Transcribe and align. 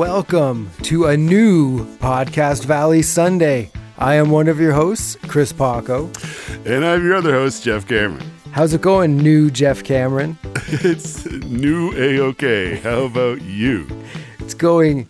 welcome 0.00 0.70
to 0.80 1.08
a 1.08 1.14
new 1.14 1.84
Podcast 1.98 2.64
Valley 2.64 3.02
Sunday. 3.02 3.70
I 3.98 4.14
am 4.14 4.30
one 4.30 4.48
of 4.48 4.58
your 4.58 4.72
hosts, 4.72 5.14
Chris 5.28 5.52
Paco. 5.52 6.10
And 6.64 6.86
I'm 6.86 7.04
your 7.04 7.16
other 7.16 7.34
host, 7.34 7.64
Jeff 7.64 7.86
Cameron. 7.86 8.24
How's 8.52 8.72
it 8.72 8.80
going, 8.80 9.18
new 9.18 9.50
Jeff 9.50 9.84
Cameron? 9.84 10.38
it's 10.68 11.26
new 11.26 11.92
A-OK. 11.98 12.76
How 12.76 13.02
about 13.02 13.42
you? 13.42 13.86
It's 14.38 14.54
going 14.54 15.06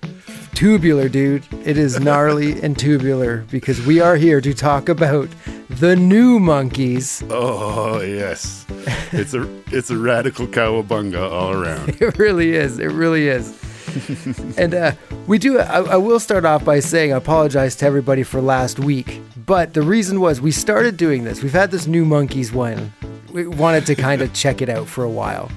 tubular, 0.56 1.08
dude. 1.08 1.46
It 1.64 1.78
is 1.78 2.00
gnarly 2.00 2.60
and 2.64 2.76
tubular 2.76 3.46
because 3.48 3.80
we 3.86 4.00
are 4.00 4.16
here 4.16 4.40
to 4.40 4.52
talk 4.52 4.88
about 4.88 5.28
the 5.68 5.94
new 5.94 6.40
Monkees. 6.40 7.24
Oh 7.30 8.00
yes, 8.00 8.66
it's 9.12 9.34
a 9.34 9.48
it's 9.68 9.90
a 9.90 9.96
radical 9.96 10.48
cowabunga 10.48 11.30
all 11.30 11.52
around. 11.52 11.90
It 12.00 12.18
really 12.18 12.54
is. 12.54 12.80
It 12.80 12.90
really 12.90 13.28
is. 13.28 13.56
and 14.58 14.74
uh, 14.74 14.92
we 15.26 15.38
do. 15.38 15.58
I, 15.58 15.80
I 15.80 15.96
will 15.96 16.20
start 16.20 16.44
off 16.44 16.64
by 16.64 16.80
saying 16.80 17.12
I 17.12 17.16
apologize 17.16 17.76
to 17.76 17.86
everybody 17.86 18.22
for 18.22 18.40
last 18.40 18.78
week, 18.78 19.20
but 19.46 19.74
the 19.74 19.82
reason 19.82 20.20
was 20.20 20.40
we 20.40 20.52
started 20.52 20.96
doing 20.96 21.24
this. 21.24 21.42
We've 21.42 21.52
had 21.52 21.70
this 21.70 21.86
new 21.86 22.04
Monkees 22.04 22.52
one. 22.52 22.92
We 23.32 23.46
wanted 23.46 23.86
to 23.86 23.94
kind 23.94 24.22
of 24.22 24.32
check 24.34 24.62
it 24.62 24.68
out 24.68 24.86
for 24.86 25.04
a 25.04 25.10
while, 25.10 25.50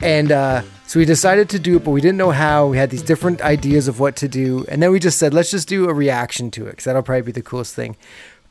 and 0.00 0.30
uh, 0.30 0.62
so 0.86 0.98
we 0.98 1.04
decided 1.04 1.48
to 1.50 1.58
do 1.58 1.76
it, 1.76 1.84
but 1.84 1.90
we 1.90 2.00
didn't 2.00 2.18
know 2.18 2.32
how. 2.32 2.66
We 2.66 2.76
had 2.76 2.90
these 2.90 3.02
different 3.02 3.40
ideas 3.40 3.88
of 3.88 3.98
what 3.98 4.14
to 4.16 4.28
do, 4.28 4.66
and 4.68 4.82
then 4.82 4.92
we 4.92 4.98
just 4.98 5.18
said, 5.18 5.32
let's 5.32 5.50
just 5.50 5.68
do 5.68 5.88
a 5.88 5.94
reaction 5.94 6.50
to 6.52 6.66
it 6.66 6.72
because 6.72 6.84
that'll 6.84 7.02
probably 7.02 7.22
be 7.22 7.32
the 7.32 7.42
coolest 7.42 7.74
thing. 7.74 7.96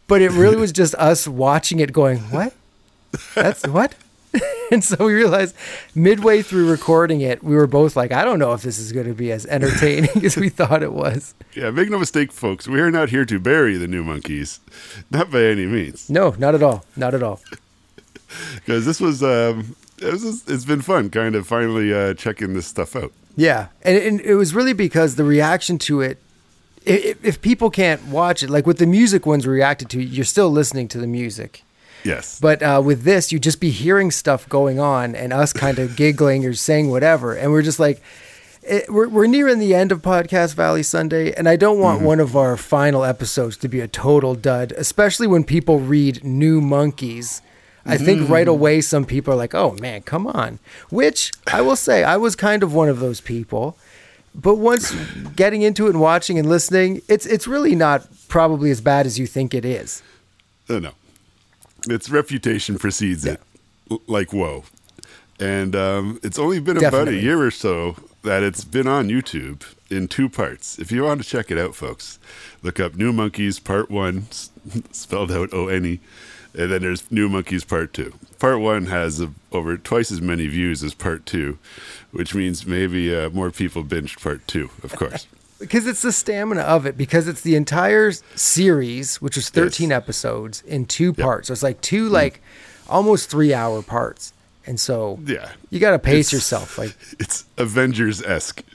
But 0.07 0.21
it 0.21 0.31
really 0.31 0.55
was 0.65 0.71
just 0.71 0.95
us 0.95 1.27
watching 1.27 1.79
it, 1.79 1.93
going, 1.93 2.17
"What? 2.31 2.53
That's 3.35 3.67
what." 3.67 3.93
and 4.71 4.83
so 4.83 5.05
we 5.05 5.13
realized 5.13 5.55
midway 5.95 6.41
through 6.41 6.69
recording 6.69 7.21
it, 7.21 7.43
we 7.43 7.55
were 7.55 7.67
both 7.67 7.95
like, 7.95 8.11
I 8.11 8.23
don't 8.23 8.39
know 8.39 8.53
if 8.53 8.61
this 8.61 8.79
is 8.79 8.91
going 8.91 9.07
to 9.07 9.13
be 9.13 9.31
as 9.31 9.45
entertaining 9.47 10.09
as 10.25 10.37
we 10.37 10.49
thought 10.49 10.83
it 10.83 10.93
was. 10.93 11.33
Yeah, 11.53 11.71
make 11.71 11.89
no 11.89 11.99
mistake, 11.99 12.31
folks. 12.31 12.67
We 12.67 12.79
are 12.79 12.91
not 12.91 13.09
here 13.09 13.25
to 13.25 13.39
bury 13.39 13.77
the 13.77 13.87
new 13.87 14.03
Monkees, 14.03 14.59
not 15.09 15.31
by 15.31 15.43
any 15.43 15.65
means. 15.65 16.09
No, 16.09 16.31
not 16.37 16.55
at 16.55 16.63
all. 16.63 16.85
Not 16.95 17.13
at 17.13 17.23
all. 17.23 17.39
Because 18.55 18.85
this 18.85 19.01
was, 19.01 19.21
um, 19.21 19.75
it 20.01 20.09
was, 20.09 20.47
it's 20.47 20.63
been 20.63 20.79
fun, 20.79 21.09
kind 21.09 21.35
of 21.35 21.45
finally 21.45 21.93
uh, 21.93 22.13
checking 22.13 22.53
this 22.53 22.65
stuff 22.65 22.95
out. 22.95 23.11
Yeah, 23.35 23.67
and, 23.81 23.97
and 23.97 24.21
it 24.21 24.35
was 24.35 24.53
really 24.53 24.71
because 24.71 25.15
the 25.15 25.25
reaction 25.25 25.77
to 25.79 25.99
it. 25.99 26.17
If, 26.85 27.23
if 27.25 27.41
people 27.41 27.69
can't 27.69 28.05
watch 28.05 28.41
it, 28.41 28.49
like 28.49 28.65
with 28.65 28.77
the 28.77 28.85
music 28.85 29.25
ones 29.25 29.45
reacted 29.45 29.89
to, 29.89 30.01
you're 30.01 30.23
still 30.23 30.49
listening 30.49 30.87
to 30.89 30.97
the 30.97 31.07
music. 31.07 31.63
Yes. 32.03 32.39
But 32.39 32.63
uh, 32.63 32.81
with 32.83 33.03
this, 33.03 33.31
you'd 33.31 33.43
just 33.43 33.59
be 33.59 33.71
hearing 33.71 34.11
stuff 34.11 34.47
going 34.49 34.79
on 34.79 35.15
and 35.15 35.33
us 35.33 35.53
kind 35.53 35.79
of 35.79 35.95
giggling 35.95 36.45
or 36.45 36.53
saying 36.53 36.89
whatever. 36.89 37.33
And 37.33 37.51
we're 37.51 37.61
just 37.61 37.79
like, 37.79 38.01
it, 38.63 38.89
we're, 38.89 39.07
we're 39.07 39.27
nearing 39.27 39.59
the 39.59 39.73
end 39.73 39.91
of 39.91 40.01
Podcast 40.01 40.55
Valley 40.55 40.83
Sunday. 40.83 41.33
And 41.33 41.47
I 41.47 41.55
don't 41.55 41.79
want 41.79 41.99
mm-hmm. 41.99 42.07
one 42.07 42.19
of 42.19 42.35
our 42.35 42.57
final 42.57 43.03
episodes 43.03 43.57
to 43.57 43.67
be 43.67 43.79
a 43.79 43.87
total 43.87 44.35
dud, 44.35 44.71
especially 44.73 45.27
when 45.27 45.43
people 45.43 45.79
read 45.79 46.23
New 46.23 46.61
Monkees. 46.61 47.41
I 47.85 47.95
mm-hmm. 47.95 48.05
think 48.05 48.29
right 48.29 48.47
away 48.47 48.81
some 48.81 49.05
people 49.05 49.33
are 49.33 49.37
like, 49.37 49.55
oh 49.55 49.75
man, 49.79 50.01
come 50.01 50.27
on. 50.27 50.59
Which 50.89 51.31
I 51.51 51.61
will 51.61 51.75
say, 51.75 52.03
I 52.03 52.17
was 52.17 52.35
kind 52.35 52.63
of 52.63 52.73
one 52.73 52.89
of 52.89 52.99
those 52.99 53.21
people. 53.21 53.77
But 54.33 54.55
once 54.55 54.93
getting 55.35 55.61
into 55.61 55.87
it 55.87 55.89
and 55.89 55.99
watching 55.99 56.39
and 56.39 56.47
listening, 56.47 57.01
it's 57.09 57.25
it's 57.25 57.47
really 57.47 57.75
not 57.75 58.07
probably 58.29 58.71
as 58.71 58.79
bad 58.79 59.05
as 59.05 59.19
you 59.19 59.27
think 59.27 59.53
it 59.53 59.65
is. 59.65 60.01
Uh, 60.69 60.79
no 60.79 60.91
its 61.87 62.09
reputation 62.09 62.77
precedes 62.77 63.25
yeah. 63.25 63.33
it. 63.89 64.01
Like 64.07 64.33
whoa. 64.33 64.63
And 65.39 65.75
um, 65.75 66.19
it's 66.23 66.37
only 66.37 66.59
been 66.59 66.75
Definitely. 66.75 66.99
about 66.99 67.13
a 67.13 67.17
year 67.17 67.41
or 67.41 67.51
so 67.51 67.95
that 68.23 68.43
it's 68.43 68.63
been 68.63 68.87
on 68.87 69.09
youtube 69.09 69.63
in 69.89 70.07
two 70.07 70.29
parts. 70.29 70.77
If 70.77 70.91
you 70.91 71.03
want 71.03 71.23
to 71.23 71.27
check 71.27 71.49
it 71.49 71.57
out 71.57 71.75
folks 71.75 72.19
look 72.61 72.79
up 72.79 72.95
new 72.95 73.11
Monkees 73.11 73.63
part 73.63 73.89
one 73.89 74.27
spelled 74.91 75.31
out 75.31 75.53
o-n-e 75.53 75.99
and 76.53 76.71
then 76.71 76.81
there's 76.81 77.09
new 77.11 77.29
Monkees 77.29 77.67
part 77.67 77.93
two. 77.93 78.13
Part 78.37 78.59
one 78.59 78.87
has 78.87 79.21
a, 79.21 79.31
over 79.51 79.77
twice 79.77 80.11
as 80.11 80.21
many 80.21 80.47
views 80.47 80.83
as 80.83 80.93
part 80.93 81.25
two 81.25 81.57
which 82.11 82.35
means 82.35 82.65
maybe 82.65 83.13
uh, 83.13 83.29
more 83.31 83.51
people 83.51 83.83
binged 83.83 84.21
part 84.21 84.47
two 84.47 84.69
of 84.83 84.95
course 84.95 85.27
because 85.61 85.87
it's 85.87 86.01
the 86.01 86.11
stamina 86.11 86.61
of 86.61 86.85
it 86.85 86.97
because 86.97 87.27
it's 87.27 87.41
the 87.41 87.55
entire 87.55 88.11
series 88.11 89.21
which 89.21 89.37
was 89.37 89.49
13 89.49 89.89
yes. 89.89 89.97
episodes 89.97 90.61
in 90.63 90.85
two 90.85 91.13
yep. 91.15 91.17
parts. 91.17 91.47
So 91.47 91.53
it's 91.53 91.63
like 91.63 91.79
two 91.81 92.09
mm. 92.09 92.11
like 92.11 92.41
almost 92.89 93.29
three 93.29 93.53
hour 93.53 93.81
parts. 93.81 94.33
And 94.65 94.79
so 94.79 95.19
yeah. 95.25 95.51
you 95.69 95.79
got 95.79 95.91
to 95.91 95.99
pace 95.99 96.27
it's, 96.27 96.33
yourself 96.33 96.77
like 96.77 96.95
it's 97.19 97.45
avengers-esque. 97.57 98.63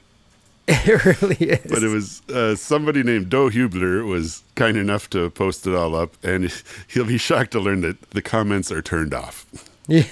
It 0.69 1.23
really 1.23 1.37
is. 1.37 1.71
But 1.71 1.85
it 1.85 1.89
was 1.89 2.29
uh, 2.29 2.57
somebody 2.57 3.05
named 3.05 3.29
doe 3.29 3.51
hubler 3.51 4.05
was 4.05 4.43
kind 4.57 4.77
enough 4.77 5.09
to 5.11 5.31
post 5.31 5.65
it 5.65 5.75
all 5.77 5.95
up 5.95 6.17
and 6.25 6.53
he'll 6.89 7.05
be 7.05 7.19
shocked 7.19 7.53
to 7.53 7.61
learn 7.61 7.83
that 7.83 8.11
the 8.11 8.23
comments 8.23 8.73
are 8.73 8.83
turned 8.83 9.15
off. 9.15 9.47
Yeah. 9.87 10.05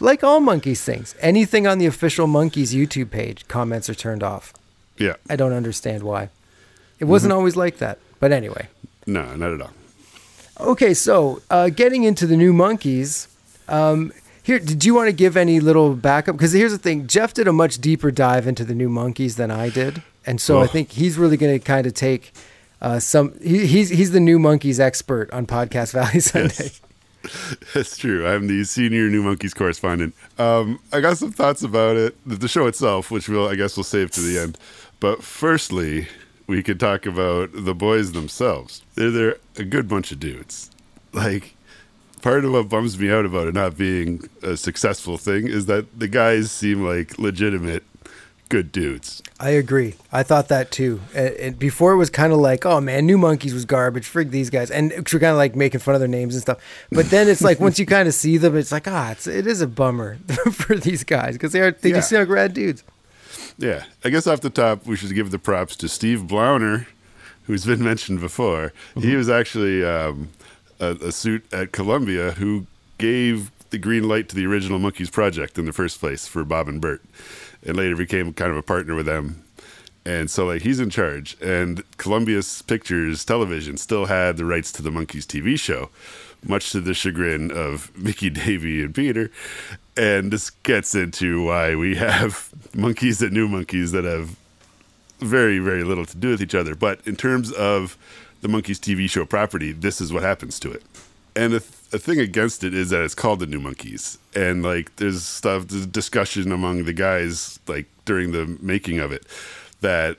Like 0.00 0.24
all 0.24 0.40
Monkees 0.40 0.82
things 0.82 1.14
anything 1.20 1.66
on 1.66 1.78
the 1.78 1.86
official 1.86 2.26
Monkees 2.26 2.74
youtube 2.74 3.10
page 3.10 3.46
comments 3.48 3.90
are 3.90 3.94
turned 3.94 4.22
off 4.22 4.54
yeah. 4.98 5.14
I 5.28 5.36
don't 5.36 5.52
understand 5.52 6.02
why. 6.02 6.30
It 6.98 7.04
wasn't 7.04 7.32
mm-hmm. 7.32 7.38
always 7.38 7.56
like 7.56 7.78
that. 7.78 7.98
But 8.20 8.32
anyway. 8.32 8.68
No, 9.06 9.34
not 9.36 9.52
at 9.52 9.60
all. 9.60 9.72
Okay, 10.60 10.94
so 10.94 11.42
uh, 11.50 11.68
getting 11.68 12.04
into 12.04 12.26
the 12.26 12.36
new 12.36 12.52
Monkees, 12.52 13.28
Um, 13.68 14.12
here, 14.44 14.58
did 14.58 14.84
you 14.84 14.94
want 14.94 15.08
to 15.08 15.12
give 15.12 15.38
any 15.38 15.58
little 15.58 15.94
backup? 15.94 16.36
Because 16.36 16.52
here's 16.52 16.72
the 16.72 16.78
thing: 16.78 17.06
Jeff 17.06 17.32
did 17.32 17.48
a 17.48 17.52
much 17.52 17.78
deeper 17.78 18.10
dive 18.10 18.46
into 18.46 18.62
the 18.62 18.74
new 18.74 18.90
Monkees 18.90 19.36
than 19.36 19.50
I 19.50 19.70
did, 19.70 20.02
and 20.26 20.38
so 20.38 20.58
oh. 20.58 20.62
I 20.62 20.66
think 20.66 20.92
he's 20.92 21.16
really 21.16 21.38
going 21.38 21.58
to 21.58 21.64
kind 21.64 21.86
of 21.86 21.94
take 21.94 22.32
uh, 22.82 23.00
some. 23.00 23.38
He, 23.42 23.66
he's 23.66 23.88
he's 23.88 24.10
the 24.10 24.20
new 24.20 24.38
Monkees 24.38 24.78
expert 24.78 25.30
on 25.32 25.46
Podcast 25.46 25.94
Valley 25.94 26.20
Sunday. 26.20 26.64
Yes. 26.64 26.80
That's 27.74 27.96
true. 27.96 28.26
I'm 28.26 28.46
the 28.46 28.64
senior 28.64 29.08
New 29.08 29.22
Monkees 29.22 29.54
correspondent. 29.54 30.14
Um, 30.38 30.78
I 30.92 31.00
got 31.00 31.16
some 31.16 31.32
thoughts 31.32 31.62
about 31.62 31.96
it, 31.96 32.16
the 32.26 32.48
show 32.48 32.66
itself, 32.66 33.10
which 33.10 33.30
we'll, 33.30 33.48
I 33.48 33.54
guess, 33.54 33.78
we'll 33.78 33.84
save 33.84 34.10
to 34.10 34.20
the 34.20 34.38
end. 34.38 34.58
But 35.04 35.22
firstly, 35.22 36.08
we 36.46 36.62
could 36.62 36.80
talk 36.80 37.04
about 37.04 37.50
the 37.52 37.74
boys 37.74 38.12
themselves. 38.12 38.80
They're, 38.94 39.10
they're 39.10 39.36
a 39.58 39.62
good 39.62 39.86
bunch 39.86 40.10
of 40.12 40.18
dudes. 40.18 40.70
Like, 41.12 41.54
part 42.22 42.42
of 42.46 42.52
what 42.52 42.70
bums 42.70 42.98
me 42.98 43.10
out 43.12 43.26
about 43.26 43.46
it 43.46 43.52
not 43.52 43.76
being 43.76 44.30
a 44.42 44.56
successful 44.56 45.18
thing 45.18 45.46
is 45.46 45.66
that 45.66 45.98
the 45.98 46.08
guys 46.08 46.50
seem 46.50 46.82
like 46.82 47.18
legitimate 47.18 47.84
good 48.48 48.72
dudes. 48.72 49.22
I 49.38 49.50
agree. 49.50 49.96
I 50.10 50.22
thought 50.22 50.48
that 50.48 50.70
too. 50.70 51.02
And, 51.14 51.58
before 51.58 51.92
it 51.92 51.98
was 51.98 52.08
kind 52.08 52.32
of 52.32 52.38
like, 52.38 52.64
oh 52.64 52.80
man, 52.80 53.04
New 53.04 53.18
Monkees 53.18 53.52
was 53.52 53.66
garbage. 53.66 54.10
Frig 54.10 54.30
these 54.30 54.48
guys, 54.48 54.70
and 54.70 54.90
we're 54.90 55.02
kind 55.02 55.24
of 55.24 55.36
like 55.36 55.54
making 55.54 55.80
fun 55.80 55.94
of 55.94 56.00
their 56.00 56.08
names 56.08 56.34
and 56.34 56.40
stuff. 56.40 56.64
But 56.90 57.10
then 57.10 57.28
it's 57.28 57.42
like 57.42 57.60
once 57.60 57.78
you 57.78 57.84
kind 57.84 58.08
of 58.08 58.14
see 58.14 58.38
them, 58.38 58.56
it's 58.56 58.72
like 58.72 58.88
ah, 58.88 59.10
it's 59.10 59.26
it 59.26 59.46
is 59.46 59.60
a 59.60 59.66
bummer 59.66 60.16
for 60.50 60.76
these 60.76 61.04
guys 61.04 61.34
because 61.34 61.52
they 61.52 61.60
are 61.60 61.72
they 61.72 61.90
yeah. 61.90 61.96
just 61.96 62.08
seem 62.08 62.20
like 62.20 62.28
rad 62.30 62.54
dudes. 62.54 62.82
Yeah, 63.58 63.84
I 64.04 64.10
guess 64.10 64.26
off 64.26 64.40
the 64.40 64.50
top, 64.50 64.86
we 64.86 64.96
should 64.96 65.14
give 65.14 65.30
the 65.30 65.38
props 65.38 65.76
to 65.76 65.88
Steve 65.88 66.22
Blauner, 66.22 66.86
who's 67.44 67.64
been 67.64 67.82
mentioned 67.84 68.20
before. 68.20 68.72
Mm-hmm. 68.94 69.00
He 69.08 69.16
was 69.16 69.28
actually 69.28 69.84
um, 69.84 70.30
a, 70.80 70.90
a 70.92 71.12
suit 71.12 71.44
at 71.52 71.72
Columbia 71.72 72.32
who 72.32 72.66
gave 72.98 73.50
the 73.70 73.78
green 73.78 74.08
light 74.08 74.28
to 74.28 74.36
the 74.36 74.46
original 74.46 74.78
Monkees 74.78 75.10
project 75.10 75.58
in 75.58 75.66
the 75.66 75.72
first 75.72 75.98
place 76.00 76.26
for 76.26 76.44
Bob 76.44 76.68
and 76.68 76.80
Bert 76.80 77.02
and 77.64 77.76
later 77.76 77.96
became 77.96 78.32
kind 78.32 78.50
of 78.50 78.56
a 78.56 78.62
partner 78.62 78.94
with 78.94 79.06
them. 79.06 79.42
And 80.06 80.30
so, 80.30 80.46
like, 80.46 80.62
he's 80.62 80.80
in 80.80 80.90
charge. 80.90 81.36
And 81.40 81.82
Columbia 81.96 82.42
Pictures 82.66 83.24
Television 83.24 83.78
still 83.78 84.06
had 84.06 84.36
the 84.36 84.44
rights 84.44 84.70
to 84.72 84.82
the 84.82 84.90
Monkees 84.90 85.24
TV 85.24 85.58
show, 85.58 85.88
much 86.46 86.70
to 86.72 86.80
the 86.80 86.92
chagrin 86.92 87.50
of 87.50 87.96
Mickey, 87.98 88.30
Davy, 88.30 88.82
and 88.82 88.94
Peter. 88.94 89.30
And 89.96 90.32
this 90.32 90.50
gets 90.50 90.94
into 90.94 91.44
why 91.44 91.74
we 91.76 91.96
have 91.96 92.50
Monkees 92.72 93.22
and 93.22 93.32
new 93.32 93.48
Monkees 93.48 93.92
that 93.92 94.04
have 94.04 94.36
very, 95.20 95.58
very 95.58 95.84
little 95.84 96.04
to 96.06 96.16
do 96.16 96.30
with 96.30 96.42
each 96.42 96.54
other. 96.54 96.74
But 96.74 97.00
in 97.06 97.16
terms 97.16 97.52
of 97.52 97.96
the 98.42 98.48
Monkees 98.48 98.78
TV 98.78 99.08
show 99.08 99.24
property, 99.24 99.72
this 99.72 100.00
is 100.00 100.12
what 100.12 100.22
happens 100.22 100.58
to 100.60 100.70
it. 100.72 100.82
And 101.36 101.52
the, 101.52 101.60
th- 101.60 101.72
the 101.90 101.98
thing 101.98 102.20
against 102.20 102.62
it 102.64 102.74
is 102.74 102.90
that 102.90 103.02
it's 103.02 103.14
called 103.14 103.40
the 103.40 103.46
New 103.46 103.60
Monkees 103.60 104.18
and 104.34 104.62
like 104.62 104.94
there's 104.96 105.24
stuff, 105.24 105.68
there's 105.68 105.86
discussion 105.86 106.52
among 106.52 106.84
the 106.84 106.92
guys 106.92 107.58
like 107.66 107.86
during 108.04 108.32
the 108.32 108.46
making 108.60 108.98
of 108.98 109.12
it 109.12 109.26
that 109.80 110.16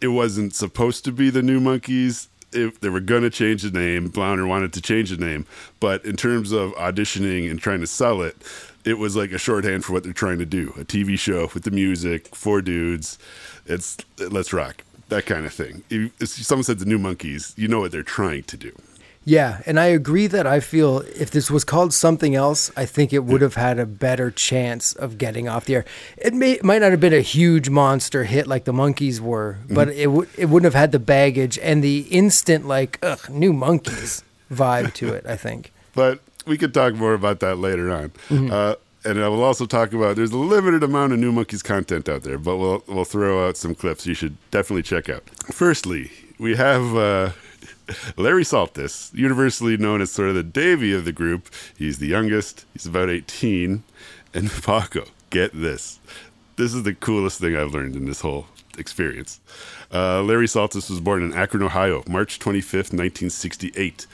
it 0.00 0.08
wasn't 0.08 0.54
supposed 0.54 1.04
to 1.04 1.12
be 1.12 1.30
the 1.30 1.42
New 1.42 1.60
Monkees 1.60 2.28
If 2.52 2.80
they 2.80 2.88
were 2.88 3.00
gonna 3.00 3.30
change 3.30 3.62
the 3.62 3.70
name, 3.70 4.10
Blauner 4.10 4.46
wanted 4.46 4.72
to 4.74 4.80
change 4.80 5.10
the 5.10 5.16
name, 5.16 5.46
but 5.80 6.04
in 6.04 6.16
terms 6.16 6.52
of 6.52 6.72
auditioning 6.74 7.50
and 7.50 7.60
trying 7.60 7.80
to 7.80 7.86
sell 7.86 8.22
it, 8.22 8.36
it 8.84 8.98
was 8.98 9.16
like 9.16 9.32
a 9.32 9.38
shorthand 9.38 9.84
for 9.84 9.92
what 9.92 10.04
they're 10.04 10.12
trying 10.12 10.38
to 10.38 10.46
do. 10.46 10.74
A 10.78 10.84
TV 10.84 11.18
show 11.18 11.50
with 11.54 11.64
the 11.64 11.70
music, 11.70 12.34
four 12.34 12.60
dudes. 12.62 13.18
It's 13.66 13.96
let's 14.18 14.52
rock 14.52 14.84
that 15.08 15.26
kind 15.26 15.46
of 15.46 15.52
thing. 15.52 15.82
If, 15.90 16.20
if 16.20 16.28
someone 16.28 16.64
said 16.64 16.78
the 16.78 16.84
New 16.84 16.98
Monkees, 16.98 17.56
you 17.56 17.68
know 17.68 17.80
what 17.80 17.92
they're 17.92 18.02
trying 18.02 18.44
to 18.44 18.56
do. 18.56 18.72
Yeah, 19.26 19.62
and 19.64 19.80
I 19.80 19.86
agree 19.86 20.26
that 20.26 20.46
I 20.46 20.60
feel 20.60 20.98
if 21.16 21.30
this 21.30 21.50
was 21.50 21.64
called 21.64 21.94
something 21.94 22.34
else, 22.34 22.70
I 22.76 22.84
think 22.84 23.10
it 23.10 23.24
would 23.24 23.40
have 23.40 23.54
had 23.54 23.78
a 23.78 23.86
better 23.86 24.30
chance 24.30 24.92
of 24.92 25.16
getting 25.16 25.48
off 25.48 25.64
the 25.64 25.76
air. 25.76 25.84
It 26.18 26.34
may 26.34 26.58
might 26.62 26.82
not 26.82 26.90
have 26.90 27.00
been 27.00 27.14
a 27.14 27.22
huge 27.22 27.70
monster 27.70 28.24
hit 28.24 28.46
like 28.46 28.64
the 28.64 28.72
Monkees 28.72 29.20
were, 29.20 29.60
mm-hmm. 29.62 29.74
but 29.74 29.88
it 29.88 30.08
would 30.08 30.28
it 30.36 30.50
wouldn't 30.50 30.70
have 30.70 30.78
had 30.78 30.92
the 30.92 30.98
baggage 30.98 31.58
and 31.60 31.82
the 31.82 32.00
instant 32.10 32.66
like 32.66 32.98
ugh, 33.02 33.30
new 33.30 33.54
Monkees 33.54 34.22
vibe 34.52 34.92
to 34.94 35.14
it. 35.14 35.24
I 35.26 35.36
think. 35.36 35.72
But 35.94 36.20
we 36.46 36.58
could 36.58 36.74
talk 36.74 36.94
more 36.94 37.14
about 37.14 37.40
that 37.40 37.56
later 37.58 37.90
on. 37.90 38.12
Uh, 38.30 38.74
and 39.04 39.22
I 39.22 39.28
will 39.28 39.42
also 39.42 39.66
talk 39.66 39.92
about 39.92 40.16
there's 40.16 40.32
a 40.32 40.38
limited 40.38 40.82
amount 40.82 41.12
of 41.12 41.18
New 41.18 41.32
Monkees 41.32 41.62
content 41.62 42.08
out 42.08 42.22
there, 42.22 42.38
but 42.38 42.56
we'll 42.56 42.82
we'll 42.86 43.04
throw 43.04 43.46
out 43.46 43.56
some 43.56 43.74
clips 43.74 44.06
you 44.06 44.14
should 44.14 44.36
definitely 44.50 44.82
check 44.82 45.08
out. 45.08 45.22
Firstly, 45.52 46.10
we 46.38 46.56
have 46.56 46.96
uh, 46.96 47.30
Larry 48.16 48.44
Saltis, 48.44 49.12
universally 49.14 49.76
known 49.76 50.00
as 50.00 50.10
sort 50.10 50.28
of 50.30 50.34
the 50.34 50.42
Davy 50.42 50.92
of 50.94 51.04
the 51.04 51.12
group. 51.12 51.50
He's 51.76 51.98
the 51.98 52.06
youngest. 52.06 52.64
He's 52.72 52.86
about 52.86 53.10
18. 53.10 53.82
And 54.32 54.50
Paco, 54.62 55.04
get 55.30 55.52
this. 55.52 56.00
This 56.56 56.72
is 56.74 56.84
the 56.84 56.94
coolest 56.94 57.40
thing 57.40 57.56
I've 57.56 57.74
learned 57.74 57.96
in 57.96 58.06
this 58.06 58.20
whole 58.20 58.46
experience. 58.78 59.40
Uh, 59.92 60.22
Larry 60.22 60.46
Saltis 60.46 60.90
was 60.90 61.00
born 61.00 61.22
in 61.22 61.32
Akron, 61.34 61.62
Ohio, 61.62 62.02
March 62.08 62.38
25th, 62.38 62.92
1968. 62.92 64.06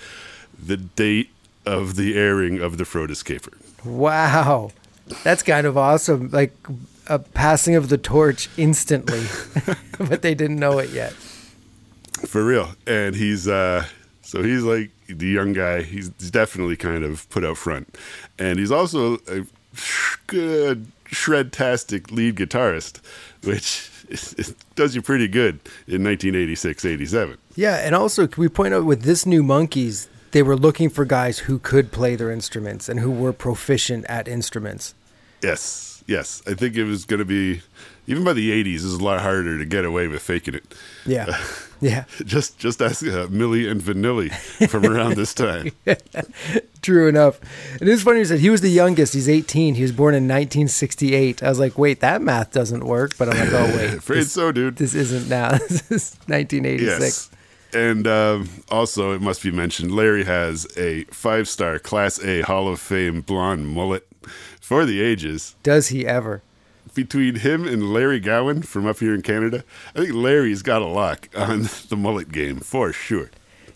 The 0.66 0.76
date 0.76 1.30
of 1.70 1.96
the 1.96 2.16
airing 2.16 2.60
of 2.60 2.78
The 2.78 2.84
Frodis 2.84 3.24
Caper. 3.24 3.52
Wow, 3.84 4.72
that's 5.22 5.42
kind 5.42 5.66
of 5.66 5.76
awesome. 5.78 6.30
Like 6.30 6.52
a 7.06 7.18
passing 7.18 7.74
of 7.76 7.88
the 7.88 7.98
torch 7.98 8.48
instantly, 8.56 9.24
but 9.98 10.22
they 10.22 10.34
didn't 10.34 10.58
know 10.58 10.78
it 10.78 10.90
yet. 10.90 11.12
For 12.26 12.44
real. 12.44 12.70
And 12.86 13.14
he's 13.14 13.48
uh 13.48 13.84
so 14.22 14.42
he's 14.42 14.62
like 14.62 14.90
the 15.08 15.26
young 15.26 15.52
guy. 15.52 15.82
He's, 15.82 16.08
definitely 16.30 16.76
kind 16.76 17.02
of 17.02 17.28
put 17.30 17.44
out 17.44 17.56
front. 17.56 17.96
And 18.38 18.58
he's 18.60 18.70
also 18.70 19.14
a 19.26 19.44
good 20.28 20.86
shred-tastic 21.06 22.12
lead 22.12 22.36
guitarist, 22.36 23.00
which 23.42 23.90
is- 24.08 24.54
does 24.76 24.94
you 24.94 25.02
pretty 25.02 25.26
good 25.26 25.54
in 25.88 26.04
1986, 26.04 26.84
87. 26.84 27.38
Yeah, 27.56 27.76
and 27.78 27.94
also 27.96 28.28
can 28.28 28.40
we 28.40 28.48
point 28.48 28.72
out 28.74 28.84
with 28.84 29.02
this 29.02 29.26
new 29.26 29.42
Monkees, 29.42 30.06
they 30.32 30.42
were 30.42 30.56
looking 30.56 30.88
for 30.88 31.04
guys 31.04 31.40
who 31.40 31.58
could 31.58 31.92
play 31.92 32.16
their 32.16 32.30
instruments 32.30 32.88
and 32.88 33.00
who 33.00 33.10
were 33.10 33.32
proficient 33.32 34.04
at 34.06 34.28
instruments. 34.28 34.94
Yes. 35.42 36.02
Yes. 36.06 36.42
I 36.46 36.54
think 36.54 36.76
it 36.76 36.84
was 36.84 37.04
going 37.04 37.18
to 37.18 37.24
be 37.24 37.62
even 38.06 38.24
by 38.24 38.32
the 38.32 38.50
80s 38.50 38.78
it 38.80 38.82
was 38.84 38.94
a 38.94 39.04
lot 39.04 39.20
harder 39.20 39.56
to 39.58 39.64
get 39.64 39.84
away 39.84 40.08
with 40.08 40.20
faking 40.22 40.54
it. 40.54 40.74
Yeah, 41.06 41.38
yeah, 41.80 42.04
Just 42.24 42.58
just 42.58 42.82
ask 42.82 43.04
uh, 43.04 43.26
Milli 43.28 43.70
and 43.70 43.80
Vanilli 43.80 44.32
from 44.68 44.84
around 44.84 45.14
this 45.14 45.32
time. 45.32 45.70
true 46.82 47.08
enough. 47.08 47.38
And 47.74 47.82
It 47.82 47.88
is 47.88 48.02
funny 48.02 48.18
you 48.18 48.24
said 48.24 48.40
he 48.40 48.50
was 48.50 48.62
the 48.62 48.70
youngest. 48.70 49.14
He's 49.14 49.28
18. 49.28 49.76
He 49.76 49.82
was 49.82 49.92
born 49.92 50.14
in 50.14 50.24
1968. 50.24 51.42
I 51.42 51.48
was 51.48 51.58
like, 51.60 51.78
wait, 51.78 52.00
that 52.00 52.20
math 52.20 52.50
doesn't 52.52 52.84
work. 52.84 53.16
But 53.16 53.28
I'm 53.28 53.38
like, 53.38 53.52
oh 53.52 53.76
wait, 53.76 53.94
Afraid 53.98 54.20
this, 54.20 54.32
so, 54.32 54.50
dude. 54.50 54.76
this 54.76 54.94
isn't 54.94 55.28
now. 55.28 55.50
This 55.52 55.90
is 55.90 56.16
1986. 56.26 57.00
Yes. 57.00 57.30
And 57.72 58.06
um, 58.06 58.48
also, 58.70 59.12
it 59.12 59.20
must 59.20 59.42
be 59.42 59.50
mentioned, 59.50 59.94
Larry 59.94 60.24
has 60.24 60.66
a 60.76 61.04
five 61.04 61.48
star 61.48 61.78
Class 61.78 62.22
A 62.22 62.42
Hall 62.42 62.68
of 62.68 62.80
Fame 62.80 63.20
blonde 63.20 63.68
mullet 63.68 64.06
for 64.60 64.84
the 64.84 65.00
ages. 65.00 65.54
Does 65.62 65.88
he 65.88 66.06
ever? 66.06 66.42
Between 66.94 67.36
him 67.36 67.66
and 67.66 67.92
Larry 67.92 68.18
Gowan 68.18 68.62
from 68.62 68.86
up 68.86 68.98
here 68.98 69.14
in 69.14 69.22
Canada, 69.22 69.64
I 69.94 70.00
think 70.00 70.14
Larry's 70.14 70.62
got 70.62 70.82
a 70.82 70.86
lock 70.86 71.28
on 71.36 71.62
the 71.88 71.96
mullet 71.96 72.32
game 72.32 72.60
for 72.60 72.92
sure. 72.92 73.30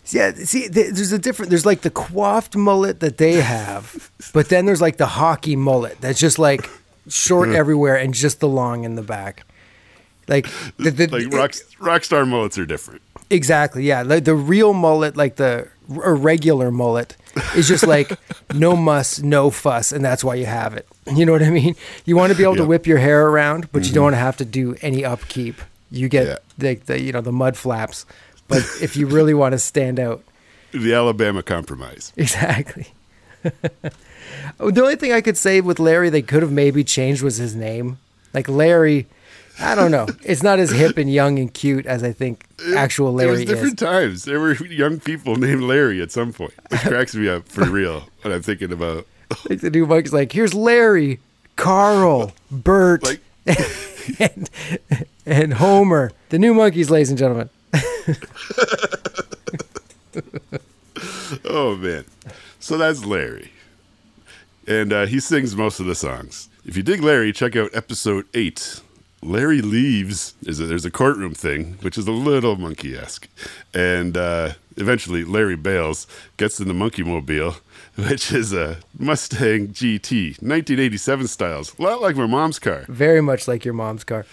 Yeah, 0.07 0.33
see, 0.33 0.67
there's 0.67 1.11
a 1.11 1.17
different. 1.17 1.49
There's 1.49 1.65
like 1.65 1.81
the 1.81 1.89
coiffed 1.89 2.55
mullet 2.55 2.99
that 2.99 3.17
they 3.17 3.41
have, 3.41 4.11
but 4.33 4.49
then 4.49 4.65
there's 4.65 4.81
like 4.81 4.97
the 4.97 5.07
hockey 5.07 5.55
mullet 5.55 5.99
that's 5.99 6.19
just 6.19 6.37
like 6.37 6.69
short 7.07 7.49
everywhere 7.49 7.95
and 7.95 8.13
just 8.13 8.39
the 8.39 8.47
long 8.47 8.83
in 8.83 8.95
the 8.95 9.01
back. 9.01 9.45
Like 10.27 10.47
the, 10.77 10.91
the, 10.91 11.07
Like 11.07 11.31
rock, 11.33 11.53
rock 11.79 12.03
star 12.03 12.25
mullets 12.25 12.57
are 12.57 12.65
different. 12.65 13.01
Exactly, 13.29 13.83
yeah. 13.83 14.01
Like 14.01 14.25
the 14.25 14.35
real 14.35 14.73
mullet, 14.73 15.15
like 15.15 15.35
the 15.35 15.67
r- 15.95 16.15
regular 16.15 16.71
mullet, 16.71 17.15
is 17.55 17.67
just 17.67 17.85
like 17.85 18.11
no 18.53 18.75
muss, 18.75 19.21
no 19.21 19.49
fuss, 19.49 19.91
and 19.91 20.03
that's 20.03 20.23
why 20.23 20.35
you 20.35 20.45
have 20.45 20.73
it. 20.73 20.87
You 21.13 21.25
know 21.25 21.31
what 21.31 21.43
I 21.43 21.49
mean? 21.49 21.75
You 22.05 22.15
want 22.15 22.31
to 22.31 22.37
be 22.37 22.43
able 22.43 22.55
to 22.57 22.65
whip 22.65 22.87
your 22.87 22.97
hair 22.97 23.27
around, 23.27 23.71
but 23.71 23.79
you 23.79 23.87
mm-hmm. 23.87 23.95
don't 23.95 24.03
want 24.03 24.13
to 24.15 24.19
have 24.19 24.37
to 24.37 24.45
do 24.45 24.75
any 24.81 25.05
upkeep. 25.05 25.61
You 25.91 26.09
get 26.09 26.27
Yeah. 26.27 26.37
the, 26.57 26.75
the 26.75 27.01
you 27.01 27.11
know 27.11 27.21
the 27.21 27.31
mud 27.31 27.57
flaps, 27.57 28.05
but 28.47 28.63
if 28.81 28.95
you 28.97 29.07
really 29.07 29.33
want 29.41 29.53
to 29.53 29.59
stand 29.59 29.99
out, 29.99 30.23
The 30.71 30.93
Alabama 30.93 31.43
Compromise. 31.43 32.11
Exactly. 32.17 32.87
the 33.43 33.91
only 34.59 34.95
thing 34.95 35.11
I 35.11 35.21
could 35.21 35.37
say 35.37 35.61
with 35.61 35.79
Larry 35.79 36.09
they 36.09 36.21
could 36.21 36.41
have 36.41 36.51
maybe 36.51 36.83
changed 36.83 37.21
was 37.21 37.37
his 37.37 37.55
name. 37.55 37.99
Like 38.33 38.49
Larry, 38.49 39.07
I 39.59 39.73
don't 39.75 39.91
know. 39.91 40.07
It's 40.23 40.43
not 40.43 40.59
as 40.59 40.71
hip 40.71 40.97
and 40.97 41.11
young 41.11 41.39
and 41.39 41.53
cute 41.53 41.85
as 41.85 42.03
I 42.03 42.11
think 42.11 42.45
actual 42.75 43.07
It 43.07 43.13
was 43.13 43.23
Larry 43.25 43.43
is. 43.43 43.49
different 43.49 43.79
times. 43.79 44.23
There 44.25 44.39
were 44.39 44.53
young 44.65 44.99
people 44.99 45.35
named 45.37 45.61
Larry 45.63 46.01
at 46.01 46.11
some 46.11 46.33
point, 46.33 46.53
which 46.69 46.81
cracks 46.85 47.15
me 47.15 47.29
up 47.29 47.47
for 47.47 47.63
real 47.65 48.03
when 48.21 48.33
I'm 48.33 48.41
thinking 48.41 48.71
about 48.71 49.05
Like 49.49 49.61
the 49.61 49.69
new 49.71 49.85
Mike's 49.87 50.13
like, 50.13 50.31
here's 50.33 50.53
Larry, 50.53 51.19
Carl, 51.55 52.33
Bert, 52.51 53.03
like 53.03 53.21
and, 54.19 54.49
and 55.25 55.53
Homer. 55.55 56.11
The 56.29 56.37
new 56.39 56.53
Monkees, 56.53 56.89
ladies 56.89 57.09
and 57.09 57.17
gentlemen. 57.17 57.49
Oh 61.43 61.75
man, 61.75 62.05
so 62.59 62.77
that's 62.77 63.03
Larry, 63.03 63.51
and 64.67 64.93
uh, 64.93 65.05
he 65.07 65.19
sings 65.19 65.55
most 65.55 65.79
of 65.79 65.85
the 65.85 65.95
songs. 65.95 66.49
If 66.65 66.77
you 66.77 66.83
dig 66.83 67.01
Larry, 67.01 67.33
check 67.33 67.55
out 67.55 67.71
episode 67.73 68.25
eight. 68.33 68.81
Larry 69.25 69.61
leaves. 69.61 70.33
Is 70.43 70.59
a, 70.59 70.65
there's 70.65 70.85
a 70.85 70.91
courtroom 70.91 71.33
thing, 71.33 71.77
which 71.81 71.97
is 71.97 72.07
a 72.07 72.11
little 72.11 72.55
Monkee 72.55 72.95
esque, 72.95 73.27
and 73.73 74.15
uh, 74.15 74.53
eventually 74.77 75.23
Larry 75.23 75.55
bails, 75.55 76.07
gets 76.37 76.59
in 76.59 76.67
the 76.67 76.73
Monkee 76.73 77.03
mobile, 77.03 77.55
which 77.95 78.31
is 78.31 78.53
a 78.53 78.77
Mustang 78.97 79.69
GT, 79.69 80.41
1987 80.41 81.27
styles, 81.27 81.77
a 81.77 81.81
lot 81.81 82.01
like 82.01 82.15
my 82.15 82.27
mom's 82.27 82.59
car, 82.59 82.85
Very 82.87 83.21
much 83.21 83.47
like 83.47 83.65
your 83.65 83.73
mom's 83.73 84.03
car. 84.03 84.25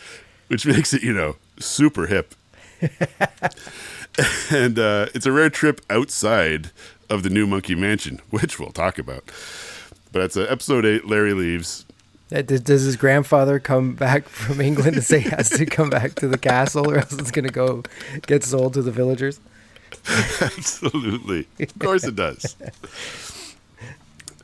which 0.49 0.67
makes 0.67 0.93
it 0.93 1.03
you 1.03 1.13
know 1.13 1.37
super 1.59 2.07
hip. 2.07 2.35
and 4.51 4.79
uh, 4.79 5.07
it's 5.15 5.27
a 5.27 5.33
rare 5.33 5.51
trip 5.51 5.81
outside 5.89 6.71
of 7.09 7.23
the 7.23 7.31
new 7.31 7.47
Monkee 7.47 7.75
Mansion, 7.77 8.21
which 8.31 8.59
we'll 8.59 8.73
talk 8.73 8.99
about. 8.99 9.25
But 10.13 10.23
it's 10.23 10.37
uh, 10.37 10.43
episode 10.51 10.85
eight. 10.85 11.07
Larry 11.07 11.33
leaves. 11.33 11.87
Uh, 12.33 12.43
Does, 12.43 12.83
his 12.83 12.97
grandfather 12.97 13.59
come 13.59 13.95
back 13.95 14.29
from 14.29 14.61
England 14.61 14.97
and 14.97 15.05
say 15.05 15.21
he 15.21 15.31
has 15.31 15.51
to 15.51 15.67
come 15.67 15.91
back 15.91 16.15
to 16.17 16.29
the 16.29 16.39
castle 16.39 16.91
or 16.91 16.99
else 16.99 17.13
it's 17.13 17.31
going 17.31 17.47
to 17.47 17.53
go 17.53 17.83
get 18.27 18.45
sold 18.45 18.75
to 18.75 18.83
the 18.83 18.93
villagers? 18.93 19.41
Absolutely, 20.41 21.47
of 21.61 21.79
course 21.79 22.05
it 22.05 22.17
does. 22.17 22.57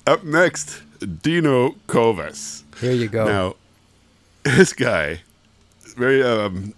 Up 0.07 0.23
next, 0.25 0.83
Dino 1.23 1.71
Kovas. 1.87 2.64
Here 2.80 2.92
you 2.92 3.09
go. 3.09 3.26
Now, 3.26 3.57
this 4.42 4.73
guy, 4.73 5.21
very 5.97 6.23
um, 6.23 6.75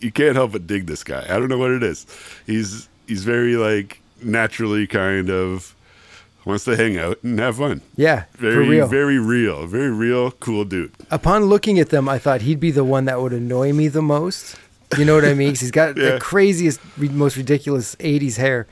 you 0.00 0.10
can't 0.10 0.36
help 0.36 0.52
but 0.52 0.66
dig 0.66 0.86
this 0.86 1.04
guy. 1.04 1.24
I 1.24 1.38
don't 1.38 1.48
know 1.48 1.58
what 1.58 1.70
it 1.70 1.82
is. 1.82 2.06
He's 2.46 2.88
he's 3.06 3.24
very 3.24 3.56
like 3.56 4.00
naturally 4.22 4.86
kind 4.86 5.30
of 5.30 5.74
wants 6.44 6.64
to 6.64 6.76
hang 6.76 6.98
out 6.98 7.22
and 7.22 7.38
have 7.38 7.56
fun. 7.56 7.80
yeah, 7.96 8.24
Very 8.34 8.68
real. 8.68 8.86
very 8.86 9.18
real, 9.18 9.66
very 9.66 9.90
real, 9.90 10.30
cool 10.32 10.64
dude. 10.64 10.92
Upon 11.10 11.44
looking 11.44 11.78
at 11.78 11.90
them, 11.90 12.08
I 12.08 12.18
thought 12.18 12.42
he'd 12.42 12.60
be 12.60 12.70
the 12.70 12.84
one 12.84 13.04
that 13.06 13.20
would 13.20 13.32
annoy 13.32 13.72
me 13.72 13.88
the 13.88 14.02
most. 14.02 14.56
You 14.98 15.04
know 15.04 15.14
what 15.14 15.24
I 15.24 15.34
mean? 15.34 15.50
he's 15.50 15.70
got 15.70 15.96
Yeah. 15.96 16.12
the 16.12 16.18
craziest, 16.20 16.80
most 16.98 17.36
ridiculous 17.36 17.94
'80s 17.96 18.36
hair. 18.36 18.66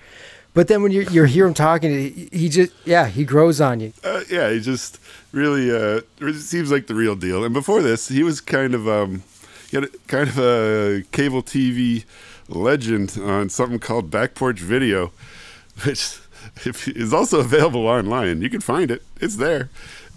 But 0.52 0.66
then 0.68 0.82
when 0.82 0.90
you 0.92 1.02
you 1.10 1.22
hear 1.24 1.46
him 1.46 1.54
talking, 1.54 1.90
he, 1.92 2.28
he 2.32 2.48
just 2.48 2.72
yeah, 2.84 3.06
he 3.06 3.24
grows 3.24 3.60
on 3.60 3.80
you. 3.80 3.92
Uh, 4.04 4.22
yeah, 4.28 4.50
he 4.50 4.60
just 4.60 4.98
really 5.32 5.70
uh, 5.70 6.00
seems 6.32 6.70
like 6.72 6.88
the 6.88 6.94
real 6.94 7.14
deal. 7.16 7.44
And 7.44 7.54
before 7.54 7.82
this, 7.82 8.08
he 8.08 8.22
was 8.24 8.40
kind 8.40 8.74
of 8.74 8.86
um, 8.88 9.22
he 9.70 9.76
had 9.76 9.84
a, 9.84 9.88
kind 10.08 10.28
of 10.28 10.38
a 10.38 11.04
cable 11.12 11.42
TV 11.42 12.04
legend 12.48 13.16
on 13.22 13.48
something 13.48 13.78
called 13.78 14.10
Back 14.10 14.34
Porch 14.34 14.58
Video, 14.60 15.12
which 15.84 16.19
if, 16.66 16.88
is 16.88 17.12
also 17.12 17.40
available 17.40 17.86
online. 17.86 18.42
You 18.42 18.50
can 18.50 18.60
find 18.60 18.90
it; 18.90 19.02
it's 19.20 19.36
there, 19.36 19.70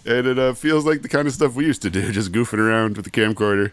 and 0.06 0.26
it 0.26 0.38
uh, 0.38 0.54
feels 0.54 0.84
like 0.84 1.02
the 1.02 1.08
kind 1.08 1.26
of 1.26 1.34
stuff 1.34 1.54
we 1.54 1.66
used 1.66 1.82
to 1.82 1.90
do, 1.90 2.12
just 2.12 2.32
goofing 2.32 2.58
around 2.58 2.96
with 2.96 3.04
the 3.04 3.10
camcorder. 3.10 3.72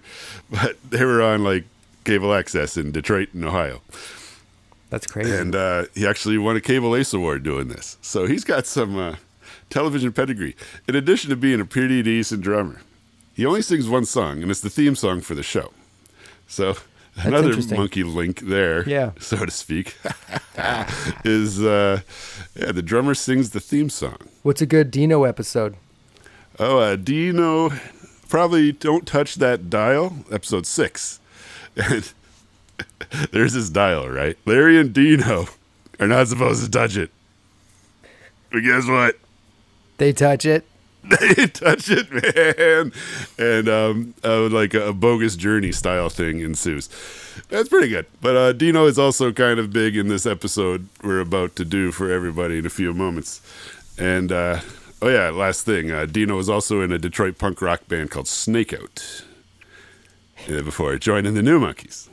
But 0.50 0.78
they 0.90 1.04
were 1.06 1.22
on 1.22 1.44
like 1.44 1.66
cable 2.04 2.34
access 2.34 2.78
in 2.78 2.92
Detroit 2.92 3.30
and 3.34 3.46
Ohio. 3.46 3.82
That's 4.90 5.08
crazy. 5.08 5.34
And 5.34 5.56
uh, 5.56 5.86
he 5.94 6.06
actually 6.06 6.38
won 6.38 6.58
a 6.58 6.62
Cable 6.62 6.96
Ace 6.96 7.14
Award 7.14 7.44
doing 7.44 7.70
this. 7.70 7.98
So 8.02 8.26
he's 8.26 8.44
got 8.44 8.66
some 8.66 8.98
uh, 8.98 9.16
television 9.70 10.12
pedigree. 10.12 10.56
In 10.86 10.96
addition 10.96 11.30
to 11.30 11.38
being 11.38 11.62
a 11.62 11.66
pretty 11.66 12.04
decent 12.04 12.42
drummer, 12.42 12.82
he 13.34 13.46
only 13.46 13.62
sings 13.62 13.88
one 13.88 14.06
song, 14.06 14.42
and 14.42 14.52
it's 14.52 14.60
the 14.60 14.70
theme 14.70 14.96
song 14.96 15.22
for 15.22 15.34
the 15.34 15.44
show. 15.44 15.72
So 16.48 16.76
Another 17.16 17.54
Monkee 17.76 18.04
link 18.04 18.40
there, 18.42 18.88
Yeah. 18.88 19.12
so 19.20 19.46
to 19.46 19.52
speak, 19.52 19.98
is 21.26 21.62
uh, 21.62 22.02
yeah, 22.56 22.72
the 22.72 22.82
drummer 22.82 23.14
sings 23.14 23.52
the 23.52 23.60
theme 23.60 23.90
song. 23.90 24.18
What's 24.44 24.62
a 24.62 24.66
good 24.66 24.92
Dino 24.92 25.24
episode? 25.24 25.76
Oh, 26.60 26.80
uh, 26.80 26.96
know? 26.96 27.72
Probably 28.30 28.72
don't 28.72 29.06
touch 29.06 29.36
that 29.36 29.70
dial. 29.70 30.18
Episode 30.32 30.66
six. 30.66 31.20
And 31.76 32.12
there's 33.32 33.54
this 33.54 33.70
dial, 33.70 34.10
right? 34.10 34.38
Larry 34.46 34.80
and 34.80 34.94
Dino 34.94 35.48
are 36.00 36.08
not 36.08 36.28
supposed 36.28 36.64
to 36.64 36.72
touch 36.72 36.98
it. 36.98 37.12
But 38.52 38.62
guess 38.62 38.88
what? 38.88 39.18
They 39.98 40.14
touch 40.14 40.46
it. 40.46 40.66
They 41.36 41.48
touch 41.48 41.90
it, 41.90 42.12
man. 42.12 42.92
And 43.38 43.68
um, 43.68 44.14
uh, 44.24 44.48
like 44.50 44.74
a, 44.74 44.94
bogus 44.94 45.36
journey 45.36 45.72
style 45.72 46.10
thing 46.10 46.42
ensues. 46.42 46.90
That's 47.50 47.70
pretty 47.70 47.88
good. 47.88 48.06
But 48.22 48.36
uh, 48.36 48.54
Dino 48.54 48.86
is 48.86 49.00
also 49.00 49.32
kind 49.32 49.60
of 49.60 49.74
big 49.74 49.98
in 49.98 50.10
this 50.10 50.26
episode 50.26 50.88
we're 51.04 51.20
about 51.20 51.56
to 51.56 51.66
do 51.66 51.92
for 51.92 52.12
everybody 52.12 52.60
in 52.60 52.66
a 52.66 52.70
few 52.70 52.94
moments. 52.94 53.42
And 53.98 54.32
uh, 54.32 54.60
oh 55.02 55.10
yeah, 55.10 55.30
last 55.30 55.66
thing, 55.66 55.92
uh, 55.92 56.06
Dino 56.06 56.36
was 56.38 56.50
also 56.50 56.82
in 56.82 56.92
a 56.92 57.00
Detroit 57.00 57.38
punk 57.38 57.62
rock 57.62 57.88
band 57.88 58.12
called 58.12 58.28
Snakeout 58.28 59.24
uh, 60.50 60.62
before 60.62 60.96
joining 60.98 61.34
the 61.34 61.44
New 61.44 61.60
Monkees. 61.60 62.10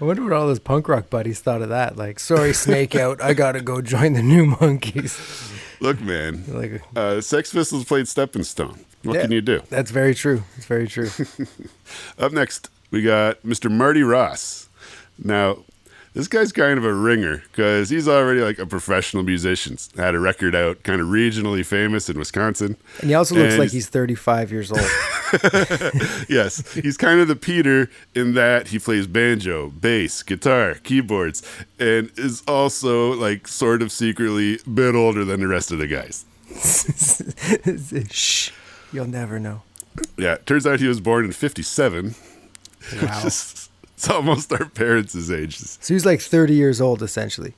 I 0.00 0.04
wonder 0.04 0.24
what 0.24 0.32
all 0.32 0.48
those 0.48 0.58
punk 0.58 0.88
rock 0.88 1.08
buddies 1.08 1.38
thought 1.38 1.62
of 1.62 1.68
that. 1.68 1.96
Like, 1.96 2.18
sorry, 2.18 2.52
Snake 2.52 2.96
Out, 2.96 3.22
I 3.22 3.32
gotta 3.32 3.60
go 3.60 3.80
join 3.80 4.14
the 4.14 4.22
New 4.22 4.46
Monkees. 4.46 5.52
Look, 5.84 6.00
man, 6.00 6.44
Like, 6.48 6.82
uh, 6.96 7.20
Sex 7.20 7.52
Pistols 7.52 7.84
played 7.84 8.08
Stepping 8.08 8.42
Stone. 8.42 8.78
What 9.02 9.16
Yeah. 9.16 9.20
can 9.22 9.32
you 9.32 9.42
do? 9.42 9.60
that's 9.68 9.90
very 9.90 10.14
true. 10.14 10.42
It's 10.56 10.64
very 10.64 10.88
true. 10.88 11.10
Up 12.18 12.32
next, 12.32 12.70
we 12.90 13.02
got 13.02 13.42
Mr. 13.42 13.70
Marty 13.70 14.02
Ross. 14.02 14.70
Now, 15.22 15.58
this 16.14 16.28
guy's 16.28 16.52
kind 16.52 16.78
of 16.78 16.84
a 16.84 16.94
ringer 16.94 17.42
because 17.50 17.90
he's 17.90 18.06
already 18.06 18.40
like 18.40 18.60
a 18.60 18.66
professional 18.66 19.24
musician. 19.24 19.76
Had 19.96 20.14
a 20.14 20.20
record 20.20 20.54
out, 20.54 20.82
kind 20.84 21.00
of 21.00 21.08
regionally 21.08 21.66
famous 21.66 22.08
in 22.08 22.16
Wisconsin. 22.16 22.76
And 23.00 23.10
he 23.10 23.14
also 23.14 23.34
looks 23.34 23.58
like 23.58 23.70
he's 23.70 23.88
35 23.88 24.52
years 24.52 24.70
old. 24.70 24.80
yes, 26.28 26.72
he's 26.72 26.96
kind 26.96 27.18
of 27.18 27.26
the 27.26 27.36
Peter 27.36 27.90
in 28.14 28.34
that 28.34 28.68
he 28.68 28.78
plays 28.78 29.08
banjo, 29.08 29.70
bass, 29.70 30.22
guitar, 30.22 30.74
keyboards, 30.74 31.42
and 31.80 32.12
is 32.16 32.44
also 32.46 33.12
like 33.14 33.48
sort 33.48 33.82
of 33.82 33.90
secretly 33.90 34.60
a 34.64 34.70
bit 34.70 34.94
older 34.94 35.24
than 35.24 35.40
the 35.40 35.48
rest 35.48 35.72
of 35.72 35.78
the 35.78 35.88
guys. 35.88 36.24
Shh. 38.12 38.50
You'll 38.92 39.06
never 39.06 39.40
know. 39.40 39.62
Yeah, 40.16 40.36
turns 40.46 40.64
out 40.64 40.78
he 40.78 40.86
was 40.86 41.00
born 41.00 41.24
in 41.24 41.32
57. 41.32 42.14
Wow. 43.02 43.28
it's 44.04 44.12
almost 44.12 44.52
our 44.52 44.66
parents' 44.66 45.30
ages. 45.30 45.78
So 45.80 45.94
he's 45.94 46.04
like 46.04 46.20
30 46.20 46.52
years 46.52 46.78
old, 46.78 47.02
essentially. 47.02 47.54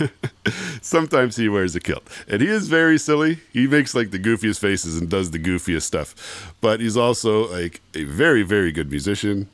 Sometimes 0.80 1.36
he 1.36 1.50
wears 1.50 1.76
a 1.76 1.80
kilt. 1.80 2.08
And 2.28 2.40
he 2.40 2.48
is 2.48 2.68
very 2.68 2.96
silly. 2.96 3.40
He 3.52 3.66
makes 3.66 3.94
like 3.94 4.10
the 4.10 4.18
goofiest 4.18 4.58
faces 4.58 4.96
and 4.96 5.10
does 5.10 5.32
the 5.32 5.38
goofiest 5.38 5.82
stuff. 5.82 6.54
But 6.62 6.80
he's 6.80 6.96
also 6.96 7.46
like 7.52 7.82
a 7.94 8.04
very, 8.04 8.42
very 8.42 8.72
good 8.72 8.90
musician. 8.90 9.50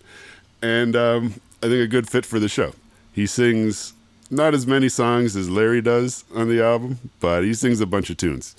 And 0.62 0.94
um, 0.94 1.40
I 1.60 1.66
think 1.66 1.82
a 1.82 1.88
good 1.88 2.08
fit 2.08 2.24
for 2.24 2.38
the 2.38 2.48
show. 2.48 2.72
He 3.12 3.26
sings 3.26 3.94
not 4.30 4.54
as 4.54 4.64
many 4.64 4.88
songs 4.88 5.34
as 5.34 5.50
Larry 5.50 5.82
does 5.82 6.24
on 6.36 6.48
the 6.48 6.62
album, 6.62 7.10
but 7.18 7.42
he 7.42 7.52
sings 7.52 7.80
a 7.80 7.86
bunch 7.86 8.10
of 8.10 8.16
tunes. 8.16 8.54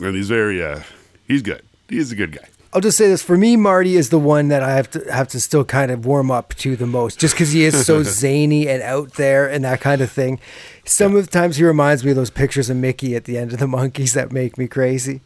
And 0.00 0.14
he's 0.14 0.28
very, 0.28 0.62
uh, 0.62 0.82
he's 1.26 1.42
good. 1.42 1.62
He's 1.88 2.12
a 2.12 2.16
good 2.16 2.30
guy. 2.30 2.48
I'll 2.76 2.82
just 2.82 2.98
say 2.98 3.08
this: 3.08 3.22
for 3.22 3.38
me, 3.38 3.56
Marty 3.56 3.96
is 3.96 4.10
the 4.10 4.18
one 4.18 4.48
that 4.48 4.62
I 4.62 4.72
have 4.72 4.90
to 4.90 5.10
have 5.10 5.28
to 5.28 5.40
still 5.40 5.64
kind 5.64 5.90
of 5.90 6.04
warm 6.04 6.30
up 6.30 6.54
to 6.56 6.76
the 6.76 6.86
most, 6.86 7.18
just 7.18 7.32
because 7.32 7.50
he 7.52 7.64
is 7.64 7.86
so 7.86 8.02
zany 8.02 8.68
and 8.68 8.82
out 8.82 9.14
there 9.14 9.48
and 9.50 9.64
that 9.64 9.80
kind 9.80 10.02
of 10.02 10.12
thing. 10.12 10.38
Some 10.84 11.16
of 11.16 11.24
the 11.24 11.30
times 11.30 11.56
he 11.56 11.64
reminds 11.64 12.04
me 12.04 12.10
of 12.10 12.18
those 12.18 12.28
pictures 12.28 12.68
of 12.68 12.76
Mickey 12.76 13.16
at 13.16 13.24
the 13.24 13.38
end 13.38 13.54
of 13.54 13.60
the 13.60 13.66
Monkees 13.76 14.12
that 14.12 14.30
make 14.30 14.58
me 14.58 14.68
crazy. 14.68 15.22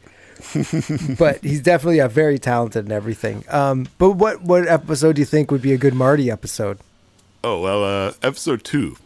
but 1.18 1.42
he's 1.42 1.60
definitely 1.60 1.98
a 1.98 2.06
very 2.06 2.38
talented 2.38 2.84
and 2.84 2.92
everything. 2.92 3.42
Um, 3.48 3.88
but 3.98 4.12
what 4.12 4.42
what 4.42 4.68
episode 4.68 5.16
do 5.16 5.22
you 5.22 5.26
think 5.26 5.50
would 5.50 5.60
be 5.60 5.72
a 5.72 5.78
good 5.78 5.94
Marty 5.94 6.30
episode? 6.30 6.78
Oh 7.42 7.60
well, 7.60 7.82
uh, 7.82 8.12
episode 8.22 8.62
two, 8.62 8.96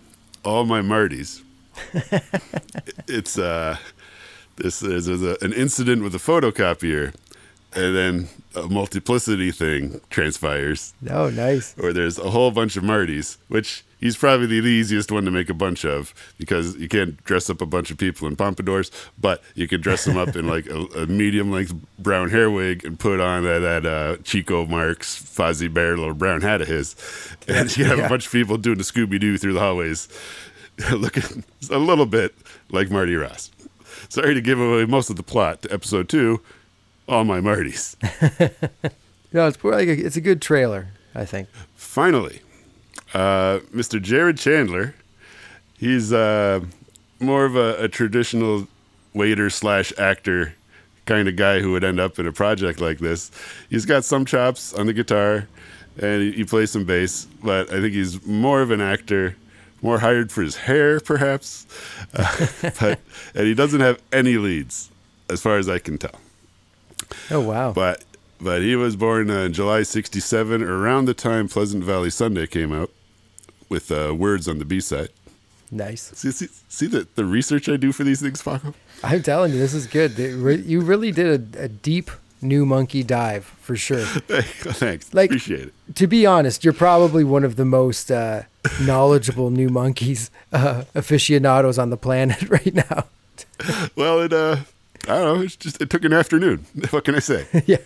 all 0.44 0.66
my 0.66 0.82
Martys. 0.82 1.40
it's 3.08 3.38
uh, 3.38 3.78
this 4.56 4.82
is 4.82 5.06
there's 5.06 5.22
a, 5.22 5.38
an 5.40 5.54
incident 5.54 6.02
with 6.02 6.14
a 6.14 6.18
photocopier, 6.18 7.14
and 7.74 7.96
then 7.96 8.28
a 8.54 8.68
multiplicity 8.68 9.50
thing 9.50 10.00
transpires, 10.10 10.94
Oh, 11.10 11.28
nice. 11.30 11.74
or 11.78 11.92
there's 11.92 12.18
a 12.18 12.30
whole 12.30 12.50
bunch 12.50 12.76
of 12.76 12.84
Martys, 12.84 13.36
which 13.48 13.84
he's 13.98 14.16
probably 14.16 14.60
the 14.60 14.68
easiest 14.68 15.10
one 15.10 15.24
to 15.24 15.30
make 15.30 15.48
a 15.50 15.54
bunch 15.54 15.84
of 15.84 16.14
because 16.38 16.76
you 16.76 16.88
can't 16.88 17.22
dress 17.24 17.50
up 17.50 17.60
a 17.60 17.66
bunch 17.66 17.90
of 17.90 17.98
people 17.98 18.28
in 18.28 18.36
pompadours, 18.36 18.90
but 19.18 19.42
you 19.54 19.66
can 19.66 19.80
dress 19.80 20.04
them 20.04 20.16
up 20.16 20.36
in 20.36 20.46
like 20.46 20.66
a, 20.66 20.82
a 20.96 21.06
medium 21.06 21.50
length 21.50 21.74
brown 21.98 22.30
hair 22.30 22.50
wig 22.50 22.84
and 22.84 22.98
put 23.00 23.18
on 23.20 23.42
that, 23.44 23.58
that 23.60 23.86
uh, 23.86 24.16
Chico 24.22 24.66
Marx 24.66 25.20
Fozzie 25.20 25.72
Bear 25.72 25.96
little 25.96 26.14
brown 26.14 26.40
hat 26.42 26.60
of 26.62 26.68
his, 26.68 26.94
and 27.48 27.76
you 27.76 27.84
have 27.86 27.98
Yeah. 27.98 28.06
a 28.06 28.08
bunch 28.08 28.26
of 28.26 28.32
people 28.32 28.56
doing 28.56 28.78
the 28.78 28.84
Scooby 28.84 29.18
Doo 29.18 29.36
through 29.38 29.54
the 29.54 29.60
hallways, 29.60 30.08
looking 30.92 31.42
a 31.70 31.78
little 31.78 32.06
bit 32.06 32.34
like 32.70 32.90
Marty 32.90 33.14
Ross. 33.16 33.50
Sorry 34.08 34.34
to 34.34 34.40
give 34.40 34.60
away 34.60 34.84
most 34.84 35.10
of 35.10 35.16
the 35.16 35.22
plot 35.24 35.62
to 35.62 35.72
episode 35.72 36.08
two. 36.08 36.40
All 37.08 37.24
my 37.24 37.40
Martys. 37.40 37.96
No, 39.34 39.48
it's 39.48 39.62
like 39.64 39.88
a, 39.88 39.92
it's 39.92 40.16
a 40.16 40.20
good 40.20 40.40
trailer. 40.40 40.86
I 41.12 41.24
think. 41.24 41.48
Finally, 41.74 42.40
uh, 43.12 43.58
Mr. 43.74 44.00
Jared 44.00 44.38
Chandler. 44.38 44.94
He's 45.76 46.12
uh, 46.12 46.60
more 47.18 47.44
of 47.44 47.56
a, 47.56 47.74
a 47.82 47.88
traditional 47.88 48.68
waiter 49.12 49.50
slash 49.50 49.92
actor 49.98 50.54
kind 51.04 51.28
of 51.28 51.36
guy 51.36 51.60
who 51.60 51.72
would 51.72 51.84
end 51.84 52.00
up 52.00 52.18
in 52.18 52.26
a 52.26 52.32
project 52.32 52.80
like 52.80 52.98
this. 52.98 53.30
He's 53.68 53.84
got 53.84 54.04
some 54.04 54.24
chops 54.24 54.72
on 54.72 54.86
the 54.86 54.92
guitar 54.92 55.48
and 56.00 56.22
he, 56.22 56.32
he 56.32 56.44
plays 56.44 56.70
some 56.70 56.84
bass, 56.84 57.26
but 57.42 57.68
I 57.72 57.80
think 57.80 57.92
he's 57.92 58.24
more 58.24 58.62
of 58.62 58.70
an 58.70 58.80
actor, 58.80 59.36
more 59.82 59.98
hired 59.98 60.32
for 60.32 60.42
his 60.42 60.56
hair, 60.56 61.00
perhaps. 61.00 61.66
Uh, 62.16 62.46
but 62.80 63.00
and 63.34 63.44
he 63.44 63.54
doesn't 63.54 63.80
have 63.80 64.00
any 64.12 64.36
leads, 64.36 64.88
as 65.28 65.42
far 65.42 65.58
as 65.58 65.68
I 65.68 65.80
can 65.80 65.98
tell. 65.98 66.20
Oh 67.30 67.40
wow. 67.40 67.72
But 67.72 68.04
but 68.40 68.62
he 68.62 68.76
was 68.76 68.96
born 68.96 69.30
uh, 69.30 69.40
in 69.44 69.52
July 69.52 69.82
'67, 69.82 70.62
around 70.62 71.04
the 71.06 71.14
time 71.14 71.48
Pleasant 71.48 71.82
Valley 71.84 72.10
Sunday 72.10 72.46
came 72.46 72.72
out, 72.72 72.90
with 73.68 73.90
uh, 73.90 74.14
words 74.14 74.48
on 74.48 74.58
the 74.58 74.64
B 74.64 74.80
side. 74.80 75.08
nice. 75.70 76.10
See, 76.14 76.30
see, 76.30 76.48
see 76.68 76.86
the, 76.86 77.06
the 77.14 77.24
research 77.24 77.68
I 77.68 77.76
do 77.76 77.90
for 77.92 78.04
these 78.04 78.20
things, 78.20 78.42
Paco. 78.42 78.74
I'm 79.02 79.22
telling 79.22 79.52
you, 79.52 79.58
this 79.58 79.74
is 79.74 79.86
good. 79.86 80.18
Re- 80.18 80.56
You 80.60 80.80
really 80.80 81.10
did 81.12 81.56
a, 81.56 81.64
a 81.64 81.68
deep 81.68 82.10
new 82.42 82.66
Monkee 82.66 83.02
dive 83.06 83.44
for 83.44 83.74
sure. 83.76 84.04
Thanks, 84.04 85.14
Like- 85.14 85.30
appreciate 85.30 85.68
it. 85.68 85.74
to 85.96 86.06
be 86.06 86.26
honest, 86.26 86.62
you're 86.64 86.74
probably 86.74 87.24
one 87.24 87.44
of 87.44 87.56
the 87.56 87.64
most 87.64 88.10
uh, 88.10 88.42
knowledgeable 88.82 89.50
new 89.50 89.68
Monkees 89.70 90.28
uh, 90.52 90.84
aficionados 90.94 91.78
on 91.78 91.88
the 91.90 91.96
planet 91.96 92.48
right 92.50 92.74
now. 92.74 93.06
Well, 93.96 94.20
it 94.20 94.32
uh, 94.32 94.56
I 95.08 95.18
don't 95.18 95.38
know. 95.38 95.44
It's 95.44 95.56
just 95.56 95.80
it 95.80 95.90
took 95.90 96.04
an 96.04 96.12
afternoon. 96.12 96.66
What 96.90 97.04
can 97.04 97.14
I 97.14 97.20
say? 97.20 97.46
yeah. 97.66 97.78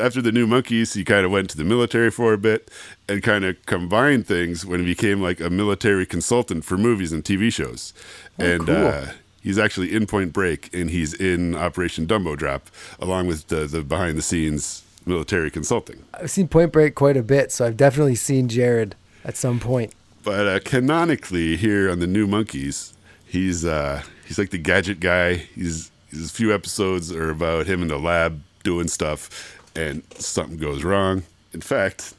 After 0.00 0.20
the 0.22 0.32
New 0.32 0.46
Monkees, 0.46 0.94
he 0.94 1.04
kind 1.04 1.24
of 1.24 1.30
went 1.30 1.50
to 1.50 1.56
the 1.56 1.64
military 1.64 2.10
for 2.10 2.32
a 2.32 2.38
bit 2.38 2.70
and 3.08 3.22
kind 3.22 3.44
of 3.44 3.64
combined 3.66 4.26
things 4.26 4.64
when 4.64 4.80
he 4.80 4.86
became 4.86 5.20
like 5.20 5.40
a 5.40 5.50
military 5.50 6.06
consultant 6.06 6.64
for 6.64 6.76
movies 6.76 7.12
and 7.12 7.24
TV 7.24 7.52
shows. 7.52 7.92
and 8.38 8.66
cool. 8.66 8.76
uh, 8.76 9.06
he's 9.42 9.58
actually 9.58 9.94
in 9.94 10.06
Point 10.06 10.32
Break 10.32 10.72
and 10.74 10.90
he's 10.90 11.14
in 11.14 11.56
Operation 11.56 12.06
Dumbo 12.06 12.36
Drop, 12.36 12.68
along 12.98 13.26
with 13.26 13.48
the, 13.48 13.66
the 13.66 13.82
behind 13.82 14.16
the 14.18 14.22
scenes 14.22 14.82
military 15.06 15.50
consulting. 15.50 16.04
I've 16.14 16.30
seen 16.30 16.48
Point 16.48 16.72
Break 16.72 16.94
quite 16.94 17.16
a 17.16 17.22
bit, 17.22 17.50
so 17.52 17.66
I've 17.66 17.76
definitely 17.76 18.14
seen 18.16 18.48
Jared 18.48 18.94
at 19.24 19.36
some 19.36 19.60
point. 19.60 19.92
But 20.22 20.46
uh, 20.46 20.60
canonically, 20.60 21.56
here 21.56 21.90
on 21.90 21.98
the 22.00 22.06
New 22.06 22.26
Monkees, 22.26 22.92
he's 23.26 23.64
uh, 23.64 24.02
he's 24.26 24.38
like 24.38 24.50
the 24.50 24.58
gadget 24.58 25.00
guy. 25.00 25.34
He's, 25.34 25.90
a 26.12 26.28
few 26.28 26.52
episodes 26.54 27.12
are 27.12 27.30
about 27.30 27.66
him 27.66 27.82
in 27.82 27.88
the 27.88 27.98
lab 27.98 28.40
doing 28.62 28.88
stuff, 28.88 29.58
and 29.74 30.02
something 30.14 30.58
goes 30.58 30.82
wrong. 30.84 31.22
In 31.52 31.60
fact, 31.60 32.14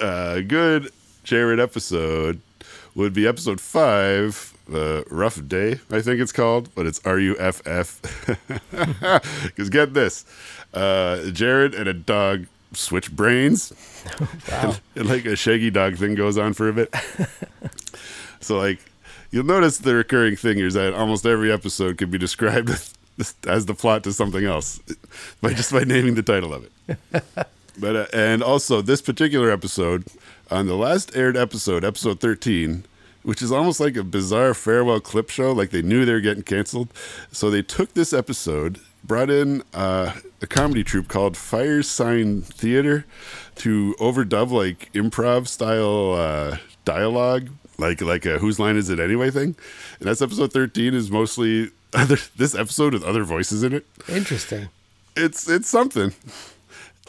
a 0.00 0.42
good 0.42 0.90
Jared 1.24 1.60
episode 1.60 2.40
would 2.94 3.12
be 3.12 3.26
episode 3.26 3.60
five, 3.60 4.52
uh, 4.72 5.02
Rough 5.10 5.46
Day, 5.48 5.80
I 5.90 6.00
think 6.00 6.20
it's 6.20 6.32
called, 6.32 6.74
but 6.74 6.86
it's 6.86 7.00
R 7.04 7.18
U 7.18 7.36
F 7.38 7.62
F. 7.66 8.00
Because 9.44 9.70
get 9.70 9.94
this 9.94 10.24
uh, 10.74 11.30
Jared 11.30 11.74
and 11.74 11.88
a 11.88 11.94
dog 11.94 12.46
switch 12.72 13.10
brains. 13.12 13.72
Wow. 14.50 14.74
and 14.96 15.08
like 15.08 15.24
a 15.24 15.34
shaggy 15.36 15.70
dog 15.70 15.96
thing 15.96 16.14
goes 16.14 16.36
on 16.36 16.52
for 16.52 16.68
a 16.68 16.72
bit. 16.74 16.94
so 18.40 18.58
like 18.58 18.78
you'll 19.34 19.44
notice 19.44 19.78
the 19.78 19.96
recurring 19.96 20.36
thing 20.36 20.58
is 20.58 20.74
that 20.74 20.94
almost 20.94 21.26
every 21.26 21.50
episode 21.50 21.98
could 21.98 22.10
be 22.10 22.18
described 22.18 22.70
as 23.48 23.66
the 23.66 23.74
plot 23.74 24.04
to 24.04 24.12
something 24.12 24.44
else 24.44 24.78
by 25.40 25.52
just 25.52 25.72
by 25.72 25.82
naming 25.82 26.14
the 26.14 26.22
title 26.22 26.54
of 26.54 26.64
it. 26.64 27.24
But 27.76 27.96
uh, 27.96 28.06
and 28.12 28.40
also 28.40 28.82
this 28.82 29.02
particular 29.02 29.50
episode, 29.50 30.04
on 30.48 30.68
the 30.68 30.76
last 30.76 31.16
aired 31.16 31.36
episode, 31.36 31.84
episode 31.84 32.20
thirteen, 32.20 32.84
which 33.24 33.42
is 33.42 33.50
almost 33.50 33.80
like 33.80 33.96
a 33.96 34.04
bizarre 34.04 34.54
farewell 34.54 35.00
clip 35.00 35.28
show. 35.28 35.50
Like 35.50 35.70
they 35.70 35.82
knew 35.82 36.04
they 36.04 36.12
were 36.12 36.20
getting 36.20 36.44
canceled, 36.44 36.90
so 37.32 37.50
they 37.50 37.62
took 37.62 37.94
this 37.94 38.12
episode, 38.12 38.78
brought 39.02 39.28
in 39.28 39.64
uh, 39.74 40.12
a 40.40 40.46
comedy 40.46 40.84
troupe 40.84 41.08
called 41.08 41.34
Firesign 41.34 42.44
Theatre 42.44 43.06
to 43.56 43.96
overdub 43.98 44.52
like 44.52 44.92
improv 44.92 45.48
style 45.48 46.12
uh, 46.12 46.58
dialogue, 46.84 47.48
like 47.78 48.00
like 48.00 48.24
a 48.26 48.38
whose 48.38 48.58
line 48.58 48.76
is 48.76 48.90
it 48.90 48.98
anyway 49.00 49.30
thing. 49.30 49.56
And 49.98 50.08
that's 50.08 50.22
episode 50.22 50.52
thirteen 50.52 50.94
is 50.94 51.10
mostly 51.10 51.70
other 51.94 52.16
this 52.36 52.54
episode 52.54 52.92
with 52.94 53.04
other 53.04 53.24
voices 53.24 53.62
in 53.62 53.72
it. 53.72 53.86
Interesting. 54.08 54.68
It's 55.16 55.48
it's 55.48 55.68
something. 55.68 56.12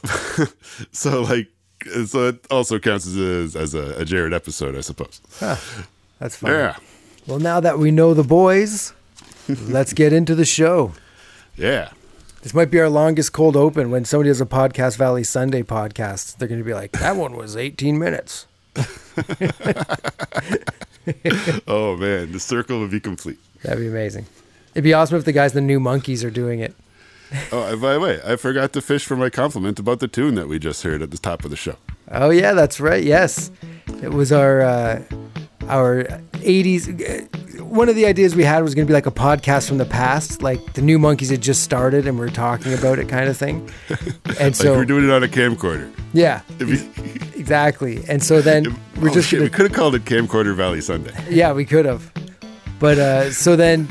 so 0.91 1.21
like 1.23 1.47
so 2.05 2.29
it 2.29 2.45
also 2.49 2.79
counts 2.79 3.07
as 3.07 3.55
as 3.55 3.73
a, 3.73 3.99
a 3.99 4.05
Jared 4.05 4.33
episode, 4.33 4.75
I 4.75 4.81
suppose. 4.81 5.21
That's 6.19 6.37
fine. 6.37 6.51
Yeah, 6.51 6.75
Well, 7.27 7.39
now 7.39 7.59
that 7.59 7.77
we 7.79 7.91
know 7.91 8.13
the 8.13 8.23
boys, 8.23 8.93
let's 9.49 9.93
get 9.93 10.13
into 10.13 10.35
the 10.35 10.45
show. 10.45 10.93
yeah. 11.55 11.89
This 12.41 12.53
might 12.53 12.69
be 12.69 12.79
our 12.79 12.89
longest 12.89 13.33
cold 13.33 13.55
open. 13.55 13.89
When 13.89 14.05
somebody 14.05 14.29
does 14.29 14.39
a 14.39 14.45
Podcast 14.45 14.97
Valley 14.97 15.23
Sunday 15.23 15.63
podcast, 15.63 16.37
they're 16.37 16.47
going 16.47 16.61
to 16.61 16.63
be 16.65 16.75
like, 16.75 16.91
that 16.91 17.15
one 17.15 17.35
was 17.35 17.57
18 17.57 17.97
minutes. 17.97 18.45
Oh 21.67 21.95
man, 21.97 22.31
the 22.31 22.39
circle 22.39 22.79
would 22.79 22.89
be 22.91 22.99
complete. 22.99 23.37
That'd 23.61 23.79
be 23.79 23.87
amazing. 23.87 24.25
It'd 24.73 24.83
be 24.83 24.93
awesome 24.93 25.17
if 25.17 25.25
the 25.25 25.31
guys, 25.31 25.55
in 25.55 25.63
the 25.63 25.67
new 25.67 25.79
Monkees, 25.79 26.23
are 26.23 26.31
doing 26.31 26.59
it. 26.59 26.75
Oh, 27.51 27.77
by 27.77 27.93
the 27.93 27.99
way, 27.99 28.19
I 28.25 28.35
forgot 28.35 28.73
to 28.73 28.81
fish 28.81 29.05
for 29.05 29.15
my 29.15 29.29
compliment 29.29 29.79
about 29.79 29.99
the 29.99 30.07
tune 30.07 30.35
that 30.35 30.47
we 30.47 30.59
just 30.59 30.83
heard 30.83 31.01
at 31.01 31.11
the 31.11 31.17
top 31.17 31.43
of 31.45 31.51
the 31.51 31.55
show. 31.55 31.75
Oh 32.11 32.29
yeah, 32.29 32.53
that's 32.53 32.79
right. 32.79 33.03
Yes, 33.03 33.51
it 34.01 34.11
was 34.13 34.31
our 34.31 34.61
uh, 34.61 35.01
our 35.67 36.03
'80s. 36.33 37.31
One 37.61 37.89
of 37.89 37.95
the 37.95 38.05
ideas 38.05 38.35
we 38.35 38.43
had 38.43 38.63
was 38.63 38.75
going 38.75 38.85
to 38.85 38.89
be 38.89 38.93
like 38.93 39.07
a 39.07 39.11
podcast 39.11 39.67
from 39.67 39.77
the 39.79 39.85
past, 39.85 40.41
like 40.41 40.73
the 40.73 40.81
new 40.81 40.97
Monkees 40.99 41.29
had 41.31 41.41
just 41.41 41.63
started 41.63 42.07
and 42.07 42.17
we 42.19 42.25
are 42.25 42.29
talking 42.29 42.73
about 42.73 42.99
it, 42.99 43.09
kind 43.09 43.27
of 43.27 43.35
thing. 43.37 43.69
And 44.39 44.39
Like 44.39 44.55
so, 44.55 44.75
we're 44.75 44.85
doing 44.85 45.05
it 45.05 45.11
on 45.11 45.23
a 45.23 45.27
camcorder. 45.27 45.89
yeah, 46.13 46.41
exactly. 47.35 48.03
And 48.07 48.21
so 48.23 48.41
then 48.41 48.65
we're 49.01 49.09
oh, 49.09 49.13
just 49.13 49.29
shit, 49.29 49.39
gonna 49.39 49.49
we 49.49 49.49
could 49.49 49.65
have 49.67 49.73
called 49.73 49.95
it 49.95 50.05
Camcorder 50.05 50.55
Valley 50.55 50.81
Sunday. 50.81 51.13
Yeah, 51.29 51.53
we 51.53 51.65
could 51.65 51.85
have. 51.85 52.11
But 52.79 52.97
uh, 52.97 53.31
so 53.31 53.55
then 53.55 53.87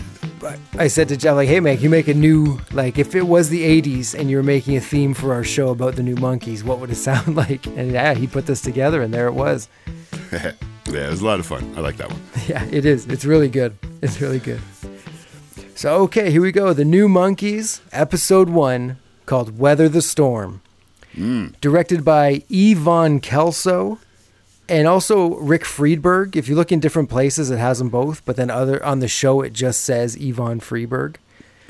I 0.78 0.88
said 0.88 1.08
to 1.08 1.16
Jeff, 1.16 1.36
like, 1.36 1.48
hey, 1.48 1.60
man, 1.60 1.80
you 1.80 1.88
make 1.88 2.08
a 2.08 2.14
new, 2.14 2.60
like, 2.72 2.98
if 2.98 3.14
it 3.14 3.26
was 3.26 3.48
the 3.48 3.80
80s 3.82 4.18
and 4.18 4.30
you 4.30 4.36
were 4.36 4.42
making 4.42 4.76
a 4.76 4.80
theme 4.80 5.14
for 5.14 5.32
our 5.32 5.44
show 5.44 5.70
about 5.70 5.96
the 5.96 6.02
new 6.02 6.16
Monkees, 6.16 6.62
what 6.62 6.80
would 6.80 6.90
it 6.90 6.96
sound 6.96 7.36
like? 7.36 7.66
And 7.66 7.92
yeah, 7.92 8.14
he 8.14 8.26
put 8.26 8.46
this 8.46 8.60
together 8.60 9.02
and 9.02 9.12
there 9.12 9.26
it 9.26 9.32
was. 9.32 9.68
yeah, 10.32 10.52
it 10.86 11.10
was 11.10 11.22
a 11.22 11.26
lot 11.26 11.40
of 11.40 11.46
fun. 11.46 11.72
I 11.76 11.80
like 11.80 11.96
that 11.96 12.10
one. 12.10 12.20
Yeah, 12.46 12.62
it 12.70 12.84
is. 12.84 13.06
It's 13.06 13.24
really 13.24 13.48
good. 13.48 13.76
It's 14.02 14.20
really 14.20 14.38
good. 14.38 14.60
So, 15.74 16.02
okay, 16.02 16.30
here 16.30 16.42
we 16.42 16.52
go. 16.52 16.74
The 16.74 16.84
New 16.84 17.08
Monkees, 17.08 17.80
episode 17.90 18.50
one, 18.50 18.98
called 19.24 19.58
Weather 19.58 19.88
the 19.88 20.02
Storm. 20.02 20.60
Directed 21.60 22.04
by 22.04 22.42
Yvonne 22.50 23.20
Kelso 23.20 23.98
and 24.68 24.86
also 24.88 25.34
Rick 25.36 25.64
Friedberg. 25.64 26.36
If 26.36 26.48
you 26.48 26.54
look 26.54 26.72
in 26.72 26.80
different 26.80 27.08
places, 27.10 27.50
it 27.50 27.58
has 27.58 27.78
them 27.78 27.88
both, 27.90 28.24
but 28.24 28.36
then 28.36 28.50
other 28.50 28.84
on 28.84 29.00
the 29.00 29.08
show, 29.08 29.40
it 29.42 29.52
just 29.52 29.80
says 29.82 30.16
Yvonne 30.20 30.60
Friedberg. 30.60 31.18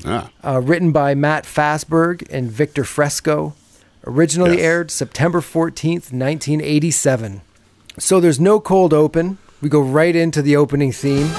Ah, 0.05 0.29
Uh, 0.43 0.61
written 0.61 0.91
by 0.91 1.15
Matt 1.15 1.45
Fassberg 1.45 2.25
and 2.29 2.51
Victor 2.51 2.83
Fresco. 2.83 3.53
Originally 4.05 4.57
Yes. 4.57 4.65
aired 4.65 4.91
September 4.91 5.41
14th, 5.41 6.11
1987. 6.13 7.41
So 7.97 8.19
there's 8.19 8.39
no 8.39 8.59
cold 8.59 8.93
open. 8.93 9.37
We 9.61 9.69
go 9.69 9.79
right 9.81 10.15
into 10.15 10.41
the 10.41 10.55
opening 10.55 10.91
theme. 10.91 11.31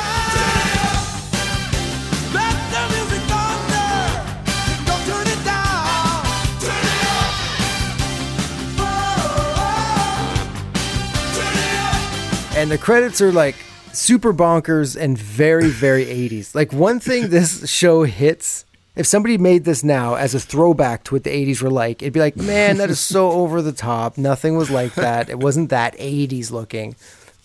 And 12.66 12.72
the 12.72 12.78
credits 12.78 13.20
are 13.20 13.30
like 13.30 13.54
super 13.92 14.34
bonkers 14.34 15.00
and 15.00 15.16
very, 15.16 15.68
very 15.68 16.04
80s. 16.28 16.52
Like 16.52 16.72
one 16.72 16.98
thing 16.98 17.28
this 17.28 17.70
show 17.70 18.02
hits. 18.02 18.64
If 18.96 19.06
somebody 19.06 19.38
made 19.38 19.62
this 19.64 19.84
now 19.84 20.16
as 20.16 20.34
a 20.34 20.40
throwback 20.40 21.04
to 21.04 21.14
what 21.14 21.22
the 21.22 21.30
80s 21.30 21.62
were 21.62 21.70
like, 21.70 22.02
it'd 22.02 22.12
be 22.12 22.18
like, 22.18 22.34
man, 22.36 22.78
that 22.78 22.90
is 22.90 22.98
so 22.98 23.30
over 23.42 23.62
the 23.62 23.70
top. 23.70 24.18
Nothing 24.18 24.56
was 24.56 24.68
like 24.68 24.94
that. 24.94 25.30
It 25.30 25.38
wasn't 25.38 25.70
that 25.70 25.96
80s 25.96 26.50
looking. 26.50 26.96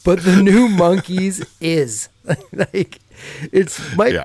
But 0.03 0.23
the 0.23 0.37
new 0.41 0.67
Monkees 0.67 1.47
is. 1.61 2.09
like, 2.51 2.97
it's 3.51 3.95
my, 3.95 4.07
Yeah. 4.07 4.23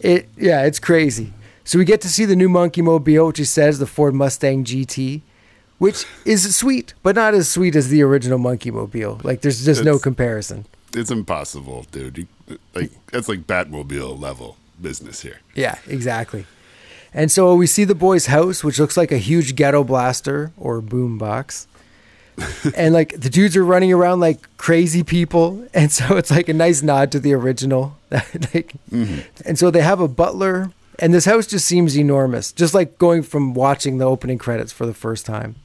it, 0.00 0.28
yeah, 0.36 0.64
it's 0.64 0.80
crazy. 0.80 1.32
So 1.62 1.78
we 1.78 1.84
get 1.84 2.00
to 2.00 2.08
see 2.08 2.24
the 2.24 2.34
new 2.34 2.48
Monkee 2.48 2.82
Mobile, 2.82 3.28
which 3.28 3.38
he 3.38 3.44
says 3.44 3.78
the 3.78 3.86
Ford 3.86 4.12
Mustang 4.12 4.64
GT, 4.64 5.20
which 5.82 6.06
is 6.24 6.54
sweet, 6.54 6.94
but 7.02 7.16
not 7.16 7.34
as 7.34 7.48
sweet 7.48 7.74
as 7.74 7.88
the 7.88 8.04
original 8.04 8.38
Monkee 8.38 8.70
Mobile. 8.70 9.20
Like, 9.24 9.40
there's 9.40 9.64
just 9.64 9.82
no 9.82 9.98
comparison. 9.98 10.64
it's 10.94 11.10
impossible, 11.10 11.86
dude. 11.90 12.18
You, 12.18 12.58
like 12.72 12.92
that's 13.10 13.28
like 13.28 13.48
Batmobile 13.48 14.16
level 14.16 14.58
business 14.80 15.22
here. 15.22 15.40
Yeah, 15.56 15.78
exactly. 15.88 16.46
And 17.12 17.32
so 17.32 17.56
we 17.56 17.66
see 17.66 17.82
the 17.82 17.96
boy's 17.96 18.26
house, 18.26 18.62
which 18.62 18.78
looks 18.78 18.96
like 18.96 19.10
a 19.10 19.18
huge 19.18 19.56
ghetto 19.56 19.82
blaster 19.82 20.52
or 20.56 20.80
boom 20.80 21.18
box. 21.18 21.66
and 22.76 22.94
like 22.94 23.20
the 23.20 23.28
dudes 23.28 23.56
are 23.56 23.64
running 23.64 23.92
around 23.92 24.20
like 24.20 24.38
crazy 24.58 25.02
people. 25.02 25.66
And 25.74 25.90
so 25.90 26.16
it's 26.16 26.30
like 26.30 26.48
a 26.48 26.54
nice 26.54 26.82
nod 26.82 27.10
to 27.10 27.18
the 27.18 27.32
original. 27.32 27.98
like, 28.10 28.72
mm-hmm. 28.88 29.20
And 29.44 29.58
so 29.58 29.72
they 29.72 29.82
have 29.82 29.98
a 29.98 30.06
butler. 30.06 30.70
And 31.00 31.12
this 31.12 31.24
house 31.24 31.48
just 31.48 31.66
seems 31.66 31.98
enormous, 31.98 32.52
just 32.52 32.72
like 32.72 32.98
going 32.98 33.24
from 33.24 33.52
watching 33.52 33.98
the 33.98 34.04
opening 34.04 34.38
credits 34.38 34.70
for 34.70 34.86
the 34.86 34.94
first 34.94 35.26
time. 35.26 35.56